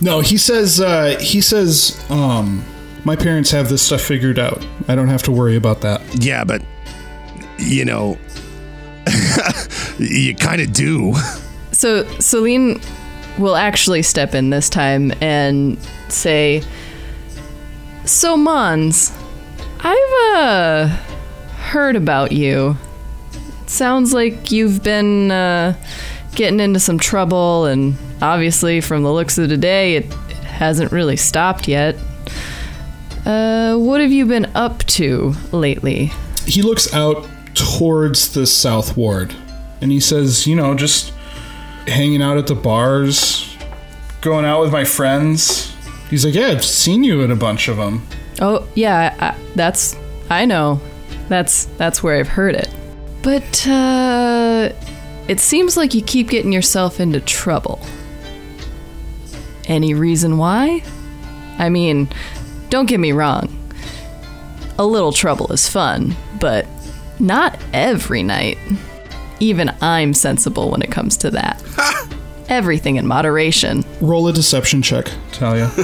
no, 0.00 0.20
he 0.20 0.38
says 0.38 0.80
uh 0.80 1.18
he 1.20 1.40
says 1.40 2.02
um 2.08 2.64
my 3.04 3.16
parents 3.16 3.50
have 3.50 3.68
this 3.68 3.82
stuff 3.82 4.00
figured 4.00 4.38
out. 4.38 4.64
I 4.88 4.94
don't 4.94 5.08
have 5.08 5.22
to 5.24 5.32
worry 5.32 5.56
about 5.56 5.80
that. 5.82 6.02
Yeah, 6.14 6.44
but 6.44 6.62
you 7.58 7.84
know, 7.84 8.18
you 9.98 10.34
kind 10.34 10.60
of 10.60 10.72
do. 10.72 11.14
So 11.72 12.04
Celine 12.18 12.80
will 13.38 13.56
actually 13.56 14.02
step 14.02 14.34
in 14.34 14.50
this 14.50 14.68
time 14.68 15.12
and 15.20 15.78
say, 16.08 16.62
"So 18.04 18.36
Mons, 18.36 19.12
I've 19.80 20.36
uh 20.36 20.88
heard 21.72 21.96
about 21.96 22.32
you. 22.32 22.76
Sounds 23.66 24.12
like 24.12 24.52
you've 24.52 24.82
been 24.82 25.30
uh, 25.30 25.74
getting 26.34 26.60
into 26.60 26.78
some 26.78 26.98
trouble, 26.98 27.64
and 27.64 27.96
obviously, 28.20 28.82
from 28.82 29.02
the 29.02 29.12
looks 29.12 29.38
of 29.38 29.48
today, 29.48 29.96
it, 29.96 30.04
it 30.28 30.36
hasn't 30.36 30.92
really 30.92 31.16
stopped 31.16 31.66
yet. 31.66 31.96
Uh, 33.24 33.76
what 33.76 34.00
have 34.00 34.12
you 34.12 34.26
been 34.26 34.50
up 34.54 34.84
to 34.84 35.34
lately?" 35.52 36.12
He 36.46 36.62
looks 36.62 36.92
out 36.92 37.28
towards 37.54 38.32
the 38.32 38.46
south 38.46 38.96
ward 38.96 39.34
and 39.82 39.90
he 39.90 40.00
says, 40.00 40.46
you 40.46 40.56
know, 40.56 40.74
just 40.74 41.12
hanging 41.86 42.22
out 42.22 42.38
at 42.38 42.46
the 42.46 42.54
bars, 42.54 43.56
going 44.20 44.44
out 44.44 44.60
with 44.62 44.72
my 44.72 44.84
friends. 44.84 45.74
He's 46.08 46.24
like, 46.24 46.34
"Yeah, 46.34 46.48
I've 46.48 46.64
seen 46.64 47.04
you 47.04 47.22
at 47.22 47.30
a 47.30 47.36
bunch 47.36 47.68
of 47.68 47.76
them." 47.76 48.06
Oh 48.40 48.66
yeah, 48.74 49.14
I, 49.18 49.38
that's 49.54 49.96
I 50.30 50.44
know. 50.46 50.80
That's 51.28 51.66
that's 51.76 52.02
where 52.02 52.18
I've 52.18 52.28
heard 52.28 52.54
it. 52.54 52.72
But 53.22 53.66
uh, 53.66 54.70
it 55.28 55.40
seems 55.40 55.76
like 55.76 55.94
you 55.94 56.02
keep 56.02 56.28
getting 56.28 56.52
yourself 56.52 57.00
into 57.00 57.20
trouble. 57.20 57.80
Any 59.66 59.94
reason 59.94 60.38
why? 60.38 60.82
I 61.58 61.68
mean, 61.68 62.08
don't 62.72 62.86
get 62.86 62.98
me 62.98 63.12
wrong. 63.12 63.54
A 64.78 64.86
little 64.86 65.12
trouble 65.12 65.52
is 65.52 65.68
fun, 65.68 66.16
but 66.40 66.66
not 67.20 67.60
every 67.74 68.22
night. 68.22 68.56
Even 69.40 69.68
I'm 69.82 70.14
sensible 70.14 70.70
when 70.70 70.80
it 70.80 70.90
comes 70.90 71.18
to 71.18 71.30
that. 71.32 71.62
Everything 72.48 72.96
in 72.96 73.06
moderation. 73.06 73.84
Roll 74.00 74.26
a 74.26 74.32
deception 74.32 74.80
check, 74.80 75.10
Talia. 75.32 75.66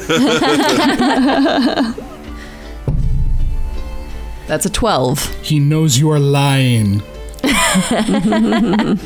That's 4.47 4.65
a 4.65 4.71
12. 4.71 5.43
He 5.43 5.61
knows 5.61 5.99
you 5.99 6.11
are 6.11 6.19
lying. 6.19 7.03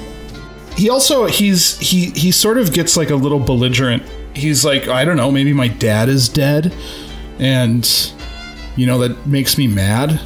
he 0.77 0.89
also 0.89 1.27
he's 1.27 1.79
he 1.81 2.11
he 2.11 2.31
sort 2.31 2.59
of 2.59 2.73
gets 2.73 2.97
like 2.97 3.11
a 3.11 3.17
little 3.17 3.41
belligerent. 3.41 4.05
He's 4.35 4.65
like, 4.65 4.87
I 4.87 5.05
don't 5.05 5.17
know, 5.17 5.33
maybe 5.33 5.53
my 5.53 5.67
dad 5.67 6.09
is 6.09 6.29
dead 6.29 6.73
and 7.43 8.13
you 8.77 8.87
know 8.87 8.99
that 8.99 9.27
makes 9.27 9.59
me 9.59 9.67
mad. 9.67 10.21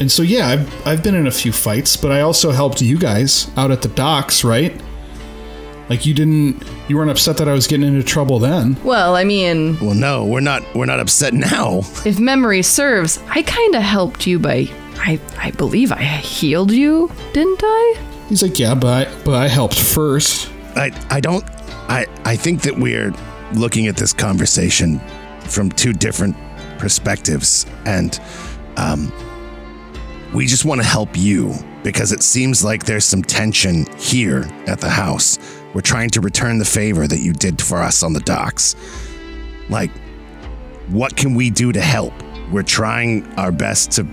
And 0.00 0.10
so 0.10 0.22
yeah, 0.22 0.48
I've 0.48 0.86
I've 0.86 1.02
been 1.02 1.14
in 1.14 1.26
a 1.26 1.30
few 1.30 1.52
fights, 1.52 1.96
but 1.96 2.10
I 2.10 2.22
also 2.22 2.50
helped 2.50 2.82
you 2.82 2.98
guys 2.98 3.50
out 3.56 3.70
at 3.70 3.82
the 3.82 3.88
docks, 3.88 4.42
right? 4.42 4.74
Like 5.88 6.04
you 6.04 6.14
didn't 6.14 6.64
you 6.88 6.96
weren't 6.96 7.10
upset 7.10 7.36
that 7.36 7.48
I 7.48 7.52
was 7.52 7.66
getting 7.66 7.86
into 7.86 8.02
trouble 8.02 8.38
then. 8.38 8.76
Well, 8.82 9.14
I 9.14 9.24
mean, 9.24 9.78
Well, 9.78 9.94
no, 9.94 10.24
we're 10.24 10.40
not. 10.40 10.62
We're 10.74 10.86
not 10.86 11.00
upset 11.00 11.32
now. 11.32 11.78
if 12.04 12.18
memory 12.18 12.62
serves, 12.62 13.18
I 13.28 13.42
kind 13.42 13.74
of 13.74 13.82
helped 13.82 14.26
you 14.26 14.38
by. 14.38 14.68
I, 14.98 15.20
I 15.38 15.50
believe 15.52 15.92
I 15.92 16.02
healed 16.02 16.72
you, 16.72 17.12
didn't 17.34 17.60
I? 17.62 18.02
He's 18.28 18.42
like, 18.42 18.58
"Yeah, 18.58 18.74
but 18.74 19.08
I, 19.08 19.22
but 19.24 19.34
I 19.34 19.46
helped 19.46 19.78
first. 19.78 20.50
I 20.74 20.90
I 21.10 21.20
don't. 21.20 21.44
I 21.88 22.06
I 22.24 22.34
think 22.34 22.62
that 22.62 22.76
we're 22.76 23.12
looking 23.52 23.86
at 23.86 23.96
this 23.96 24.12
conversation 24.12 25.00
from 25.48 25.70
two 25.70 25.92
different 25.92 26.36
perspectives, 26.78 27.66
and 27.84 28.20
um, 28.76 29.12
we 30.34 30.46
just 30.46 30.64
want 30.64 30.80
to 30.80 30.86
help 30.86 31.16
you 31.16 31.54
because 31.82 32.12
it 32.12 32.22
seems 32.22 32.64
like 32.64 32.84
there's 32.84 33.04
some 33.04 33.22
tension 33.22 33.86
here 33.96 34.48
at 34.66 34.80
the 34.80 34.90
house. 34.90 35.38
We're 35.72 35.80
trying 35.82 36.10
to 36.10 36.20
return 36.20 36.58
the 36.58 36.64
favor 36.64 37.06
that 37.06 37.20
you 37.20 37.32
did 37.32 37.60
for 37.60 37.78
us 37.78 38.02
on 38.02 38.12
the 38.12 38.20
docks. 38.20 38.76
Like, 39.68 39.90
what 40.88 41.16
can 41.16 41.34
we 41.34 41.50
do 41.50 41.72
to 41.72 41.80
help? 41.80 42.12
We're 42.50 42.62
trying 42.62 43.26
our 43.34 43.52
best 43.52 43.92
to 43.92 44.06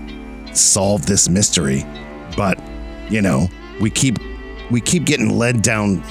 solve 0.53 1.05
this 1.05 1.29
mystery, 1.29 1.84
but 2.36 2.59
you 3.09 3.21
know, 3.21 3.47
we 3.79 3.89
keep 3.89 4.17
we 4.71 4.81
keep 4.81 5.05
getting 5.05 5.38
led 5.38 5.61
down 5.61 6.03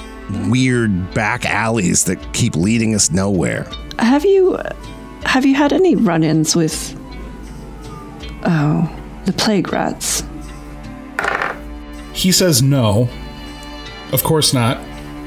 weird 0.49 1.13
back 1.13 1.45
alleys 1.45 2.05
that 2.05 2.33
keep 2.33 2.55
leading 2.55 2.95
us 2.95 3.11
nowhere. 3.11 3.67
Have 3.99 4.25
you 4.25 4.57
have 5.25 5.45
you 5.45 5.55
had 5.55 5.73
any 5.73 5.95
run-ins 5.95 6.55
with 6.55 6.97
oh 8.45 8.89
the 9.25 9.33
plague 9.33 9.71
rats? 9.71 10.23
He 12.13 12.31
says 12.31 12.61
no. 12.61 13.09
Of 14.11 14.23
course 14.23 14.53
not. 14.53 14.79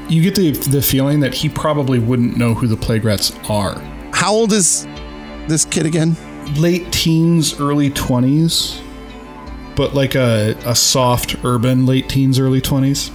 You 0.09 0.21
get 0.21 0.35
the 0.35 0.51
the 0.51 0.81
feeling 0.81 1.19
that 1.19 1.33
he 1.33 1.49
probably 1.49 1.99
wouldn't 1.99 2.37
know 2.37 2.53
who 2.53 2.67
the 2.67 2.77
plague 2.77 3.03
rats 3.03 3.33
are. 3.49 3.79
How 4.13 4.31
old 4.31 4.53
is 4.53 4.87
this 5.47 5.65
kid 5.65 5.85
again? 5.85 6.15
Late 6.55 6.89
teens, 6.93 7.59
early 7.59 7.89
twenties, 7.89 8.81
but 9.75 9.93
like 9.93 10.15
a 10.15 10.55
a 10.65 10.73
soft 10.75 11.35
urban 11.43 11.85
late 11.85 12.07
teens, 12.07 12.39
early 12.39 12.61
twenties. 12.61 13.11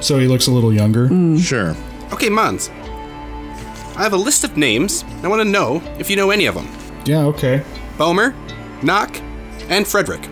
So 0.00 0.18
he 0.18 0.28
looks 0.28 0.46
a 0.46 0.50
little 0.50 0.72
younger. 0.72 1.08
Sure. 1.38 1.74
Okay, 2.12 2.28
Mons. 2.28 2.70
I 3.96 4.02
have 4.02 4.12
a 4.12 4.18
list 4.18 4.44
of 4.44 4.56
names. 4.56 5.04
I 5.22 5.28
want 5.28 5.40
to 5.40 5.48
know 5.48 5.82
if 5.98 6.10
you 6.10 6.16
know 6.16 6.30
any 6.30 6.46
of 6.46 6.54
them. 6.54 6.68
Yeah, 7.06 7.24
okay. 7.26 7.64
Bomer, 7.96 8.34
Nock, 8.82 9.20
and 9.68 9.86
Frederick. 9.86 10.28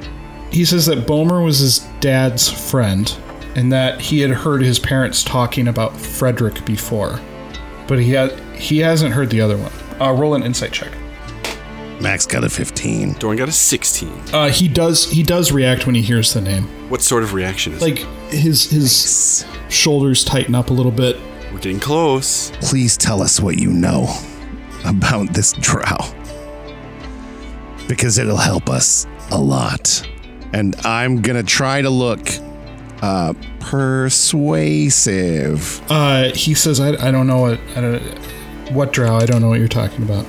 He 0.51 0.65
says 0.65 0.87
that 0.87 1.07
Bomer 1.07 1.43
was 1.45 1.59
his 1.61 1.79
dad's 2.01 2.49
friend, 2.71 3.17
and 3.57 3.73
that 3.73 4.01
he 4.01 4.21
had 4.21 4.31
heard 4.31 4.63
his 4.63 4.79
parents 4.79 5.23
talking 5.23 5.69
about 5.69 5.97
Frederick 5.97 6.65
before, 6.65 7.19
but 7.89 7.99
he 7.99 8.11
had 8.11 8.39
he 8.55 8.79
hasn't 8.79 9.15
heard 9.15 9.31
the 9.31 9.41
other 9.41 9.57
one. 9.57 9.73
Uh, 10.01 10.13
roll 10.13 10.35
an 10.35 10.43
insight 10.43 10.73
check. 10.73 10.93
Max 12.01 12.27
got 12.27 12.45
a 12.45 12.51
15. 12.51 13.15
Doran 13.15 13.39
got 13.39 13.49
a 13.49 13.53
16. 13.53 14.11
Uh, 14.33 14.51
he 14.51 14.69
does 14.69 15.11
he 15.11 15.23
does 15.23 15.53
react 15.53 15.87
when 15.87 15.95
he 15.95 16.03
hears 16.03 16.35
the 16.35 16.41
name. 16.41 16.65
What 16.91 17.01
sort 17.01 17.23
of 17.23 17.33
reaction 17.33 17.73
is 17.73 17.83
it? 17.83 17.85
Like 17.85 17.99
his 18.31 18.71
his 18.71 19.47
shoulders 19.71 20.23
tighten 20.23 20.55
up 20.55 20.71
a 20.71 20.73
little 20.73 20.93
bit. 20.93 21.17
We're 21.55 21.61
getting 21.61 21.79
close. 21.79 22.51
Please 22.61 22.97
tell 22.97 23.23
us 23.23 23.39
what 23.39 23.59
you 23.61 23.71
know 23.73 24.13
about 24.85 25.33
this 25.33 25.53
drow. 25.53 25.97
because 27.87 28.19
it'll 28.19 28.37
help 28.37 28.69
us 28.69 29.07
a 29.31 29.39
lot. 29.39 30.05
And 30.53 30.75
I'm 30.85 31.23
going 31.23 31.37
to 31.37 31.45
try 31.49 31.81
to 31.81 31.91
look 31.91 32.29
uh, 33.03 33.35
persuasive. 33.61 34.71
Uh, 35.89 36.31
he 36.35 36.55
says, 36.55 36.81
I, 36.81 36.89
I 37.07 37.13
don't 37.13 37.29
know 37.29 37.39
what, 37.39 37.61
I 37.77 37.81
don't, 37.81 38.01
what 38.73 38.93
drow? 38.93 39.15
I 39.17 39.25
don't 39.25 39.41
know 39.41 39.49
what 39.49 39.61
you're 39.61 39.69
talking 39.69 40.03
about. 40.03 40.27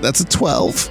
That's 0.00 0.20
a 0.20 0.24
12. 0.26 0.88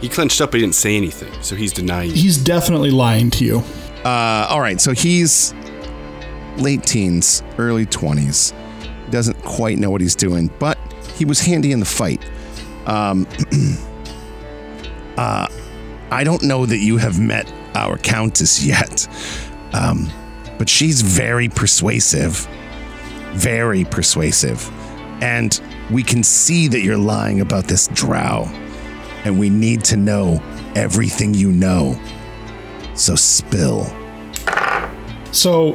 He 0.00 0.08
clenched 0.08 0.40
up, 0.40 0.52
but 0.52 0.60
he 0.60 0.62
didn't 0.62 0.76
say 0.76 0.96
anything, 0.96 1.32
so 1.42 1.54
he's 1.54 1.74
denying. 1.74 2.12
He's 2.12 2.38
definitely 2.38 2.92
lying 2.92 3.28
to 3.32 3.44
you. 3.44 3.62
Uh, 4.04 4.46
all 4.48 4.60
right, 4.60 4.80
so 4.80 4.92
he's 4.92 5.52
late 6.58 6.82
teens, 6.82 7.42
early 7.58 7.86
20s. 7.86 8.52
Doesn't 9.10 9.40
quite 9.42 9.78
know 9.78 9.90
what 9.90 10.00
he's 10.00 10.16
doing, 10.16 10.50
but 10.58 10.78
he 11.16 11.24
was 11.24 11.40
handy 11.40 11.72
in 11.72 11.80
the 11.80 11.86
fight. 11.86 12.24
Um, 12.86 13.26
uh, 15.16 15.48
I 16.10 16.24
don't 16.24 16.42
know 16.42 16.66
that 16.66 16.78
you 16.78 16.96
have 16.98 17.18
met 17.18 17.52
our 17.74 17.98
countess 17.98 18.64
yet, 18.64 19.08
um, 19.72 20.10
but 20.58 20.68
she's 20.68 21.02
very 21.02 21.48
persuasive. 21.48 22.46
Very 23.32 23.84
persuasive. 23.84 24.70
And 25.22 25.60
we 25.90 26.02
can 26.02 26.22
see 26.22 26.68
that 26.68 26.80
you're 26.80 26.98
lying 26.98 27.40
about 27.40 27.64
this 27.64 27.88
drow, 27.88 28.44
and 29.24 29.38
we 29.38 29.50
need 29.50 29.84
to 29.84 29.96
know 29.96 30.42
everything 30.74 31.34
you 31.34 31.50
know. 31.50 31.98
So 32.94 33.16
spill. 33.16 33.86
So 35.32 35.72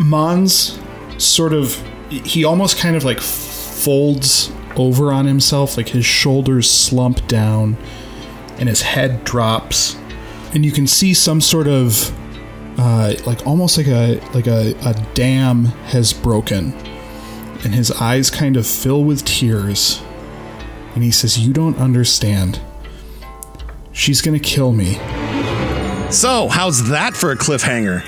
Mons 0.00 0.78
sort 1.18 1.52
of 1.52 1.80
he 2.10 2.44
almost 2.44 2.76
kind 2.76 2.96
of 2.96 3.04
like 3.04 3.20
folds 3.20 4.50
over 4.76 5.12
on 5.12 5.26
himself, 5.26 5.76
like 5.76 5.90
his 5.90 6.04
shoulders 6.04 6.68
slump 6.68 7.26
down 7.28 7.76
and 8.58 8.68
his 8.68 8.82
head 8.82 9.24
drops. 9.24 9.96
And 10.52 10.64
you 10.64 10.72
can 10.72 10.86
see 10.86 11.14
some 11.14 11.40
sort 11.40 11.68
of 11.68 12.12
uh, 12.78 13.14
like 13.26 13.46
almost 13.46 13.76
like 13.76 13.86
a 13.86 14.20
like 14.34 14.46
a, 14.46 14.74
a 14.84 14.94
dam 15.14 15.66
has 15.86 16.12
broken. 16.12 16.72
And 17.62 17.74
his 17.74 17.90
eyes 17.92 18.30
kind 18.30 18.56
of 18.56 18.66
fill 18.66 19.04
with 19.04 19.24
tears. 19.24 20.02
And 20.94 21.04
he 21.04 21.10
says, 21.10 21.38
You 21.38 21.52
don't 21.52 21.76
understand. 21.78 22.60
She's 23.92 24.22
gonna 24.22 24.40
kill 24.40 24.72
me. 24.72 24.94
So, 26.10 26.48
how's 26.48 26.88
that 26.88 27.14
for 27.14 27.30
a 27.30 27.36
cliffhanger? 27.36 28.04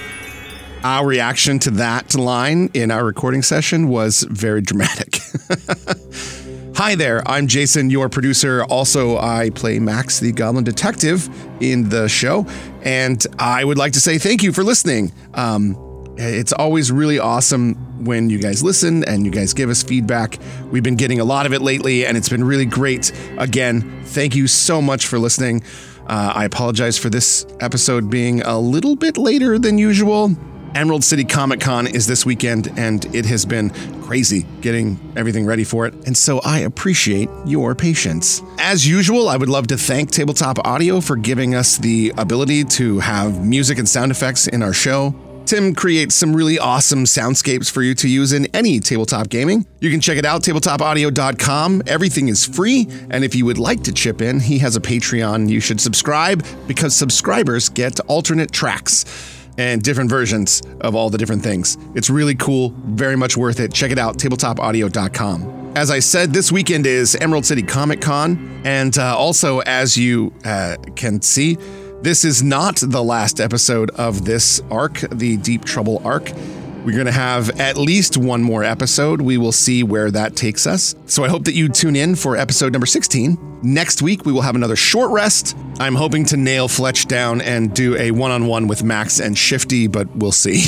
Our 0.85 1.07
reaction 1.07 1.61
to 1.61 1.71
that 1.73 2.17
line 2.17 2.69
in 2.75 2.91
our 2.91 3.05
recording 3.05 3.43
session 3.43 3.87
was 3.87 4.25
very 4.25 4.61
dramatic. 4.61 5.21
Hi 6.75 6.97
there, 6.97 7.23
I'm 7.29 7.47
Jason, 7.47 7.89
your 7.89 8.09
producer. 8.09 8.65
Also, 8.65 9.17
I 9.17 9.51
play 9.51 9.79
Max, 9.79 10.19
the 10.19 10.33
Goblin 10.33 10.65
Detective, 10.65 11.29
in 11.63 11.89
the 11.89 12.09
show, 12.09 12.47
and 12.83 13.25
I 13.39 13.65
would 13.65 13.79
like 13.79 13.93
to 13.93 14.01
say 14.01 14.19
thank 14.19 14.43
you 14.43 14.53
for 14.53 14.65
listening. 14.65 15.13
Um, 15.35 15.77
it's 16.17 16.53
always 16.53 16.91
really 16.91 17.21
awesome 17.21 18.05
when 18.05 18.29
you 18.29 18.41
guys 18.41 18.65
listen 18.65 19.05
and 19.05 19.25
you 19.25 19.31
guys 19.31 19.55
give 19.55 19.71
us 19.71 19.85
feedback. 19.85 20.37
We've 20.73 20.83
been 20.83 20.97
getting 20.97 21.21
a 21.21 21.25
lot 21.25 21.47
of 21.47 21.53
it 21.53 21.63
lately, 21.63 22.05
and 22.07 22.17
it's 22.17 22.29
been 22.29 22.43
really 22.43 22.67
great. 22.67 23.13
Again, 23.39 24.03
thank 24.07 24.35
you 24.35 24.49
so 24.49 24.83
much 24.83 25.07
for 25.07 25.21
listening. 25.21 25.63
Uh, 26.09 26.33
I 26.35 26.45
apologize 26.45 26.99
for 26.99 27.09
this 27.09 27.47
episode 27.61 28.11
being 28.11 28.43
a 28.43 28.59
little 28.59 28.97
bit 28.97 29.17
later 29.17 29.61
than 29.61 29.79
usual. 29.79 30.37
Emerald 30.75 31.05
City 31.05 31.25
Comic 31.25 31.61
Con 31.61 31.87
is 31.87 32.07
this 32.07 32.25
weekend, 32.25 32.73
and 32.79 33.05
it 33.15 33.27
has 33.27 33.45
been 33.45 33.71
crazy 34.03 34.47
getting 34.63 34.99
everything 35.17 35.45
ready 35.45 35.65
for 35.65 35.87
it. 35.87 35.95
And 36.07 36.17
so 36.17 36.41
I 36.41 36.61
appreciate 36.61 37.29
your 37.45 37.75
patience. 37.75 38.41
As 38.59 38.87
usual, 38.87 39.29
I 39.29 39.37
would 39.37 39.51
love 39.51 39.67
to 39.69 39.77
thank 39.77 40.11
Tabletop 40.11 40.67
Audio 40.67 41.01
for 41.01 41.17
giving 41.17 41.55
us 41.55 41.77
the 41.77 42.13
ability 42.17 42.65
to 42.65 43.01
have 43.01 43.45
music 43.45 43.79
and 43.79 43.89
sound 43.89 44.11
effects 44.11 44.47
in 44.47 44.63
our 44.63 44.73
show. 44.73 45.15
Tim 45.45 45.75
creates 45.75 46.15
some 46.15 46.35
really 46.35 46.59
awesome 46.59 47.05
soundscapes 47.05 47.71
for 47.71 47.83
you 47.83 47.95
to 47.97 48.09
use 48.09 48.33
in 48.33 48.47
any 48.55 48.81
tabletop 48.81 49.29
gaming. 49.29 49.67
You 49.81 49.91
can 49.91 50.01
check 50.01 50.17
it 50.17 50.25
out, 50.25 50.43
tabletopaudio.com. 50.43 51.83
Everything 51.87 52.29
is 52.29 52.47
free, 52.47 52.87
and 53.11 53.25
if 53.25 53.35
you 53.35 53.45
would 53.45 53.59
like 53.59 53.83
to 53.85 53.93
chip 53.93 54.23
in, 54.23 54.41
he 54.41 54.59
has 54.61 54.77
a 54.77 54.81
Patreon. 54.81 55.51
You 55.51 55.61
should 55.61 55.81
subscribe 55.81 56.47
because 56.67 56.95
subscribers 56.95 57.69
get 57.69 58.01
alternate 58.09 58.53
tracks 58.53 59.05
and 59.59 59.83
different 59.83 60.11
versions 60.11 60.63
of 60.81 60.95
all 60.95 61.11
the 61.11 61.19
different 61.19 61.43
things. 61.43 61.79
It's 61.95 62.11
really 62.11 62.35
cool, 62.35 62.71
very 62.85 63.17
much 63.17 63.37
worth 63.37 63.61
it. 63.61 63.73
Check 63.73 63.91
it 63.91 63.99
out, 63.99 64.19
tabletopaudio.com. 64.19 65.73
As 65.75 65.91
I 65.91 66.01
said, 66.01 66.33
this 66.33 66.53
weekend 66.53 66.87
is 66.87 67.17
Emerald 67.17 67.47
City 67.47 67.63
Comic 67.63 68.01
Con, 68.01 68.61
and 68.65 68.97
uh, 68.99 69.17
also, 69.17 69.61
as 69.61 69.97
you 69.97 70.33
uh, 70.45 70.77
can 70.97 71.23
see, 71.23 71.57
this 72.03 72.25
is 72.25 72.43
not 72.43 72.77
the 72.77 73.03
last 73.03 73.41
episode 73.41 73.91
of 73.91 74.25
this 74.25 74.61
arc, 74.71 75.01
the 75.11 75.37
Deep 75.39 75.65
Trouble 75.65 76.03
arc. 76.05 76.31
We're 76.85 76.95
going 76.95 77.07
to 77.07 77.13
have 77.13 77.61
at 77.61 77.77
least 77.77 78.17
one 78.17 78.43
more 78.43 78.65
episode. 78.65 79.21
We 79.21 79.39
will 79.39 79.53
see 79.53 79.85
where 79.85 80.11
that 80.11 80.35
takes 80.35 80.67
us. 80.67 80.97
So 81.07 81.23
I 81.23 81.29
hope 81.29 81.45
that 81.45 81.55
you 81.55 81.69
tune 81.69 81.95
in 81.95 82.17
for 82.17 82.37
episode 82.37 82.73
number 82.73 82.87
16. 82.87 83.61
Next 83.63 84.03
week, 84.03 84.25
we 84.25 84.33
will 84.33 84.43
have 84.43 84.57
another 84.57 84.75
short 84.75 85.13
rest. 85.13 85.57
I'm 85.79 85.95
hoping 85.95 86.25
to 86.27 86.37
nail 86.37 86.67
Fletch 86.67 87.07
down 87.07 87.41
and 87.41 87.73
do 87.73 87.97
a 87.97 88.11
one 88.11 88.33
on 88.33 88.47
one 88.47 88.67
with 88.67 88.83
Max 88.83 89.21
and 89.21 89.39
Shifty, 89.39 89.87
but 89.87 90.09
we'll 90.17 90.33
see. 90.33 90.65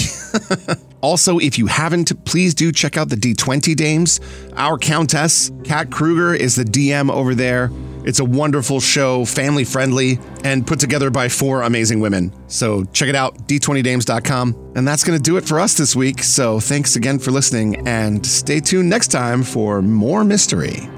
also, 1.01 1.41
if 1.41 1.59
you 1.59 1.67
haven't, 1.67 2.25
please 2.25 2.55
do 2.55 2.71
check 2.71 2.97
out 2.97 3.09
the 3.09 3.17
D20 3.17 3.75
Dames. 3.75 4.21
Our 4.55 4.79
Countess, 4.79 5.51
Kat 5.65 5.91
Kruger, 5.91 6.33
is 6.33 6.55
the 6.55 6.65
DM 6.65 7.11
over 7.11 7.35
there. 7.35 7.73
It's 8.05 8.21
a 8.21 8.25
wonderful 8.25 8.81
show, 8.81 9.25
family 9.25 9.65
friendly, 9.65 10.19
and 10.45 10.67
put 10.67 10.79
together 10.79 11.11
by 11.11 11.29
four 11.29 11.63
amazing 11.63 12.01
women. 12.01 12.33
So 12.49 12.85
check 12.93 13.09
it 13.09 13.17
out, 13.17 13.49
d20dames.com. 13.49 14.73
And 14.77 14.87
that's 14.87 15.05
going 15.05 15.19
to 15.19 15.23
do 15.23 15.37
it 15.37 15.47
for 15.47 15.59
us 15.59 15.75
this 15.75 15.97
week. 15.97 16.23
So 16.23 16.61
thanks 16.61 16.97
again 16.97 17.19
for 17.19 17.31
listening, 17.31 17.87
and 17.89 18.25
stay 18.25 18.61
tuned 18.61 18.91
next 18.91 19.09
time 19.09 19.43
for 19.43 19.83
more 19.83 20.25
mystery. 20.25 20.89